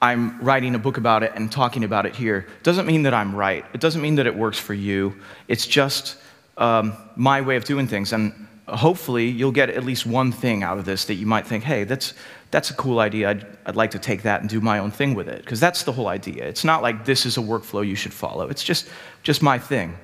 I'm 0.00 0.40
writing 0.40 0.74
a 0.74 0.78
book 0.78 0.96
about 0.96 1.22
it 1.22 1.32
and 1.34 1.50
talking 1.50 1.82
about 1.82 2.06
it 2.06 2.14
here 2.14 2.46
doesn't 2.62 2.86
mean 2.86 3.02
that 3.02 3.14
I'm 3.14 3.34
right. 3.34 3.64
It 3.72 3.80
doesn't 3.80 4.00
mean 4.00 4.14
that 4.16 4.26
it 4.26 4.36
works 4.36 4.58
for 4.58 4.74
you. 4.74 5.16
It's 5.48 5.66
just 5.66 6.16
um, 6.56 6.96
my 7.16 7.40
way 7.40 7.56
of 7.56 7.64
doing 7.64 7.88
things. 7.88 8.12
And 8.12 8.32
hopefully, 8.68 9.28
you'll 9.28 9.52
get 9.52 9.70
at 9.70 9.84
least 9.84 10.06
one 10.06 10.30
thing 10.30 10.62
out 10.62 10.78
of 10.78 10.84
this 10.84 11.06
that 11.06 11.14
you 11.14 11.26
might 11.26 11.46
think, 11.46 11.64
hey, 11.64 11.82
that's, 11.82 12.14
that's 12.52 12.70
a 12.70 12.74
cool 12.74 13.00
idea. 13.00 13.30
I'd, 13.30 13.46
I'd 13.66 13.76
like 13.76 13.90
to 13.92 13.98
take 13.98 14.22
that 14.22 14.40
and 14.40 14.48
do 14.48 14.60
my 14.60 14.78
own 14.78 14.92
thing 14.92 15.14
with 15.14 15.28
it. 15.28 15.40
Because 15.40 15.58
that's 15.58 15.82
the 15.82 15.92
whole 15.92 16.06
idea. 16.06 16.44
It's 16.44 16.64
not 16.64 16.80
like 16.80 17.04
this 17.04 17.26
is 17.26 17.36
a 17.36 17.40
workflow 17.40 17.86
you 17.86 17.96
should 17.96 18.14
follow, 18.14 18.48
it's 18.48 18.62
just, 18.62 18.88
just 19.24 19.42
my 19.42 19.58
thing. 19.58 19.96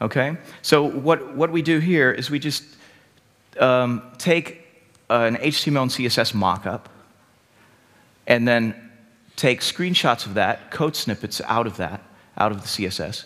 Okay? 0.00 0.38
So, 0.62 0.82
what, 0.82 1.34
what 1.34 1.52
we 1.52 1.60
do 1.60 1.78
here 1.78 2.10
is 2.10 2.30
we 2.30 2.38
just 2.38 2.64
um, 3.58 4.02
take 4.16 4.66
an 5.10 5.36
HTML 5.36 5.82
and 5.82 5.90
CSS 5.90 6.32
mockup 6.32 6.86
and 8.26 8.46
then 8.46 8.89
take 9.40 9.62
screenshots 9.62 10.26
of 10.26 10.34
that, 10.34 10.70
code 10.70 10.94
snippets 10.94 11.40
out 11.46 11.66
of 11.66 11.78
that, 11.78 12.02
out 12.36 12.52
of 12.52 12.60
the 12.60 12.68
CSS. 12.68 13.24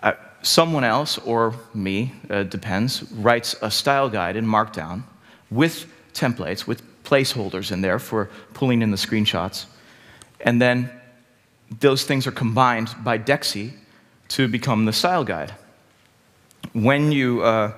Uh, 0.00 0.12
someone 0.42 0.84
else, 0.84 1.18
or 1.18 1.56
me, 1.74 2.12
uh, 2.30 2.44
depends, 2.44 3.02
writes 3.14 3.56
a 3.60 3.68
style 3.68 4.08
guide 4.08 4.36
in 4.36 4.46
Markdown 4.46 5.02
with 5.50 5.86
templates, 6.12 6.68
with 6.68 6.82
placeholders 7.02 7.72
in 7.72 7.80
there 7.80 7.98
for 7.98 8.30
pulling 8.52 8.80
in 8.80 8.92
the 8.92 8.96
screenshots. 8.96 9.66
And 10.40 10.62
then 10.62 10.88
those 11.80 12.04
things 12.04 12.28
are 12.28 12.32
combined 12.32 12.94
by 13.02 13.18
Dexy 13.18 13.72
to 14.28 14.46
become 14.46 14.84
the 14.84 14.92
style 14.92 15.24
guide. 15.24 15.52
When 16.74 17.10
you, 17.10 17.42
uh, 17.42 17.72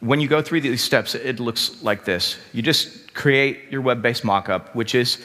when 0.00 0.18
you 0.18 0.28
go 0.28 0.40
through 0.40 0.62
these 0.62 0.82
steps, 0.82 1.14
it 1.14 1.40
looks 1.40 1.82
like 1.82 2.06
this. 2.06 2.38
You 2.54 2.62
just 2.62 3.12
create 3.12 3.70
your 3.70 3.82
web-based 3.82 4.22
mockup, 4.22 4.74
which 4.74 4.94
is 4.94 5.18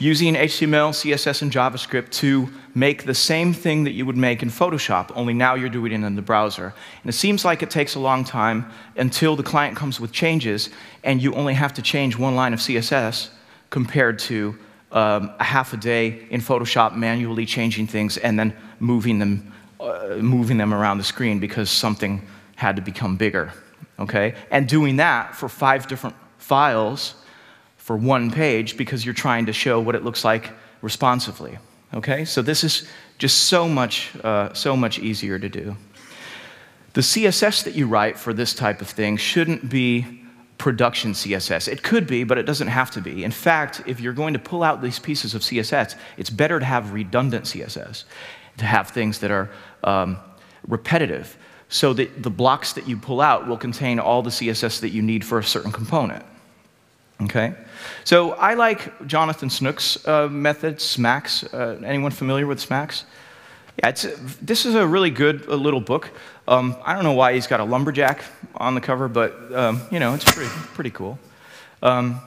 using 0.00 0.34
HTML, 0.34 0.90
CSS, 0.90 1.42
and 1.42 1.52
JavaScript 1.52 2.10
to 2.10 2.48
make 2.74 3.04
the 3.04 3.14
same 3.14 3.52
thing 3.52 3.84
that 3.84 3.92
you 3.92 4.06
would 4.06 4.16
make 4.16 4.42
in 4.42 4.48
Photoshop, 4.48 5.12
only 5.14 5.34
now 5.34 5.54
you're 5.54 5.68
doing 5.68 5.92
it 5.92 6.06
in 6.06 6.16
the 6.16 6.22
browser. 6.22 6.72
And 7.02 7.10
it 7.10 7.12
seems 7.12 7.44
like 7.44 7.62
it 7.62 7.70
takes 7.70 7.94
a 7.94 8.00
long 8.00 8.24
time 8.24 8.64
until 8.96 9.36
the 9.36 9.42
client 9.42 9.76
comes 9.76 10.00
with 10.00 10.10
changes, 10.10 10.70
and 11.04 11.22
you 11.22 11.34
only 11.34 11.52
have 11.52 11.74
to 11.74 11.82
change 11.82 12.16
one 12.16 12.34
line 12.34 12.54
of 12.54 12.60
CSS 12.60 13.28
compared 13.68 14.18
to 14.20 14.58
um, 14.90 15.32
a 15.38 15.44
half 15.44 15.74
a 15.74 15.76
day 15.76 16.26
in 16.30 16.40
Photoshop 16.40 16.96
manually 16.96 17.44
changing 17.44 17.86
things 17.86 18.16
and 18.16 18.38
then 18.38 18.56
moving 18.80 19.18
them, 19.18 19.52
uh, 19.78 20.16
moving 20.20 20.56
them 20.56 20.72
around 20.72 20.96
the 20.96 21.04
screen 21.04 21.38
because 21.38 21.70
something 21.70 22.26
had 22.56 22.74
to 22.76 22.82
become 22.82 23.16
bigger. 23.16 23.52
Okay? 23.98 24.34
And 24.50 24.66
doing 24.66 24.96
that 24.96 25.36
for 25.36 25.48
five 25.48 25.86
different 25.86 26.16
files 26.38 27.14
for 27.80 27.96
one 27.96 28.30
page 28.30 28.76
because 28.76 29.04
you're 29.04 29.14
trying 29.14 29.46
to 29.46 29.52
show 29.54 29.80
what 29.80 29.94
it 29.94 30.04
looks 30.04 30.22
like 30.22 30.50
responsively. 30.82 31.58
Okay? 31.94 32.26
So 32.26 32.42
this 32.42 32.62
is 32.62 32.86
just 33.16 33.44
so 33.44 33.66
much, 33.68 34.10
uh, 34.22 34.52
so 34.52 34.76
much 34.76 34.98
easier 34.98 35.38
to 35.38 35.48
do. 35.48 35.76
The 36.92 37.00
CSS 37.00 37.64
that 37.64 37.74
you 37.74 37.86
write 37.86 38.18
for 38.18 38.34
this 38.34 38.52
type 38.52 38.82
of 38.82 38.88
thing 38.88 39.16
shouldn't 39.16 39.70
be 39.70 40.22
production 40.58 41.12
CSS. 41.12 41.68
It 41.68 41.82
could 41.82 42.06
be, 42.06 42.22
but 42.22 42.36
it 42.36 42.44
doesn't 42.44 42.68
have 42.68 42.90
to 42.92 43.00
be. 43.00 43.24
In 43.24 43.30
fact, 43.30 43.82
if 43.86 43.98
you're 43.98 44.12
going 44.12 44.34
to 44.34 44.38
pull 44.38 44.62
out 44.62 44.82
these 44.82 44.98
pieces 44.98 45.34
of 45.34 45.40
CSS, 45.40 45.96
it's 46.18 46.30
better 46.30 46.60
to 46.60 46.66
have 46.66 46.92
redundant 46.92 47.46
CSS, 47.46 48.04
to 48.58 48.66
have 48.66 48.90
things 48.90 49.20
that 49.20 49.30
are 49.30 49.50
um, 49.84 50.18
repetitive, 50.68 51.38
so 51.70 51.94
that 51.94 52.22
the 52.22 52.30
blocks 52.30 52.74
that 52.74 52.86
you 52.86 52.98
pull 52.98 53.22
out 53.22 53.48
will 53.48 53.56
contain 53.56 53.98
all 53.98 54.20
the 54.20 54.30
CSS 54.30 54.80
that 54.80 54.90
you 54.90 55.00
need 55.00 55.24
for 55.24 55.38
a 55.38 55.44
certain 55.44 55.72
component. 55.72 56.24
Okay? 57.22 57.54
So 58.04 58.32
I 58.32 58.54
like 58.54 59.06
Jonathan 59.06 59.50
Snook's 59.50 60.06
uh, 60.06 60.28
method, 60.28 60.78
SMACSS. 60.78 61.52
Uh, 61.52 61.84
anyone 61.84 62.10
familiar 62.10 62.46
with 62.46 62.58
SMACSS? 62.58 63.04
Yeah, 63.82 63.92
this 64.42 64.66
is 64.66 64.74
a 64.74 64.86
really 64.86 65.10
good 65.10 65.48
uh, 65.48 65.54
little 65.54 65.80
book. 65.80 66.10
Um, 66.48 66.76
I 66.84 66.94
don't 66.94 67.04
know 67.04 67.12
why 67.12 67.34
he's 67.34 67.46
got 67.46 67.60
a 67.60 67.64
lumberjack 67.64 68.22
on 68.56 68.74
the 68.74 68.80
cover, 68.80 69.08
but 69.08 69.54
um, 69.54 69.82
you 69.90 69.98
know, 69.98 70.14
it's 70.14 70.24
pretty, 70.24 70.50
pretty 70.74 70.90
cool. 70.90 71.18
Um, 71.82 72.20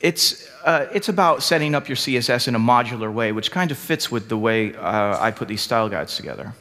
it's, 0.00 0.48
uh, 0.64 0.86
it's 0.92 1.08
about 1.08 1.42
setting 1.42 1.74
up 1.74 1.88
your 1.88 1.96
CSS 1.96 2.48
in 2.48 2.54
a 2.54 2.58
modular 2.58 3.12
way, 3.12 3.32
which 3.32 3.50
kind 3.50 3.70
of 3.70 3.78
fits 3.78 4.10
with 4.10 4.28
the 4.28 4.36
way 4.36 4.74
uh, 4.74 5.18
I 5.20 5.30
put 5.30 5.48
these 5.48 5.62
style 5.62 5.88
guides 5.88 6.16
together. 6.16 6.52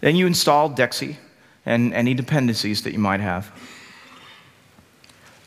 Then 0.00 0.16
you 0.16 0.26
install 0.26 0.70
Dexy 0.70 1.16
and 1.64 1.94
any 1.94 2.14
dependencies 2.14 2.82
that 2.82 2.92
you 2.92 2.98
might 2.98 3.20
have 3.20 3.52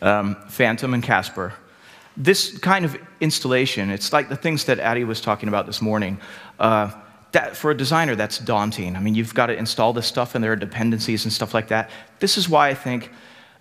um, 0.06 0.36
Phantom 0.48 0.94
and 0.94 1.04
Casper. 1.04 1.54
This 2.15 2.58
kind 2.60 2.86
of 2.86 2.98
installation, 3.20 3.89
it's 3.89 4.13
like 4.13 4.30
the 4.30 4.38
things 4.38 4.65
that 4.65 4.80
Addy 4.80 5.04
was 5.04 5.20
talking 5.20 5.50
about 5.50 5.65
this 5.65 5.82
morning. 5.82 6.20
Uh, 6.60 6.91
that, 7.34 7.58
for 7.58 7.72
a 7.72 7.76
designer, 7.76 8.15
that's 8.15 8.38
daunting. 8.38 8.96
I 8.96 9.02
mean, 9.02 9.13
you've 9.13 9.34
got 9.34 9.48
to 9.48 9.58
install 9.58 9.91
this 9.91 10.08
stuff 10.08 10.36
and 10.36 10.44
there 10.44 10.54
are 10.54 10.56
dependencies 10.56 11.26
and 11.26 11.34
stuff 11.34 11.54
like 11.54 11.68
that. 11.68 11.89
This 12.20 12.38
is 12.38 12.48
why 12.48 12.70
I 12.70 12.74
think 12.74 13.12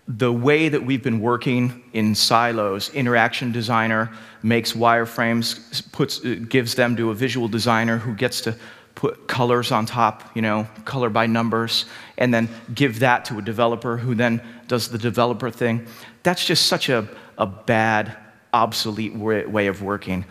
the 0.06 0.32
way 0.32 0.68
that 0.68 0.84
we've 0.84 1.02
been 1.02 1.18
working 1.20 1.82
in 1.92 2.14
silos, 2.14 2.90
interaction 2.94 3.50
designer 3.50 4.12
makes 4.42 4.74
wireframes, 4.74 5.90
puts, 5.90 6.20
gives 6.20 6.76
them 6.76 6.94
to 6.96 7.10
a 7.10 7.14
visual 7.14 7.48
designer 7.48 7.98
who 7.98 8.14
gets 8.14 8.42
to 8.42 8.54
put 8.94 9.26
colors 9.26 9.72
on 9.72 9.86
top, 9.86 10.30
you 10.36 10.42
know, 10.42 10.68
color 10.84 11.10
by 11.10 11.26
numbers, 11.26 11.86
and 12.16 12.32
then 12.32 12.48
give 12.74 13.00
that 13.00 13.24
to 13.24 13.38
a 13.38 13.42
developer 13.42 13.96
who 13.96 14.14
then 14.14 14.40
does 14.68 14.88
the 14.88 14.98
developer 14.98 15.50
thing. 15.50 15.86
That's 16.22 16.44
just 16.44 16.66
such 16.66 16.88
a, 16.88 17.08
a 17.38 17.46
bad, 17.46 18.16
obsolete 18.52 19.14
way 19.14 19.66
of 19.66 19.82
working. 19.82 20.24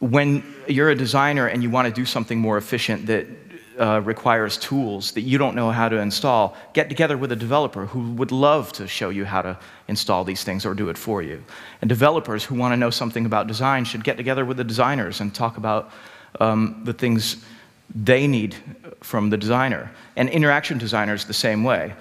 When 0.00 0.42
you're 0.66 0.90
a 0.90 0.96
designer 0.96 1.46
and 1.46 1.62
you 1.62 1.70
want 1.70 1.86
to 1.88 1.94
do 1.94 2.04
something 2.04 2.38
more 2.38 2.58
efficient 2.58 3.06
that 3.06 3.26
uh, 3.78 4.00
requires 4.04 4.58
tools 4.58 5.12
that 5.12 5.22
you 5.22 5.38
don't 5.38 5.54
know 5.54 5.70
how 5.70 5.88
to 5.88 5.98
install, 5.98 6.56
get 6.74 6.88
together 6.88 7.16
with 7.16 7.32
a 7.32 7.36
developer 7.36 7.86
who 7.86 8.12
would 8.12 8.30
love 8.30 8.72
to 8.72 8.86
show 8.86 9.08
you 9.08 9.24
how 9.24 9.42
to 9.42 9.58
install 9.88 10.24
these 10.24 10.44
things 10.44 10.66
or 10.66 10.74
do 10.74 10.88
it 10.88 10.98
for 10.98 11.22
you. 11.22 11.42
And 11.80 11.88
developers 11.88 12.44
who 12.44 12.54
want 12.54 12.72
to 12.72 12.76
know 12.76 12.90
something 12.90 13.26
about 13.26 13.46
design 13.46 13.84
should 13.84 14.04
get 14.04 14.16
together 14.16 14.44
with 14.44 14.56
the 14.56 14.64
designers 14.64 15.20
and 15.20 15.34
talk 15.34 15.56
about 15.56 15.90
um, 16.40 16.82
the 16.84 16.92
things 16.92 17.44
they 17.94 18.26
need 18.26 18.56
from 19.00 19.30
the 19.30 19.36
designer. 19.36 19.90
And 20.16 20.28
interaction 20.28 20.78
designers 20.78 21.24
the 21.24 21.34
same 21.34 21.64
way. 21.64 21.94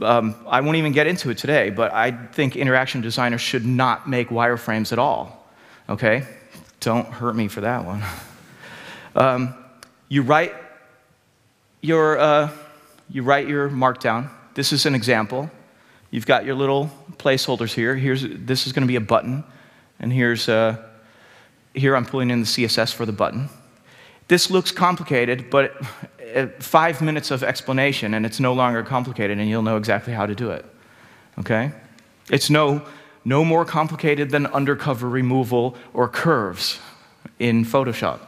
Um, 0.00 0.34
I 0.46 0.60
won't 0.60 0.76
even 0.76 0.92
get 0.92 1.06
into 1.06 1.30
it 1.30 1.38
today, 1.38 1.70
but 1.70 1.92
I 1.92 2.10
think 2.10 2.56
interaction 2.56 3.00
designers 3.00 3.40
should 3.40 3.64
not 3.64 4.08
make 4.08 4.28
wireframes 4.28 4.92
at 4.92 4.98
all. 4.98 5.46
Okay? 5.88 6.26
Don't 6.80 7.06
hurt 7.06 7.34
me 7.34 7.48
for 7.48 7.62
that 7.62 7.84
one. 7.84 8.02
Um, 9.14 9.54
you 10.08 10.20
write 10.20 10.52
your, 11.80 12.18
uh, 12.18 12.50
you 13.08 13.22
write 13.22 13.48
your 13.48 13.70
markdown. 13.70 14.28
This 14.54 14.72
is 14.74 14.84
an 14.84 14.94
example. 14.94 15.50
You've 16.10 16.26
got 16.26 16.44
your 16.44 16.54
little 16.54 16.90
placeholders 17.16 17.72
here. 17.72 17.96
Here's, 17.96 18.24
this 18.28 18.66
is 18.66 18.72
going 18.74 18.82
to 18.82 18.88
be 18.88 18.96
a 18.96 19.00
button, 19.00 19.42
and 19.98 20.12
here's, 20.12 20.48
uh, 20.50 20.76
here 21.74 21.96
I'm 21.96 22.04
pulling 22.04 22.30
in 22.30 22.40
the 22.40 22.46
CSS 22.46 22.92
for 22.92 23.06
the 23.06 23.12
button. 23.12 23.48
This 24.28 24.50
looks 24.50 24.70
complicated, 24.70 25.50
but 25.50 25.74
five 26.58 27.00
minutes 27.00 27.30
of 27.30 27.42
explanation, 27.42 28.14
and 28.14 28.26
it's 28.26 28.40
no 28.40 28.52
longer 28.52 28.82
complicated, 28.82 29.38
and 29.38 29.48
you'll 29.48 29.62
know 29.62 29.76
exactly 29.76 30.12
how 30.12 30.26
to 30.26 30.34
do 30.34 30.50
it. 30.50 30.64
Okay? 31.38 31.72
It's 32.30 32.50
no, 32.50 32.82
no 33.24 33.44
more 33.44 33.64
complicated 33.64 34.30
than 34.30 34.46
undercolor 34.46 35.10
removal 35.10 35.76
or 35.94 36.08
curves 36.08 36.78
in 37.38 37.64
Photoshop. 37.64 38.20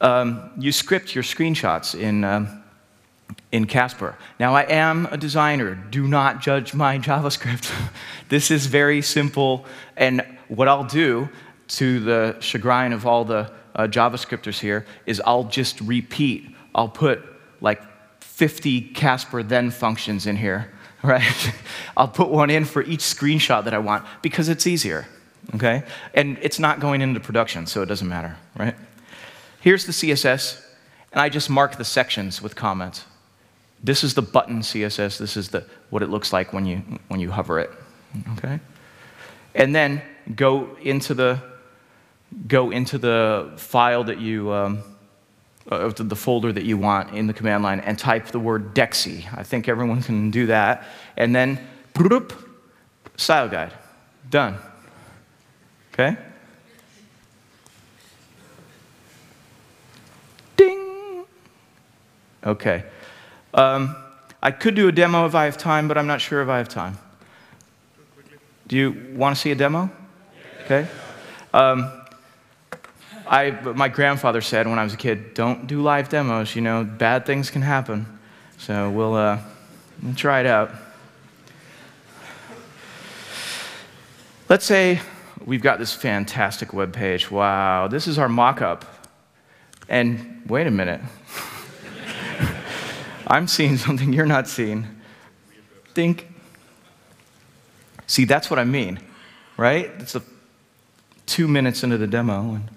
Um, 0.00 0.50
you 0.58 0.72
script 0.72 1.14
your 1.14 1.24
screenshots 1.24 1.98
in, 1.98 2.24
um, 2.24 2.62
in 3.52 3.66
Casper. 3.66 4.16
Now, 4.40 4.54
I 4.54 4.62
am 4.62 5.06
a 5.10 5.16
designer. 5.16 5.74
Do 5.74 6.08
not 6.08 6.40
judge 6.40 6.74
my 6.74 6.98
JavaScript. 7.08 7.70
this 8.28 8.50
is 8.50 8.66
very 8.66 9.02
simple, 9.02 9.64
and 9.96 10.24
what 10.48 10.68
I'll 10.68 10.84
do 10.84 11.28
to 11.68 12.00
the 12.00 12.36
chagrin 12.40 12.92
of 12.92 13.06
all 13.06 13.24
the 13.24 13.50
uh, 13.74 13.86
JavaScripters 13.86 14.58
here 14.58 14.84
is 15.06 15.22
I'll 15.24 15.44
just 15.44 15.80
repeat. 15.80 16.51
I'll 16.74 16.88
put 16.88 17.22
like 17.60 17.82
50 18.20 18.80
Casper 18.80 19.42
then 19.42 19.70
functions 19.70 20.26
in 20.26 20.36
here, 20.36 20.72
right? 21.02 21.52
I'll 21.96 22.08
put 22.08 22.28
one 22.28 22.50
in 22.50 22.64
for 22.64 22.82
each 22.82 23.00
screenshot 23.00 23.64
that 23.64 23.74
I 23.74 23.78
want 23.78 24.04
because 24.22 24.48
it's 24.48 24.66
easier, 24.66 25.06
okay? 25.54 25.84
And 26.14 26.38
it's 26.40 26.58
not 26.58 26.80
going 26.80 27.02
into 27.02 27.20
production, 27.20 27.66
so 27.66 27.82
it 27.82 27.86
doesn't 27.86 28.08
matter, 28.08 28.36
right? 28.56 28.74
Here's 29.60 29.86
the 29.86 29.92
CSS, 29.92 30.60
and 31.12 31.20
I 31.20 31.28
just 31.28 31.48
mark 31.48 31.76
the 31.76 31.84
sections 31.84 32.42
with 32.42 32.56
comments. 32.56 33.04
This 33.82 34.04
is 34.04 34.14
the 34.14 34.22
button 34.22 34.60
CSS. 34.60 35.18
This 35.18 35.36
is 35.36 35.48
the, 35.48 35.64
what 35.90 36.02
it 36.02 36.08
looks 36.08 36.32
like 36.32 36.52
when 36.52 36.66
you, 36.66 36.82
when 37.08 37.20
you 37.20 37.30
hover 37.30 37.58
it. 37.58 37.70
Okay? 38.38 38.60
And 39.54 39.74
then 39.74 40.02
go 40.34 40.76
into 40.80 41.14
the, 41.14 41.40
go 42.46 42.70
into 42.70 42.98
the 42.98 43.52
file 43.56 44.04
that 44.04 44.20
you, 44.20 44.52
um, 44.52 44.82
uh, 45.70 45.88
the 45.94 46.16
folder 46.16 46.52
that 46.52 46.64
you 46.64 46.76
want 46.76 47.14
in 47.14 47.26
the 47.26 47.32
command 47.32 47.62
line 47.62 47.80
and 47.80 47.98
type 47.98 48.26
the 48.26 48.40
word 48.40 48.74
DEXY. 48.74 49.26
I 49.36 49.42
think 49.42 49.68
everyone 49.68 50.02
can 50.02 50.30
do 50.30 50.46
that. 50.46 50.86
And 51.16 51.34
then, 51.34 51.58
style 53.16 53.48
guide. 53.48 53.72
Done. 54.30 54.58
Okay? 55.92 56.16
Ding! 60.56 61.24
Okay. 62.44 62.84
Um, 63.54 63.94
I 64.42 64.50
could 64.50 64.74
do 64.74 64.88
a 64.88 64.92
demo 64.92 65.26
if 65.26 65.34
I 65.34 65.44
have 65.44 65.56
time, 65.56 65.86
but 65.86 65.96
I'm 65.96 66.06
not 66.06 66.20
sure 66.20 66.42
if 66.42 66.48
I 66.48 66.58
have 66.58 66.68
time. 66.68 66.98
Do 68.66 68.76
you 68.76 69.14
want 69.14 69.36
to 69.36 69.40
see 69.40 69.50
a 69.50 69.54
demo? 69.54 69.90
Okay. 70.64 70.88
Um, 71.52 72.01
I, 73.32 73.50
my 73.50 73.88
grandfather 73.88 74.42
said 74.42 74.68
when 74.68 74.78
I 74.78 74.84
was 74.84 74.92
a 74.92 74.98
kid, 74.98 75.32
don't 75.32 75.66
do 75.66 75.80
live 75.80 76.10
demos, 76.10 76.54
you 76.54 76.60
know, 76.60 76.84
bad 76.84 77.24
things 77.24 77.48
can 77.48 77.62
happen. 77.62 78.06
So 78.58 78.90
we'll, 78.90 79.14
uh, 79.14 79.38
we'll 80.02 80.14
try 80.14 80.40
it 80.40 80.46
out. 80.46 80.70
Let's 84.50 84.66
say 84.66 85.00
we've 85.46 85.62
got 85.62 85.78
this 85.78 85.94
fantastic 85.94 86.74
web 86.74 86.92
page. 86.92 87.30
Wow, 87.30 87.88
this 87.88 88.06
is 88.06 88.18
our 88.18 88.28
mock 88.28 88.60
up. 88.60 88.84
And 89.88 90.42
wait 90.46 90.66
a 90.66 90.70
minute. 90.70 91.00
I'm 93.26 93.48
seeing 93.48 93.78
something 93.78 94.12
you're 94.12 94.26
not 94.26 94.46
seeing. 94.46 94.86
Think. 95.94 96.26
See, 98.06 98.26
that's 98.26 98.50
what 98.50 98.58
I 98.58 98.64
mean, 98.64 99.00
right? 99.56 99.90
It's 100.00 100.14
a 100.14 100.22
two 101.24 101.48
minutes 101.48 101.82
into 101.82 101.96
the 101.96 102.06
demo. 102.06 102.56
And 102.56 102.68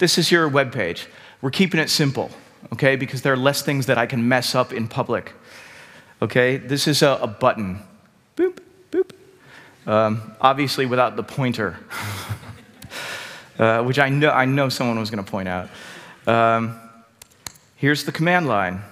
this 0.00 0.18
is 0.18 0.32
your 0.32 0.48
web 0.48 0.72
page. 0.72 1.06
We're 1.42 1.50
keeping 1.50 1.78
it 1.78 1.90
simple, 1.90 2.30
okay? 2.72 2.96
Because 2.96 3.22
there 3.22 3.32
are 3.32 3.36
less 3.36 3.62
things 3.62 3.86
that 3.86 3.98
I 3.98 4.06
can 4.06 4.26
mess 4.26 4.54
up 4.54 4.72
in 4.72 4.88
public. 4.88 5.32
Okay? 6.20 6.56
This 6.56 6.88
is 6.88 7.02
a, 7.02 7.18
a 7.22 7.26
button. 7.26 7.80
Boop, 8.36 8.58
boop. 8.90 9.12
Um, 9.86 10.34
obviously, 10.40 10.86
without 10.86 11.16
the 11.16 11.22
pointer, 11.22 11.76
uh, 13.58 13.82
which 13.82 13.98
I 13.98 14.08
know, 14.08 14.30
I 14.30 14.46
know 14.46 14.70
someone 14.70 14.98
was 14.98 15.10
going 15.10 15.22
to 15.22 15.30
point 15.30 15.48
out. 15.48 15.68
Um, 16.26 16.80
here's 17.76 18.04
the 18.04 18.12
command 18.12 18.48
line. 18.48 18.82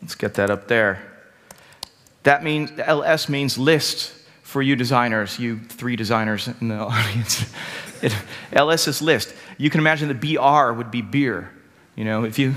Let's 0.00 0.14
get 0.14 0.34
that 0.34 0.50
up 0.50 0.66
there. 0.66 1.02
That 2.22 2.42
means, 2.42 2.70
LS 2.78 3.28
means 3.28 3.58
list 3.58 4.12
for 4.42 4.62
you 4.62 4.76
designers, 4.76 5.38
you 5.38 5.58
three 5.58 5.96
designers 5.96 6.48
in 6.60 6.68
the 6.68 6.74
audience. 6.76 7.44
It, 8.02 8.16
LS 8.52 8.88
is 8.88 9.02
list. 9.02 9.34
You 9.58 9.70
can 9.70 9.80
imagine 9.80 10.08
the 10.08 10.36
BR 10.36 10.72
would 10.72 10.90
be 10.90 11.02
beer. 11.02 11.52
You 11.94 12.04
know, 12.04 12.24
if 12.24 12.38
you, 12.38 12.54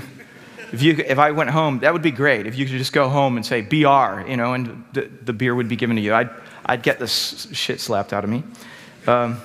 if 0.72 0.82
you, 0.82 0.96
if 1.06 1.18
I 1.18 1.30
went 1.30 1.50
home, 1.50 1.80
that 1.80 1.92
would 1.92 2.02
be 2.02 2.10
great. 2.10 2.46
If 2.46 2.56
you 2.56 2.66
could 2.66 2.76
just 2.76 2.92
go 2.92 3.08
home 3.08 3.36
and 3.36 3.44
say 3.44 3.62
BR, 3.62 4.28
you 4.28 4.36
know, 4.36 4.54
and 4.54 4.84
the, 4.92 5.10
the 5.22 5.32
beer 5.32 5.54
would 5.54 5.68
be 5.68 5.76
given 5.76 5.96
to 5.96 6.02
you. 6.02 6.14
I'd, 6.14 6.30
I'd 6.66 6.82
get 6.82 6.98
this 6.98 7.48
shit 7.52 7.80
slapped 7.80 8.12
out 8.12 8.24
of 8.24 8.30
me. 8.30 8.44
Um, 9.06 9.40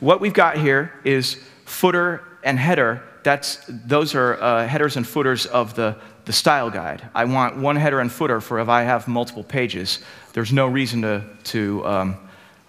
what 0.00 0.20
we've 0.20 0.34
got 0.34 0.58
here 0.58 0.92
is 1.04 1.42
footer 1.64 2.22
and 2.42 2.58
header. 2.58 3.02
That's, 3.22 3.64
those 3.68 4.14
are 4.14 4.40
uh, 4.42 4.66
headers 4.66 4.96
and 4.96 5.06
footers 5.06 5.46
of 5.46 5.74
the 5.74 5.96
the 6.24 6.32
style 6.32 6.70
guide. 6.70 7.08
I 7.14 7.24
want 7.26 7.56
one 7.56 7.76
header 7.76 8.00
and 8.00 8.10
footer 8.10 8.40
for 8.40 8.60
if 8.60 8.68
I 8.68 8.82
have 8.82 9.06
multiple 9.06 9.44
pages. 9.44 10.00
There's 10.32 10.52
no 10.52 10.66
reason 10.66 11.02
to, 11.02 11.24
to 11.44 11.86
um, 11.86 12.16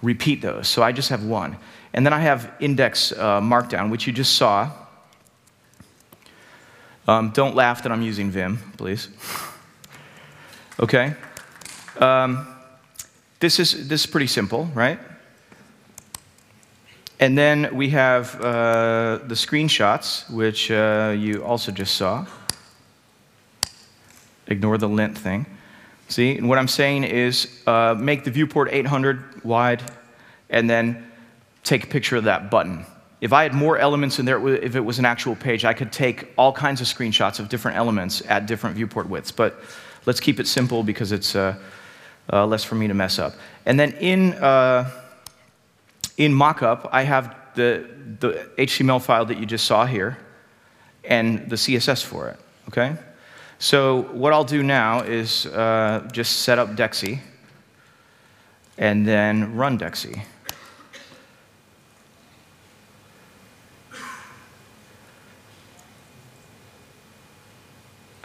repeat 0.01 0.41
those, 0.41 0.67
so 0.67 0.83
I 0.83 0.91
just 0.91 1.09
have 1.09 1.23
one. 1.23 1.57
And 1.95 2.05
then 2.05 2.11
I 2.11 2.19
have 2.19 2.51
index 2.59 3.13
uh, 3.13 3.39
markdown, 3.39 3.89
which 3.89 4.05
you 4.05 4.11
just 4.11 4.35
saw. 4.35 4.69
Um, 7.07 7.29
don't 7.29 7.55
laugh 7.55 7.83
that 7.83 7.91
I'm 7.91 8.01
using 8.01 8.29
Vim, 8.29 8.57
please. 8.75 9.07
Okay? 10.77 11.13
Um, 11.97 12.53
this, 13.39 13.61
is, 13.61 13.87
this 13.87 14.01
is 14.01 14.07
pretty 14.07 14.27
simple, 14.27 14.65
right? 14.73 14.99
And 17.21 17.37
then 17.37 17.73
we 17.73 17.91
have 17.91 18.41
uh, 18.41 19.19
the 19.25 19.35
screenshots, 19.35 20.29
which 20.29 20.69
uh, 20.69 21.15
you 21.17 21.45
also 21.45 21.71
just 21.71 21.95
saw. 21.95 22.25
Ignore 24.47 24.79
the 24.79 24.89
lint 24.89 25.17
thing. 25.17 25.45
See, 26.09 26.37
and 26.37 26.49
what 26.49 26.57
I'm 26.57 26.67
saying 26.67 27.05
is 27.05 27.63
uh, 27.65 27.95
make 27.97 28.25
the 28.25 28.31
viewport 28.31 28.67
800 28.73 29.45
wide 29.45 29.81
and 30.49 30.69
then 30.69 31.11
take 31.65 31.83
a 31.83 31.87
picture 31.87 32.15
of 32.15 32.23
that 32.23 32.49
button. 32.49 32.85
If 33.19 33.33
I 33.33 33.43
had 33.43 33.53
more 33.53 33.77
elements 33.77 34.19
in 34.19 34.25
there, 34.25 34.47
if 34.47 34.75
it 34.75 34.79
was 34.79 34.99
an 34.99 35.05
actual 35.05 35.35
page, 35.35 35.65
I 35.65 35.73
could 35.73 35.91
take 35.91 36.31
all 36.37 36.53
kinds 36.53 36.79
of 36.79 36.87
screenshots 36.87 37.39
of 37.39 37.49
different 37.49 37.77
elements 37.77 38.21
at 38.29 38.45
different 38.45 38.75
viewport 38.75 39.09
widths. 39.09 39.31
But 39.31 39.59
let's 40.05 40.19
keep 40.19 40.39
it 40.39 40.47
simple 40.47 40.83
because 40.83 41.11
it's 41.11 41.35
uh, 41.35 41.57
uh, 42.31 42.45
less 42.45 42.63
for 42.63 42.75
me 42.75 42.87
to 42.87 42.93
mess 42.93 43.17
up. 43.17 43.33
And 43.65 43.79
then 43.79 43.93
in, 43.93 44.33
uh, 44.33 44.91
in 46.17 46.31
mockup, 46.33 46.87
I 46.91 47.03
have 47.03 47.35
the, 47.55 47.89
the 48.19 48.47
HTML 48.57 49.01
file 49.01 49.25
that 49.25 49.39
you 49.39 49.45
just 49.45 49.65
saw 49.65 49.85
here 49.85 50.17
and 51.03 51.49
the 51.49 51.55
CSS 51.55 52.03
for 52.03 52.29
it, 52.29 52.39
okay? 52.67 52.95
So 53.57 54.03
what 54.11 54.33
I'll 54.33 54.43
do 54.43 54.61
now 54.61 55.01
is 55.01 55.45
uh, 55.47 56.07
just 56.11 56.41
set 56.41 56.59
up 56.59 56.75
Dexy 56.75 57.21
and 58.77 59.07
then 59.07 59.55
run 59.55 59.79
Dexy. 59.79 60.23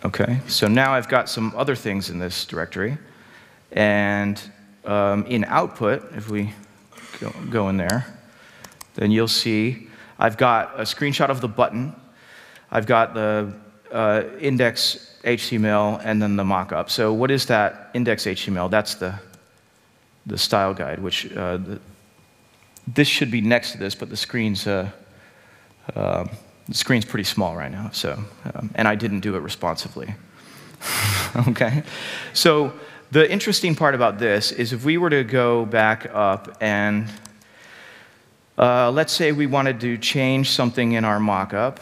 Okay, 0.02 0.40
so 0.48 0.66
now 0.66 0.94
I've 0.94 1.08
got 1.08 1.28
some 1.28 1.52
other 1.54 1.76
things 1.76 2.08
in 2.08 2.18
this 2.18 2.46
directory. 2.46 2.96
And 3.72 4.40
um, 4.86 5.26
in 5.26 5.44
output, 5.44 6.14
if 6.16 6.30
we 6.30 6.54
go, 7.20 7.30
go 7.50 7.68
in 7.68 7.76
there, 7.76 8.06
then 8.94 9.10
you'll 9.10 9.28
see 9.28 9.88
I've 10.18 10.38
got 10.38 10.72
a 10.80 10.84
screenshot 10.84 11.28
of 11.28 11.42
the 11.42 11.48
button. 11.48 11.94
I've 12.70 12.86
got 12.86 13.12
the 13.12 13.52
uh, 13.92 14.22
index 14.40 15.18
HTML 15.22 16.00
and 16.02 16.22
then 16.22 16.36
the 16.36 16.44
mockup. 16.44 16.88
So 16.88 17.12
what 17.12 17.30
is 17.30 17.44
that 17.46 17.90
index 17.92 18.24
HTML? 18.24 18.70
That's 18.70 18.94
the, 18.94 19.18
the 20.24 20.38
style 20.38 20.72
guide, 20.72 20.98
which 20.98 21.30
uh, 21.32 21.58
the, 21.58 21.80
this 22.86 23.06
should 23.06 23.30
be 23.30 23.42
next 23.42 23.72
to 23.72 23.78
this, 23.78 23.94
but 23.94 24.08
the 24.08 24.16
screen's, 24.16 24.66
uh, 24.66 24.90
uh, 25.94 26.24
the 26.70 26.76
screen's 26.76 27.04
pretty 27.04 27.24
small 27.24 27.56
right 27.56 27.70
now, 27.70 27.90
so, 27.92 28.16
um, 28.54 28.70
and 28.76 28.86
I 28.86 28.94
didn't 28.94 29.20
do 29.20 29.34
it 29.34 29.40
responsively. 29.40 30.14
okay? 31.48 31.82
So 32.32 32.72
the 33.10 33.30
interesting 33.30 33.74
part 33.74 33.96
about 33.96 34.20
this 34.20 34.52
is 34.52 34.72
if 34.72 34.84
we 34.84 34.96
were 34.96 35.10
to 35.10 35.24
go 35.24 35.66
back 35.66 36.08
up 36.14 36.56
and 36.60 37.08
uh, 38.56 38.88
let's 38.92 39.12
say 39.12 39.32
we 39.32 39.46
wanted 39.46 39.80
to 39.80 39.98
change 39.98 40.50
something 40.50 40.92
in 40.92 41.04
our 41.04 41.18
mockup 41.18 41.78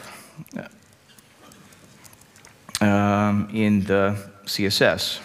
um, 2.81 3.51
in 3.53 3.85
the 3.85 4.17
CSS. 4.47 5.21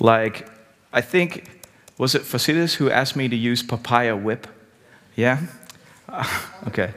Like, 0.00 0.48
I 0.92 1.00
think, 1.00 1.62
was 1.96 2.16
it 2.16 2.22
Vasilis 2.22 2.74
who 2.74 2.90
asked 2.90 3.14
me 3.14 3.28
to 3.28 3.36
use 3.36 3.62
papaya 3.62 4.16
whip? 4.16 4.48
Yeah? 5.14 5.46
okay. 6.68 6.92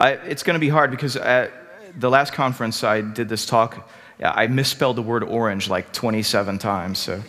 I, 0.00 0.12
it's 0.12 0.42
going 0.42 0.54
to 0.54 0.60
be 0.60 0.68
hard 0.68 0.90
because 0.90 1.16
at 1.16 1.52
the 1.98 2.10
last 2.10 2.32
conference 2.32 2.82
I 2.84 3.00
did 3.00 3.28
this 3.28 3.46
talk, 3.46 3.88
I 4.22 4.46
misspelled 4.46 4.96
the 4.96 5.02
word 5.02 5.24
orange 5.24 5.68
like 5.68 5.92
27 5.92 6.58
times. 6.58 6.98
So 6.98 7.22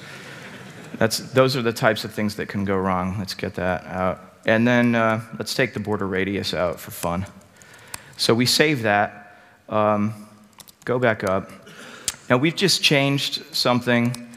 that's, 0.98 1.20
those 1.20 1.56
are 1.56 1.62
the 1.62 1.74
types 1.74 2.04
of 2.06 2.14
things 2.14 2.36
that 2.36 2.48
can 2.48 2.66
go 2.66 2.78
wrong. 2.78 3.18
Let's 3.18 3.34
get 3.34 3.56
that 3.56 3.86
out. 3.86 4.22
And 4.46 4.68
then 4.68 4.94
uh, 4.96 5.22
let's 5.38 5.54
take 5.54 5.74
the 5.74 5.80
border 5.80 6.08
radius 6.08 6.54
out 6.54 6.80
for 6.80 6.92
fun. 6.92 7.26
So 8.18 8.34
we 8.34 8.46
save 8.46 8.84
that, 8.84 9.40
um, 9.70 10.28
go 10.86 11.00
back 11.00 11.24
up. 11.24 11.50
Now 12.30 12.38
we've 12.38 12.56
just 12.56 12.84
changed 12.84 13.56
something 13.56 14.34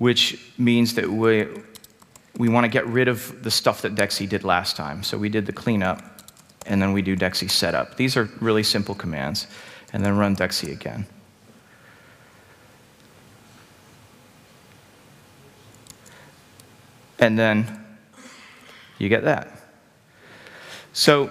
which 0.00 0.40
means 0.56 0.94
that 0.94 1.06
we, 1.06 1.46
we 2.38 2.48
want 2.48 2.64
to 2.64 2.70
get 2.70 2.86
rid 2.86 3.06
of 3.06 3.42
the 3.42 3.50
stuff 3.50 3.82
that 3.82 3.94
Dexy 3.94 4.26
did 4.26 4.44
last 4.44 4.74
time. 4.74 5.02
So 5.02 5.18
we 5.18 5.28
did 5.28 5.44
the 5.44 5.52
cleanup, 5.52 6.19
and 6.66 6.80
then 6.80 6.92
we 6.92 7.02
do 7.02 7.16
Dexy 7.16 7.50
setup. 7.50 7.96
These 7.96 8.16
are 8.16 8.28
really 8.40 8.62
simple 8.62 8.94
commands, 8.94 9.46
and 9.92 10.04
then 10.04 10.16
run 10.16 10.36
Dexy 10.36 10.72
again. 10.72 11.06
And 17.18 17.38
then 17.38 17.84
you 18.98 19.08
get 19.08 19.24
that. 19.24 19.48
So 20.92 21.30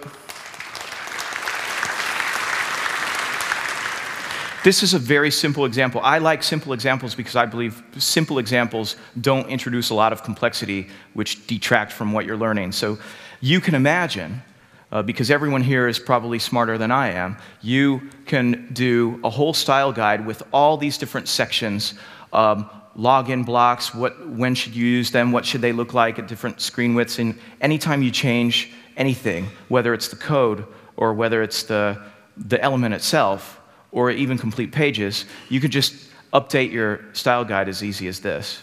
this 4.63 4.84
is 4.84 4.93
a 4.93 4.99
very 4.99 5.32
simple 5.32 5.65
example. 5.65 6.01
I 6.03 6.19
like 6.19 6.43
simple 6.43 6.73
examples 6.73 7.15
because 7.15 7.36
I 7.36 7.45
believe 7.45 7.82
simple 7.97 8.39
examples 8.39 8.97
don't 9.19 9.47
introduce 9.47 9.89
a 9.89 9.95
lot 9.95 10.13
of 10.13 10.23
complexity 10.23 10.89
which 11.13 11.47
detract 11.47 11.91
from 11.91 12.13
what 12.13 12.25
you're 12.25 12.38
learning. 12.38 12.71
So 12.73 12.99
you 13.41 13.59
can 13.59 13.73
imagine, 13.73 14.43
uh, 14.91 15.01
because 15.03 15.29
everyone 15.31 15.61
here 15.61 15.87
is 15.87 15.99
probably 15.99 16.39
smarter 16.39 16.77
than 16.77 16.91
I 16.91 17.11
am, 17.11 17.37
you 17.61 18.09
can 18.25 18.69
do 18.73 19.19
a 19.23 19.29
whole 19.29 19.53
style 19.53 19.91
guide 19.91 20.25
with 20.25 20.43
all 20.51 20.77
these 20.77 20.97
different 20.97 21.27
sections 21.27 21.93
um, 22.33 22.69
login 22.97 23.45
blocks, 23.45 23.93
what, 23.95 24.27
when 24.27 24.53
should 24.55 24.75
you 24.75 24.85
use 24.85 25.11
them, 25.11 25.31
what 25.31 25.45
should 25.45 25.61
they 25.61 25.71
look 25.71 25.93
like 25.93 26.19
at 26.19 26.27
different 26.27 26.59
screen 26.61 26.95
widths, 26.95 27.19
and 27.19 27.39
anytime 27.61 28.01
you 28.01 28.11
change 28.11 28.71
anything, 28.97 29.47
whether 29.69 29.93
it's 29.93 30.09
the 30.09 30.15
code 30.15 30.65
or 30.97 31.13
whether 31.13 31.41
it's 31.41 31.63
the, 31.63 32.01
the 32.35 32.61
element 32.61 32.93
itself, 32.93 33.59
or 33.91 34.11
even 34.11 34.37
complete 34.37 34.71
pages, 34.71 35.25
you 35.49 35.59
could 35.59 35.71
just 35.71 35.95
update 36.33 36.71
your 36.71 37.01
style 37.13 37.43
guide 37.43 37.67
as 37.67 37.83
easy 37.83 38.07
as 38.07 38.19
this. 38.19 38.61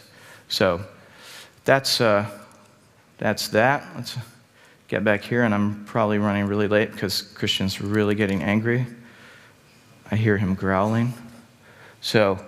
So 0.48 0.80
that's, 1.64 2.00
uh, 2.00 2.30
that's 3.18 3.48
that. 3.48 3.84
Let's 3.96 4.16
get 4.88 5.04
back 5.04 5.22
here, 5.22 5.42
and 5.42 5.54
I'm 5.54 5.84
probably 5.84 6.18
running 6.18 6.46
really 6.46 6.68
late 6.68 6.92
because 6.92 7.22
Christian's 7.22 7.80
really 7.80 8.14
getting 8.14 8.42
angry. 8.42 8.86
I 10.10 10.16
hear 10.16 10.36
him 10.36 10.54
growling. 10.54 11.12
So 12.00 12.38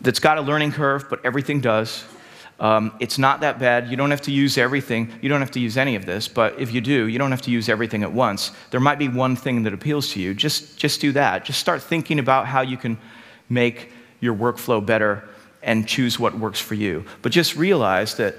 that's 0.00 0.18
got 0.18 0.36
a 0.38 0.42
learning 0.42 0.72
curve, 0.72 1.06
but 1.08 1.24
everything 1.24 1.60
does. 1.60 2.04
Um, 2.58 2.92
it's 3.00 3.18
not 3.18 3.40
that 3.40 3.58
bad. 3.58 3.88
You 3.90 3.96
don't 3.96 4.10
have 4.10 4.22
to 4.22 4.30
use 4.30 4.56
everything. 4.56 5.12
You 5.20 5.28
don't 5.28 5.40
have 5.40 5.50
to 5.52 5.60
use 5.60 5.76
any 5.76 5.94
of 5.94 6.06
this, 6.06 6.26
but 6.26 6.58
if 6.58 6.72
you 6.72 6.80
do, 6.80 7.06
you 7.06 7.18
don't 7.18 7.30
have 7.30 7.42
to 7.42 7.50
use 7.50 7.68
everything 7.68 8.02
at 8.02 8.12
once. 8.12 8.50
There 8.70 8.80
might 8.80 8.98
be 8.98 9.08
one 9.08 9.36
thing 9.36 9.62
that 9.64 9.74
appeals 9.74 10.12
to 10.12 10.20
you. 10.20 10.32
Just, 10.32 10.78
just 10.78 11.00
do 11.00 11.12
that. 11.12 11.44
Just 11.44 11.60
start 11.60 11.82
thinking 11.82 12.18
about 12.18 12.46
how 12.46 12.62
you 12.62 12.76
can 12.78 12.98
make 13.48 13.92
your 14.20 14.34
workflow 14.34 14.84
better 14.84 15.28
and 15.62 15.86
choose 15.86 16.18
what 16.18 16.38
works 16.38 16.60
for 16.60 16.74
you. 16.74 17.04
But 17.20 17.32
just 17.32 17.56
realize 17.56 18.16
that 18.16 18.36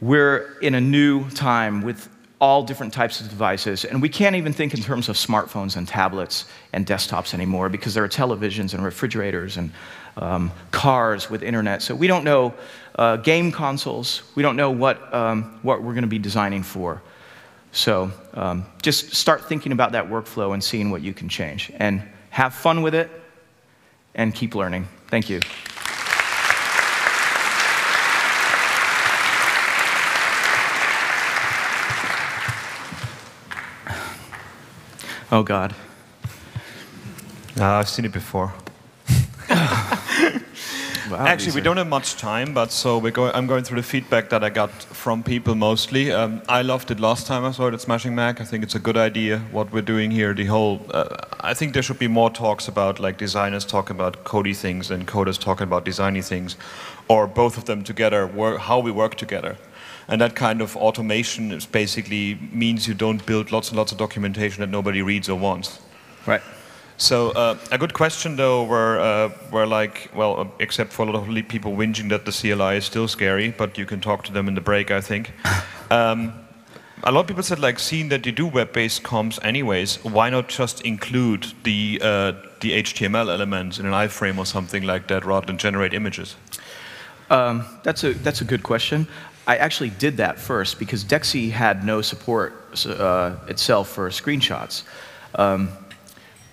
we're 0.00 0.58
in 0.60 0.74
a 0.74 0.80
new 0.80 1.28
time 1.30 1.82
with 1.82 2.08
all 2.40 2.62
different 2.62 2.92
types 2.92 3.20
of 3.20 3.28
devices. 3.28 3.84
And 3.84 4.00
we 4.00 4.08
can't 4.08 4.34
even 4.34 4.52
think 4.52 4.72
in 4.72 4.80
terms 4.80 5.10
of 5.10 5.16
smartphones 5.16 5.76
and 5.76 5.86
tablets 5.86 6.46
and 6.72 6.86
desktops 6.86 7.34
anymore 7.34 7.68
because 7.68 7.92
there 7.92 8.02
are 8.02 8.08
televisions 8.08 8.72
and 8.72 8.82
refrigerators 8.82 9.58
and 9.58 9.70
um, 10.16 10.50
cars 10.70 11.28
with 11.28 11.42
internet. 11.42 11.82
So 11.82 11.94
we 11.94 12.06
don't 12.06 12.24
know 12.24 12.54
uh, 12.94 13.16
game 13.16 13.52
consoles. 13.52 14.22
We 14.34 14.42
don't 14.42 14.56
know 14.56 14.70
what, 14.70 15.12
um, 15.12 15.58
what 15.62 15.82
we're 15.82 15.92
going 15.92 16.02
to 16.02 16.08
be 16.08 16.18
designing 16.18 16.62
for. 16.62 17.02
So 17.72 18.10
um, 18.32 18.64
just 18.82 19.14
start 19.14 19.44
thinking 19.44 19.72
about 19.72 19.92
that 19.92 20.08
workflow 20.08 20.54
and 20.54 20.64
seeing 20.64 20.90
what 20.90 21.02
you 21.02 21.12
can 21.12 21.28
change. 21.28 21.70
And 21.76 22.02
have 22.30 22.54
fun 22.54 22.82
with 22.82 22.94
it 22.94 23.10
and 24.14 24.34
keep 24.34 24.54
learning. 24.54 24.88
Thank 25.08 25.28
you. 25.28 25.40
Oh, 35.32 35.42
God. 35.42 35.74
Uh, 37.58 37.64
I've 37.64 37.88
seen 37.88 38.04
it 38.04 38.12
before. 38.12 38.52
Wow, 41.10 41.26
Actually, 41.26 41.54
we 41.54 41.60
are- 41.60 41.64
don't 41.64 41.76
have 41.76 41.88
much 41.88 42.16
time, 42.18 42.54
but 42.54 42.70
so 42.70 42.96
we're 42.96 43.10
going, 43.10 43.34
I'm 43.34 43.48
going 43.48 43.64
through 43.64 43.78
the 43.78 43.82
feedback 43.82 44.28
that 44.28 44.44
I 44.44 44.48
got 44.48 44.70
from 44.70 45.24
people 45.24 45.56
mostly. 45.56 46.12
Um, 46.12 46.40
I 46.48 46.62
loved 46.62 46.92
it 46.92 47.00
last 47.00 47.26
time 47.26 47.44
I 47.44 47.50
saw 47.50 47.66
it 47.66 47.74
at 47.74 47.80
Smashing 47.80 48.14
Mac. 48.14 48.40
I 48.40 48.44
think 48.44 48.62
it's 48.62 48.76
a 48.76 48.78
good 48.78 48.96
idea 48.96 49.40
what 49.50 49.72
we're 49.72 49.82
doing 49.82 50.12
here. 50.12 50.34
The 50.34 50.44
whole, 50.44 50.80
uh, 50.94 51.16
I 51.40 51.52
think 51.52 51.72
there 51.72 51.82
should 51.82 51.98
be 51.98 52.06
more 52.06 52.30
talks 52.30 52.68
about 52.68 53.00
like 53.00 53.18
designers 53.18 53.64
talking 53.64 53.96
about 53.96 54.22
codey 54.22 54.54
things 54.54 54.88
and 54.92 55.04
coders 55.08 55.36
talking 55.36 55.64
about 55.64 55.84
designy 55.84 56.24
things, 56.24 56.56
or 57.08 57.26
both 57.26 57.58
of 57.58 57.64
them 57.64 57.82
together. 57.82 58.24
Work, 58.28 58.60
how 58.60 58.78
we 58.78 58.92
work 58.92 59.16
together. 59.16 59.56
And 60.10 60.20
that 60.20 60.34
kind 60.34 60.60
of 60.60 60.76
automation 60.76 61.52
is 61.52 61.66
basically 61.66 62.38
means 62.52 62.86
you 62.86 62.94
don't 62.94 63.24
build 63.24 63.52
lots 63.52 63.68
and 63.68 63.78
lots 63.78 63.92
of 63.92 63.98
documentation 63.98 64.60
that 64.60 64.68
nobody 64.68 65.02
reads 65.02 65.28
or 65.28 65.38
wants. 65.38 65.78
Right. 66.26 66.42
So 66.96 67.30
uh, 67.30 67.56
a 67.70 67.78
good 67.78 67.94
question 67.94 68.36
though, 68.36 68.64
where 68.64 69.00
uh, 69.00 69.30
were 69.50 69.66
like, 69.66 70.10
well, 70.14 70.40
uh, 70.40 70.46
except 70.58 70.92
for 70.92 71.06
a 71.06 71.10
lot 71.10 71.26
of 71.26 71.48
people 71.48 71.72
whinging 71.72 72.10
that 72.10 72.26
the 72.26 72.32
CLI 72.32 72.76
is 72.76 72.84
still 72.84 73.08
scary, 73.08 73.50
but 73.56 73.78
you 73.78 73.86
can 73.86 74.00
talk 74.00 74.24
to 74.24 74.32
them 74.32 74.48
in 74.48 74.54
the 74.54 74.60
break, 74.60 74.90
I 74.90 75.00
think. 75.00 75.32
Um, 75.92 76.32
a 77.02 77.10
lot 77.10 77.22
of 77.22 77.26
people 77.26 77.42
said 77.42 77.58
like, 77.58 77.80
seeing 77.80 78.10
that 78.10 78.24
you 78.24 78.30
do 78.30 78.46
web-based 78.46 79.02
comps 79.02 79.40
anyways, 79.42 80.04
why 80.04 80.30
not 80.30 80.48
just 80.48 80.82
include 80.82 81.52
the 81.64 82.00
uh, 82.00 82.32
the 82.60 82.82
HTML 82.82 83.28
elements 83.28 83.80
in 83.80 83.86
an 83.86 83.92
iframe 83.92 84.38
or 84.38 84.46
something 84.46 84.84
like 84.84 85.08
that, 85.08 85.24
rather 85.24 85.46
than 85.46 85.58
generate 85.58 85.94
images? 85.94 86.36
Um, 87.30 87.64
that's, 87.84 88.04
a, 88.04 88.12
that's 88.12 88.40
a 88.40 88.44
good 88.44 88.62
question. 88.62 89.06
I 89.50 89.56
actually 89.56 89.90
did 89.90 90.18
that 90.18 90.38
first 90.38 90.78
because 90.78 91.02
Dexy 91.02 91.50
had 91.50 91.84
no 91.84 92.02
support 92.02 92.86
uh, 92.86 93.34
itself 93.48 93.88
for 93.88 94.08
screenshots. 94.10 94.84
Um, 95.34 95.70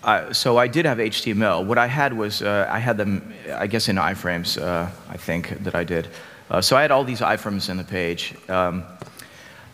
I, 0.04 0.32
so 0.32 0.58
I 0.58 0.68
did 0.68 0.88
have 0.88 0.98
HTML. 0.98 1.64
What 1.64 1.78
I 1.78 1.86
had 1.86 2.12
was, 2.12 2.42
uh, 2.42 2.68
I 2.68 2.80
had 2.80 2.98
them, 2.98 3.36
I 3.54 3.68
guess, 3.68 3.88
in 3.88 3.98
iframes, 3.98 4.60
uh, 4.60 4.90
I 5.10 5.18
think, 5.18 5.64
that 5.64 5.76
I 5.76 5.84
did. 5.84 6.08
Uh, 6.50 6.60
so 6.60 6.76
I 6.76 6.82
had 6.82 6.90
all 6.90 7.04
these 7.04 7.20
iframes 7.20 7.70
in 7.70 7.78
the 7.78 7.84
page. 7.84 8.34
Um, 8.50 8.84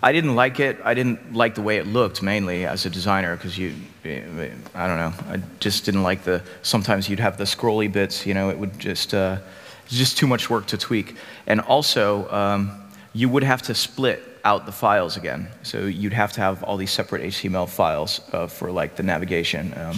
I 0.01 0.11
didn't 0.11 0.35
like 0.35 0.59
it. 0.59 0.81
I 0.83 0.93
didn't 0.93 1.33
like 1.33 1.55
the 1.55 1.61
way 1.61 1.77
it 1.77 1.87
looked, 1.87 2.21
mainly, 2.21 2.65
as 2.65 2.85
a 2.85 2.89
designer, 2.89 3.37
because 3.37 3.57
you, 3.57 3.73
I 4.03 4.85
don't 4.85 4.97
know, 4.97 5.13
I 5.29 5.39
just 5.61 5.85
didn't 5.85 6.03
like 6.03 6.25
the, 6.25 6.43
sometimes 6.61 7.07
you'd 7.07 7.21
have 7.21 7.37
the 7.37 7.45
scrolly 7.45 7.89
bits, 7.89 8.25
you 8.25 8.33
know, 8.33 8.49
it 8.49 8.57
would 8.59 8.77
just, 8.77 9.13
uh, 9.13 9.37
it's 9.85 9.97
just 9.97 10.17
too 10.17 10.27
much 10.27 10.49
work 10.49 10.65
to 10.67 10.77
tweak. 10.77 11.15
And 11.47 11.61
also, 11.61 12.29
um, 12.29 12.82
you 13.13 13.29
would 13.29 13.43
have 13.43 13.61
to 13.63 13.75
split 13.75 14.21
out 14.43 14.65
the 14.65 14.71
files 14.71 15.17
again. 15.17 15.47
So 15.61 15.85
you'd 15.85 16.13
have 16.13 16.33
to 16.33 16.41
have 16.41 16.63
all 16.63 16.77
these 16.77 16.91
separate 16.91 17.21
HTML 17.23 17.69
files 17.69 18.21
uh, 18.33 18.47
for 18.47 18.71
like 18.71 18.95
the 18.95 19.03
navigation. 19.03 19.73
Um, 19.77 19.97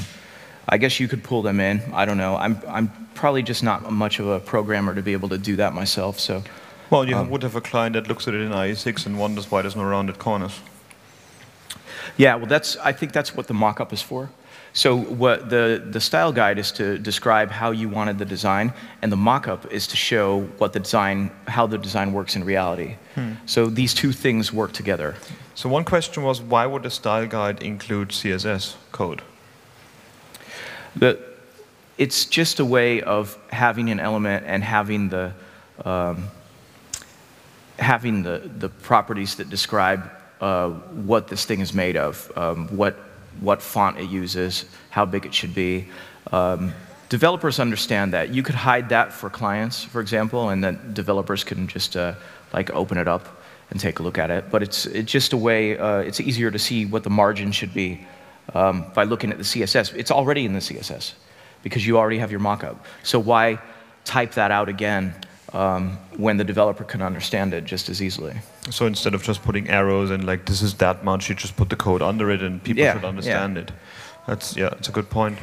I 0.67 0.77
guess 0.77 0.99
you 0.99 1.07
could 1.07 1.23
pull 1.23 1.41
them 1.41 1.59
in. 1.59 1.81
I 1.93 2.05
don't 2.05 2.17
know. 2.17 2.35
I'm, 2.35 2.59
I'm 2.67 2.91
probably 3.13 3.43
just 3.43 3.63
not 3.63 3.91
much 3.91 4.19
of 4.19 4.27
a 4.27 4.39
programmer 4.39 4.93
to 4.95 5.01
be 5.01 5.13
able 5.13 5.29
to 5.29 5.37
do 5.37 5.55
that 5.57 5.73
myself. 5.73 6.19
So 6.19 6.43
Well, 6.89 7.07
you 7.07 7.21
would 7.21 7.43
have 7.43 7.55
a 7.55 7.61
client 7.61 7.93
that 7.93 8.07
looks 8.07 8.27
at 8.27 8.33
it 8.33 8.41
in 8.41 8.51
IE6 8.51 9.05
and 9.05 9.19
wonders 9.19 9.49
why 9.49 9.61
there's 9.61 9.75
no 9.75 9.83
rounded 9.83 10.19
corners. 10.19 10.59
Yeah, 12.17 12.35
well, 12.35 12.45
that's, 12.45 12.77
I 12.77 12.91
think 12.91 13.13
that's 13.13 13.35
what 13.35 13.47
the 13.47 13.53
mock-up 13.53 13.91
is 13.93 14.01
for. 14.01 14.29
So 14.73 14.97
what 14.97 15.49
the, 15.49 15.81
the 15.89 16.01
style 16.01 16.33
guide 16.33 16.59
is 16.59 16.71
to 16.73 16.97
describe 16.97 17.49
how 17.49 17.71
you 17.71 17.87
wanted 17.87 18.17
the 18.17 18.25
design, 18.25 18.73
and 19.01 19.09
the 19.09 19.15
mock-up 19.15 19.71
is 19.71 19.87
to 19.87 19.95
show 19.95 20.41
what 20.57 20.73
the 20.73 20.81
design, 20.81 21.31
how 21.47 21.65
the 21.65 21.77
design 21.77 22.11
works 22.11 22.35
in 22.35 22.43
reality. 22.43 22.97
So 23.45 23.67
these 23.67 23.93
two 23.93 24.11
things 24.11 24.51
work 24.51 24.73
together. 24.73 25.15
So 25.53 25.69
one 25.69 25.85
question 25.85 26.23
was, 26.23 26.41
why 26.41 26.65
would 26.65 26.85
a 26.85 26.89
style 26.89 27.25
guide 27.25 27.63
include 27.63 28.09
CSS 28.09 28.75
code? 28.91 29.21
The, 30.97 31.19
it's 31.97 32.25
just 32.25 32.59
a 32.59 32.65
way 32.65 33.01
of 33.01 33.37
having 33.51 33.89
an 33.89 34.01
element 34.01 34.45
and 34.45 34.61
having 34.61 35.07
the, 35.07 35.31
um, 35.85 36.27
having 37.79 38.23
the, 38.23 38.41
the 38.59 38.67
properties 38.67 39.35
that 39.35 39.49
describe 39.49 40.11
uh, 40.41 40.69
what 40.69 41.29
this 41.29 41.45
thing 41.45 41.61
is 41.61 41.73
made 41.73 41.95
of, 41.95 42.29
um, 42.35 42.67
what, 42.75 42.97
what 43.39 43.61
font 43.61 43.97
it 43.97 44.09
uses, 44.09 44.65
how 44.89 45.05
big 45.05 45.25
it 45.25 45.33
should 45.33 45.53
be. 45.53 45.87
Um, 46.31 46.73
developers 47.09 47.59
understand 47.59 48.13
that. 48.13 48.33
You 48.33 48.43
could 48.43 48.55
hide 48.55 48.89
that 48.89 49.13
for 49.13 49.29
clients, 49.29 49.83
for 49.83 50.01
example, 50.01 50.49
and 50.49 50.63
then 50.63 50.93
developers 50.93 51.43
can 51.43 51.67
just 51.67 51.95
uh, 51.95 52.15
like 52.53 52.71
open 52.71 52.97
it 52.97 53.07
up 53.07 53.41
and 53.69 53.79
take 53.79 53.99
a 53.99 54.03
look 54.03 54.17
at 54.17 54.29
it. 54.29 54.49
But 54.51 54.63
it's, 54.63 54.85
it's 54.85 55.11
just 55.11 55.33
a 55.33 55.37
way, 55.37 55.77
uh, 55.77 55.97
it's 55.99 56.19
easier 56.19 56.51
to 56.51 56.59
see 56.59 56.85
what 56.85 57.03
the 57.03 57.09
margin 57.09 57.51
should 57.51 57.73
be 57.73 58.05
um, 58.53 58.85
by 58.93 59.03
looking 59.03 59.31
at 59.31 59.37
the 59.37 59.43
CSS. 59.43 59.93
It's 59.95 60.11
already 60.11 60.45
in 60.45 60.53
the 60.53 60.59
CSS 60.59 61.13
because 61.63 61.85
you 61.85 61.97
already 61.97 62.19
have 62.19 62.31
your 62.31 62.39
mockup. 62.39 62.77
So 63.03 63.19
why 63.19 63.59
type 64.03 64.33
that 64.33 64.51
out 64.51 64.69
again 64.69 65.15
um, 65.55 65.97
when 66.17 66.37
the 66.37 66.43
developer 66.43 66.83
can 66.83 67.01
understand 67.01 67.53
it 67.53 67.63
just 67.63 67.89
as 67.89 68.01
easily? 68.01 68.35
So 68.69 68.85
instead 68.85 69.13
of 69.13 69.23
just 69.23 69.41
putting 69.43 69.69
arrows 69.69 70.11
and 70.11 70.25
like 70.25 70.45
this 70.45 70.61
is 70.61 70.73
that 70.75 71.03
much, 71.03 71.29
you 71.29 71.35
just 71.35 71.55
put 71.55 71.69
the 71.69 71.75
code 71.77 72.01
under 72.01 72.29
it 72.29 72.41
and 72.43 72.61
people 72.63 72.83
Yeah, 72.83 72.93
should 72.93 73.03
yeah. 73.03 73.09
understand 73.09 73.57
it. 73.57 73.71
That's 74.27 74.57
yeah, 74.57 74.69
that's 74.69 74.89
a 74.89 74.91
good 74.91 75.09
point. 75.09 75.37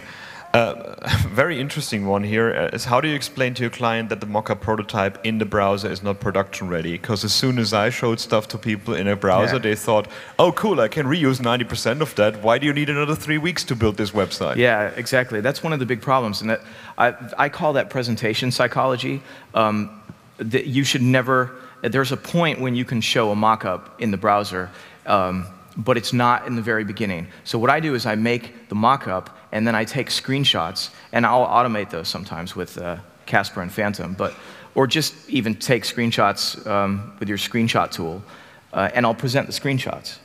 Uh, 0.54 1.08
very 1.28 1.58
interesting 1.58 2.06
one 2.06 2.22
here 2.22 2.68
uh, 2.74 2.78
how 2.80 3.00
do 3.00 3.08
you 3.08 3.14
explain 3.14 3.54
to 3.54 3.62
your 3.62 3.70
client 3.70 4.10
that 4.10 4.20
the 4.20 4.26
mock-up 4.26 4.60
prototype 4.60 5.18
in 5.24 5.38
the 5.38 5.46
browser 5.46 5.90
is 5.90 6.02
not 6.02 6.20
production 6.20 6.68
ready? 6.68 6.92
Because 6.92 7.24
as 7.24 7.32
soon 7.32 7.58
as 7.58 7.72
I 7.72 7.88
showed 7.88 8.20
stuff 8.20 8.48
to 8.48 8.58
people 8.58 8.92
in 8.92 9.08
a 9.08 9.16
browser, 9.16 9.54
Yeah. 9.54 9.62
they 9.62 9.74
thought, 9.74 10.08
"Oh, 10.38 10.52
cool! 10.52 10.78
I 10.78 10.88
can 10.88 11.06
reuse 11.06 11.40
90% 11.40 12.02
of 12.02 12.14
that. 12.16 12.42
Why 12.42 12.58
do 12.58 12.66
you 12.66 12.74
need 12.74 12.90
another 12.90 13.14
three 13.16 13.38
weeks 13.38 13.64
to 13.64 13.74
build 13.74 13.96
this 13.96 14.10
website?" 14.10 14.56
Yeah, 14.56 14.90
exactly. 14.94 15.40
That's 15.40 15.62
one 15.64 15.72
of 15.72 15.78
the 15.78 15.86
big 15.86 16.02
problems, 16.02 16.42
and 16.42 16.50
that 16.50 16.60
I, 16.98 17.14
I 17.38 17.48
call 17.48 17.72
that 17.72 17.88
presentation 17.88 18.50
psychology. 18.50 19.22
Um, 19.54 20.01
that 20.38 20.66
you 20.66 20.84
should 20.84 21.02
never. 21.02 21.52
There's 21.82 22.12
a 22.12 22.16
point 22.16 22.60
when 22.60 22.74
you 22.74 22.84
can 22.84 23.00
show 23.00 23.30
a 23.30 23.36
mock-up 23.36 24.00
in 24.00 24.10
the 24.10 24.16
browser, 24.16 24.70
um, 25.06 25.46
but 25.76 25.96
it's 25.96 26.12
not 26.12 26.46
in 26.46 26.54
the 26.54 26.62
very 26.62 26.84
beginning. 26.84 27.26
So 27.44 27.58
what 27.58 27.70
I 27.70 27.80
do 27.80 27.94
is 27.94 28.06
I 28.06 28.14
make 28.14 28.68
the 28.68 28.74
mock-up, 28.74 29.36
and 29.50 29.66
then 29.66 29.74
I 29.74 29.84
take 29.84 30.08
screenshots, 30.08 30.90
and 31.12 31.26
I'll 31.26 31.46
automate 31.46 31.90
those 31.90 32.08
sometimes 32.08 32.54
with 32.54 32.78
uh, 32.78 32.98
Casper 33.26 33.62
and 33.62 33.72
Phantom, 33.72 34.14
but 34.14 34.34
or 34.74 34.86
just 34.86 35.28
even 35.28 35.54
take 35.54 35.82
screenshots 35.84 36.66
um, 36.66 37.14
with 37.18 37.28
your 37.28 37.36
screenshot 37.36 37.90
tool, 37.90 38.22
uh, 38.72 38.90
and 38.94 39.04
I'll 39.04 39.14
present 39.14 39.46
the 39.46 39.52
screenshots 39.52 40.18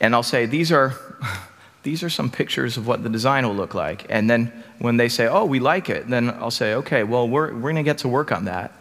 and 0.00 0.14
I'll 0.14 0.22
say, 0.22 0.46
these 0.46 0.72
are, 0.72 0.94
these 1.82 2.02
are 2.02 2.10
some 2.10 2.30
pictures 2.30 2.76
of 2.76 2.86
what 2.86 3.02
the 3.02 3.08
design 3.08 3.46
will 3.46 3.54
look 3.54 3.74
like. 3.74 4.06
And 4.08 4.28
then 4.28 4.46
when 4.78 4.96
they 4.96 5.08
say, 5.08 5.26
oh, 5.26 5.44
we 5.44 5.60
like 5.60 5.90
it, 5.90 6.08
then 6.08 6.30
I'll 6.30 6.50
say, 6.50 6.74
okay, 6.74 7.04
well, 7.04 7.28
we're, 7.28 7.52
we're 7.52 7.60
going 7.60 7.76
to 7.76 7.82
get 7.82 7.98
to 7.98 8.08
work 8.08 8.32
on 8.32 8.46
that. 8.46 8.72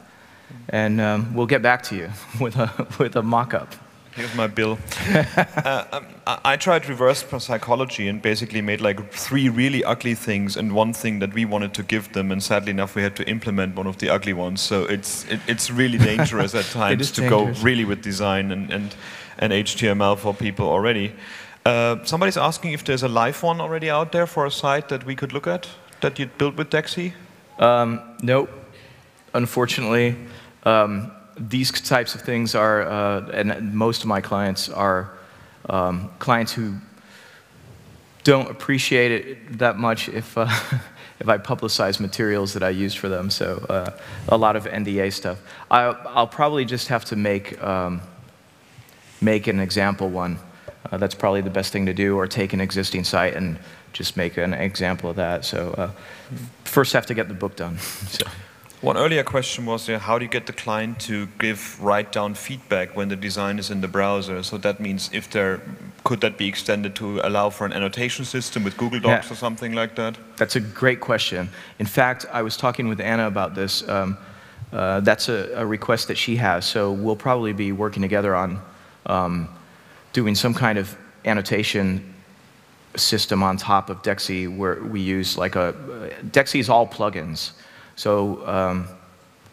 And 0.69 1.01
um, 1.01 1.33
we'll 1.33 1.47
get 1.47 1.61
back 1.61 1.83
to 1.83 1.95
you 1.95 2.09
with 2.39 2.55
a, 2.55 2.87
with 2.99 3.15
a 3.15 3.23
mock-up. 3.23 3.73
Here's 4.15 4.35
my 4.35 4.47
bill. 4.47 4.77
uh, 5.09 5.85
um, 5.93 6.05
I 6.27 6.39
I 6.43 6.57
tried 6.57 6.89
reverse 6.89 7.23
psychology 7.37 8.07
and 8.09 8.21
basically 8.21 8.61
made 8.61 8.81
like 8.81 9.13
three 9.13 9.47
really 9.49 9.83
ugly 9.83 10.15
things 10.15 10.57
and 10.57 10.73
one 10.73 10.93
thing 10.93 11.19
that 11.19 11.33
we 11.33 11.45
wanted 11.45 11.73
to 11.75 11.83
give 11.83 12.11
them, 12.11 12.31
and 12.31 12.43
sadly 12.43 12.71
enough, 12.71 12.95
we 12.95 13.03
had 13.03 13.15
to 13.15 13.23
implement 13.29 13.75
one 13.75 13.87
of 13.87 13.97
the 13.97 14.09
ugly 14.09 14.33
ones. 14.33 14.61
So 14.61 14.83
it's 14.85 15.25
it, 15.29 15.39
it's 15.47 15.71
really 15.71 15.97
dangerous 16.11 16.53
at 16.55 16.65
times 16.65 17.11
to 17.11 17.21
dangerous. 17.21 17.59
go 17.59 17.63
really 17.63 17.85
with 17.85 18.01
design 18.01 18.51
and, 18.51 18.73
and 18.73 18.95
and 19.37 19.53
HTML 19.53 20.17
for 20.17 20.33
people 20.33 20.67
already. 20.67 21.13
Uh, 21.65 22.03
somebody's 22.03 22.37
asking 22.37 22.73
if 22.73 22.83
there's 22.83 23.03
a 23.03 23.07
live 23.07 23.41
one 23.43 23.61
already 23.61 23.89
out 23.89 24.11
there 24.11 24.27
for 24.27 24.45
a 24.45 24.51
site 24.51 24.89
that 24.89 25.05
we 25.05 25.15
could 25.15 25.33
look 25.33 25.47
at 25.47 25.67
that 26.01 26.17
you'd 26.19 26.37
built 26.37 26.55
with 26.55 26.69
Dexy. 26.69 27.13
Um, 27.59 28.01
nope. 28.21 28.49
Unfortunately, 29.33 30.15
um, 30.63 31.11
these 31.37 31.71
types 31.71 32.15
of 32.15 32.21
things 32.21 32.55
are, 32.55 32.83
uh, 32.83 33.29
and 33.31 33.73
most 33.73 34.01
of 34.01 34.07
my 34.07 34.21
clients 34.21 34.69
are 34.69 35.17
um, 35.69 36.11
clients 36.19 36.51
who 36.51 36.75
don't 38.23 38.49
appreciate 38.51 39.11
it 39.11 39.57
that 39.59 39.77
much 39.77 40.09
if, 40.09 40.37
uh, 40.37 40.47
if 41.19 41.27
I 41.27 41.37
publicize 41.37 41.99
materials 41.99 42.53
that 42.53 42.63
I 42.63 42.69
used 42.69 42.97
for 42.97 43.09
them. 43.09 43.29
So 43.29 43.65
uh, 43.69 43.91
a 44.27 44.37
lot 44.37 44.55
of 44.55 44.65
NDA 44.65 45.13
stuff. 45.13 45.39
I, 45.71 45.83
I'll 45.83 46.27
probably 46.27 46.65
just 46.65 46.89
have 46.89 47.05
to 47.05 47.15
make, 47.15 47.61
um, 47.63 48.01
make 49.21 49.47
an 49.47 49.59
example 49.59 50.09
one. 50.09 50.39
Uh, 50.91 50.97
that's 50.97 51.15
probably 51.15 51.41
the 51.41 51.49
best 51.49 51.71
thing 51.71 51.85
to 51.85 51.93
do, 51.93 52.17
or 52.17 52.27
take 52.27 52.53
an 52.53 52.61
existing 52.61 53.03
site 53.03 53.35
and 53.35 53.59
just 53.93 54.17
make 54.17 54.37
an 54.37 54.53
example 54.53 55.09
of 55.09 55.15
that. 55.17 55.45
So 55.45 55.71
uh, 55.71 55.91
first 56.63 56.93
have 56.93 57.05
to 57.07 57.13
get 57.13 57.27
the 57.27 57.33
book 57.33 57.55
done. 57.55 57.77
so. 58.07 58.25
One 58.81 58.95
earlier 58.95 59.23
question 59.23 59.65
was 59.65 59.89
uh, 59.89 59.99
how 59.99 60.17
do 60.17 60.23
you 60.23 60.31
get 60.31 60.45
the 60.45 60.53
client 60.53 61.01
to 61.01 61.27
give 61.37 61.77
write 61.83 62.13
down 62.13 62.33
feedback 62.33 62.95
when 62.95 63.09
the 63.09 63.17
design 63.17 63.59
is 63.59 63.69
in 63.69 63.81
the 63.81 63.89
browser? 63.89 64.41
So 64.41 64.57
that 64.59 64.79
means 64.79 65.09
if 65.11 65.29
there 65.29 65.59
could 66.05 66.21
that 66.21 66.37
be 66.37 66.47
extended 66.47 66.95
to 66.95 67.19
allow 67.19 67.49
for 67.49 67.65
an 67.65 67.73
annotation 67.73 68.23
system 68.23 68.63
with 68.63 68.77
Google 68.77 69.01
Docs 69.01 69.27
Yeah. 69.27 69.33
or 69.33 69.35
something 69.35 69.73
like 69.73 69.95
that? 69.95 70.17
That's 70.37 70.55
a 70.55 70.61
great 70.61 71.01
question. 71.01 71.49
In 71.79 71.85
fact, 71.85 72.25
I 72.31 72.41
was 72.41 72.55
talking 72.55 72.87
with 72.87 73.01
Ana 73.01 73.27
about 73.27 73.53
this. 73.53 73.87
Um, 73.89 74.17
uh, 74.71 75.01
that's 75.01 75.27
a, 75.27 75.51
a 75.55 75.65
request 75.65 76.07
that 76.07 76.17
she 76.17 76.37
has. 76.37 76.63
So 76.63 76.93
we'll 76.93 77.17
probably 77.17 77.51
be 77.51 77.73
working 77.73 78.01
together 78.01 78.33
on 78.33 78.61
um, 79.07 79.49
doing 80.13 80.35
some 80.35 80.53
kind 80.53 80.77
of 80.77 80.95
annotation 81.25 82.13
system 82.95 83.43
on 83.43 83.57
top 83.57 83.89
of 83.89 84.01
Dexy 84.03 84.47
where 84.47 84.81
we 84.83 85.01
use 85.01 85.37
like 85.37 85.57
a, 85.57 85.73
Dexy 86.31 86.61
is 86.61 86.69
all 86.69 86.87
plugins. 86.87 87.51
So 87.99 88.47
um, 88.47 88.87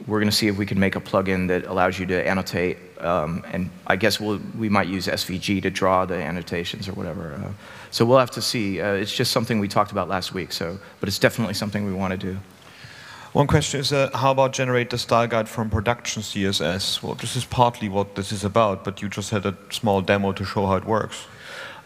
we're 0.06 0.20
going 0.20 0.30
to 0.30 0.36
see 0.36 0.46
if 0.46 0.56
we 0.56 0.66
can 0.66 0.78
make 0.78 0.94
a 0.94 1.00
plugin 1.00 1.48
that 1.48 1.66
allows 1.66 1.98
you 1.98 2.06
to 2.06 2.28
annotate. 2.28 2.78
Um, 3.00 3.44
and 3.52 3.70
I 3.88 3.96
guess 3.96 4.20
we'll, 4.20 4.40
we 4.56 4.68
might 4.68 4.86
use 4.86 5.08
SVG 5.08 5.62
to 5.62 5.70
draw 5.70 6.06
the 6.06 6.14
annotations 6.14 6.86
or 6.88 6.92
whatever. 6.92 7.32
Uh, 7.34 7.50
so 7.90 8.04
we'll 8.04 8.20
have 8.20 8.30
to 8.30 8.40
see. 8.40 8.80
Uh, 8.80 8.92
it's 8.92 9.12
just 9.12 9.32
something 9.32 9.58
we 9.58 9.66
talked 9.66 9.90
about 9.90 10.08
last 10.08 10.32
week. 10.32 10.52
So, 10.52 10.78
but 11.00 11.08
it's 11.08 11.18
definitely 11.18 11.54
something 11.54 11.84
we 11.84 11.92
want 11.92 12.12
to 12.12 12.16
do. 12.16 12.38
One 13.32 13.48
question 13.48 13.80
is 13.80 13.92
uh, 13.92 14.10
how 14.14 14.30
about 14.30 14.52
generate 14.52 14.90
the 14.90 14.98
style 14.98 15.26
guide 15.26 15.48
from 15.48 15.68
production 15.68 16.22
CSS? 16.22 17.02
Well, 17.02 17.14
this 17.14 17.34
is 17.34 17.44
partly 17.44 17.88
what 17.88 18.14
this 18.14 18.30
is 18.30 18.44
about, 18.44 18.84
but 18.84 19.02
you 19.02 19.08
just 19.08 19.30
had 19.30 19.44
a 19.44 19.56
small 19.70 20.00
demo 20.02 20.30
to 20.30 20.44
show 20.44 20.66
how 20.66 20.76
it 20.76 20.84
works. 20.84 21.26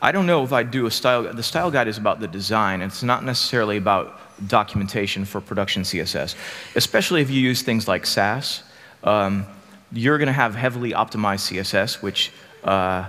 I 0.03 0.13
don't 0.13 0.27
know 0.27 0.45
if 0.45 0.53
I'd 0.53 0.71
do 0.71 0.85
a 0.85 0.91
style. 0.91 1.23
The 1.23 1.43
style 1.43 1.71
guide 1.71 1.89
is 1.89 1.97
about 1.97 2.21
the 2.21 2.29
design. 2.29 2.83
It's 2.83 3.03
not 3.03 3.25
necessarily 3.25 3.79
about 3.79 4.30
documentation 4.47 5.25
for 5.25 5.41
production 5.41 5.83
CSS, 5.83 6.35
especially 6.75 7.23
if 7.23 7.31
you 7.31 7.41
use 7.41 7.63
things 7.63 7.89
like 7.89 8.07
Sass. 8.07 8.63
Um, 9.05 9.47
you're 9.93 10.19
going 10.19 10.29
to 10.29 10.33
have 10.33 10.55
heavily 10.55 10.93
optimized 10.93 11.51
CSS, 11.51 12.03
which 12.03 12.33
uh, 12.65 13.09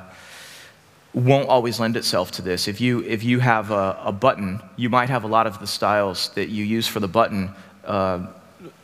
won't 1.13 1.49
always 1.49 1.79
lend 1.79 1.97
itself 1.97 2.31
to 2.31 2.41
this. 2.41 2.67
If 2.67 2.81
you 2.81 3.03
if 3.03 3.23
you 3.23 3.39
have 3.39 3.71
a, 3.71 3.99
a 4.03 4.11
button, 4.11 4.61
you 4.77 4.89
might 4.89 5.09
have 5.09 5.23
a 5.23 5.27
lot 5.27 5.47
of 5.47 5.59
the 5.59 5.67
styles 5.67 6.29
that 6.29 6.49
you 6.49 6.63
use 6.63 6.87
for 6.87 6.99
the 6.99 7.07
button. 7.07 7.51
Uh, 7.83 8.27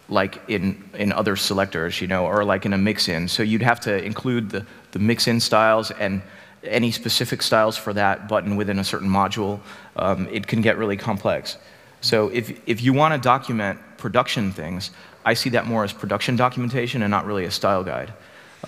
like 0.09 0.39
in, 0.47 0.81
in 0.93 1.11
other 1.11 1.35
selectors, 1.35 1.99
you 1.99 2.07
know, 2.07 2.25
or 2.25 2.45
like 2.45 2.65
in 2.65 2.73
a 2.73 2.77
mix-in. 2.77 3.27
So 3.27 3.43
you'd 3.43 3.61
have 3.61 3.79
to 3.81 4.01
include 4.03 4.49
the, 4.49 4.65
the 4.91 4.99
mix-in 4.99 5.39
styles 5.39 5.91
and 5.91 6.21
any 6.63 6.91
specific 6.91 7.41
styles 7.41 7.77
for 7.77 7.93
that 7.93 8.27
button 8.27 8.55
within 8.55 8.79
a 8.79 8.83
certain 8.83 9.09
module. 9.09 9.59
Um, 9.95 10.27
it 10.31 10.47
can 10.47 10.61
get 10.61 10.77
really 10.77 10.97
complex. 10.97 11.57
So 12.01 12.29
if, 12.29 12.51
if 12.67 12.81
you 12.81 12.93
want 12.93 13.13
to 13.13 13.19
document 13.19 13.79
production 13.97 14.51
things, 14.51 14.91
I 15.25 15.33
see 15.33 15.49
that 15.51 15.65
more 15.65 15.83
as 15.83 15.93
production 15.93 16.35
documentation 16.35 17.01
and 17.01 17.11
not 17.11 17.25
really 17.25 17.45
a 17.45 17.51
style 17.51 17.83
guide. 17.83 18.13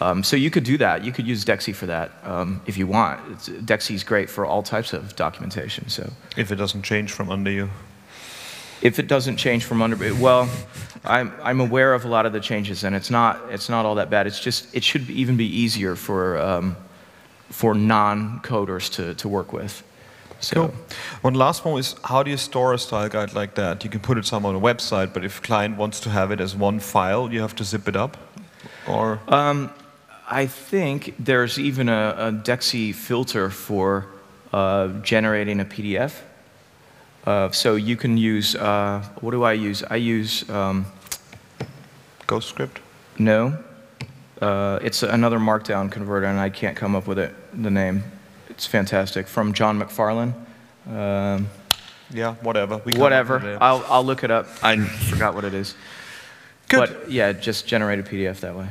Um, 0.02 0.24
so 0.24 0.36
you 0.36 0.52
could 0.52 0.64
do 0.64 0.78
that. 0.78 1.04
You 1.04 1.12
could 1.12 1.28
use 1.28 1.44
Dexy 1.46 1.74
for 1.74 1.88
that 1.88 2.12
um, 2.24 2.62
if 2.66 2.78
you 2.78 2.88
want. 2.88 3.20
It's, 3.32 3.50
Dexy's 3.50 4.04
great 4.04 4.30
for 4.30 4.46
all 4.46 4.64
types 4.64 4.94
of 4.94 5.16
documentation. 5.16 5.90
So 5.90 6.12
If 6.38 6.52
it 6.52 6.56
doesn't 6.56 6.84
change 6.84 7.12
from 7.12 7.30
under 7.30 7.52
you. 7.52 7.70
if 8.82 9.00
it 9.00 9.08
doesn't 9.08 9.38
change 9.38 9.66
from 9.66 9.82
under, 9.82 9.98
well, 10.16 10.50
I'm, 11.04 11.34
I'm 11.44 11.60
aware 11.60 11.94
of 11.94 12.06
a 12.06 12.08
lot 12.08 12.26
of 12.26 12.34
the 12.34 12.40
changes, 12.40 12.84
and 12.84 12.96
it's 12.96 13.10
not, 13.10 13.40
it's 13.50 13.70
not 13.70 13.86
all 13.86 13.96
that 13.96 14.10
bad. 14.10 14.28
It's 14.28 14.40
just, 14.40 14.74
it 14.76 14.84
should 14.84 15.10
even 15.10 15.38
be 15.38 15.46
easier 15.46 15.96
for, 15.96 16.38
um, 16.38 16.78
for 17.50 17.74
non-coders 17.74 18.92
to, 18.94 19.16
to 19.16 19.28
work 19.28 19.52
with. 19.54 19.84
So, 20.42 20.56
Cool. 20.56 20.74
One 21.22 21.34
last 21.34 21.66
one 21.66 21.80
is 21.80 21.96
how 22.04 22.24
do 22.24 22.32
you 22.32 22.38
store 22.38 22.74
a 22.74 22.78
style 22.78 23.10
guide 23.10 23.34
like 23.34 23.56
that? 23.56 23.84
You 23.84 23.90
can 23.90 24.00
put 24.00 24.18
it 24.18 24.26
somewhere 24.26 24.56
on 24.56 24.62
a 24.62 24.64
website, 24.64 25.14
but 25.14 25.26
if 25.26 25.42
client 25.42 25.78
wants 25.78 26.00
to 26.02 26.10
have 26.10 26.32
it 26.32 26.40
as 26.40 26.56
one 26.56 26.80
file, 26.80 27.32
you 27.32 27.42
have 27.42 27.56
to 27.56 27.64
zip 27.64 27.88
it 27.88 27.96
up? 27.96 28.18
Or 28.88 29.20
um, 29.28 29.72
I 30.30 30.46
think 30.48 31.16
there's 31.20 31.60
even 31.60 31.90
a, 31.90 32.16
a 32.18 32.32
Dexy 32.32 32.94
filter 32.94 33.50
for 33.50 34.08
uh, 34.54 34.88
generating 35.02 35.60
a 35.60 35.66
PDF. 35.66 36.22
Uh, 37.26 37.52
so 37.52 37.76
you 37.76 37.98
can 37.98 38.18
use, 38.18 38.56
uh, 38.56 39.04
what 39.22 39.32
do 39.32 39.44
I 39.44 39.54
use? 39.54 39.84
I 39.84 39.98
use, 39.98 40.50
um, 40.50 40.86
Ghostscript. 42.28 42.78
no, 43.18 43.58
uh, 44.42 44.80
it's 44.82 45.04
another 45.04 45.38
Markdown 45.38 45.92
converter, 45.92 46.28
and 46.28 46.40
I 46.40 46.50
can't 46.50 46.78
come 46.78 46.96
up 46.96 47.08
with 47.08 47.20
it, 47.20 47.36
the 47.62 47.70
name. 47.70 48.04
It's 48.50 48.66
fantastic, 48.66 49.28
from 49.28 49.54
John 49.54 49.78
MacFarlane. 49.78 50.34
Um, 50.88 51.48
Yeah, 52.12 52.36
whatever. 52.36 52.82
We 52.84 52.94
whatever. 52.94 53.58
I'll, 53.62 53.86
I'll 53.88 54.04
look 54.04 54.24
it 54.24 54.32
up. 54.32 54.48
I 54.64 54.78
forgot 54.78 55.36
what 55.36 55.46
it 55.46 55.54
is. 55.54 55.76
Good. 56.68 56.80
But 56.80 57.12
yeah, 57.12 57.32
just 57.34 57.68
generate 57.68 58.00
a 58.00 58.04
PDF 58.04 58.40
that 58.42 58.56
way. 58.56 58.70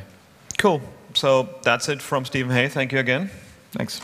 Cool. 0.57 0.81
So 1.13 1.49
that's 1.63 1.89
it 1.89 2.01
from 2.01 2.25
Stephen 2.25 2.51
Hay. 2.51 2.67
Thank 2.67 2.91
you 2.91 2.99
again. 2.99 3.29
Thanks. 3.71 4.01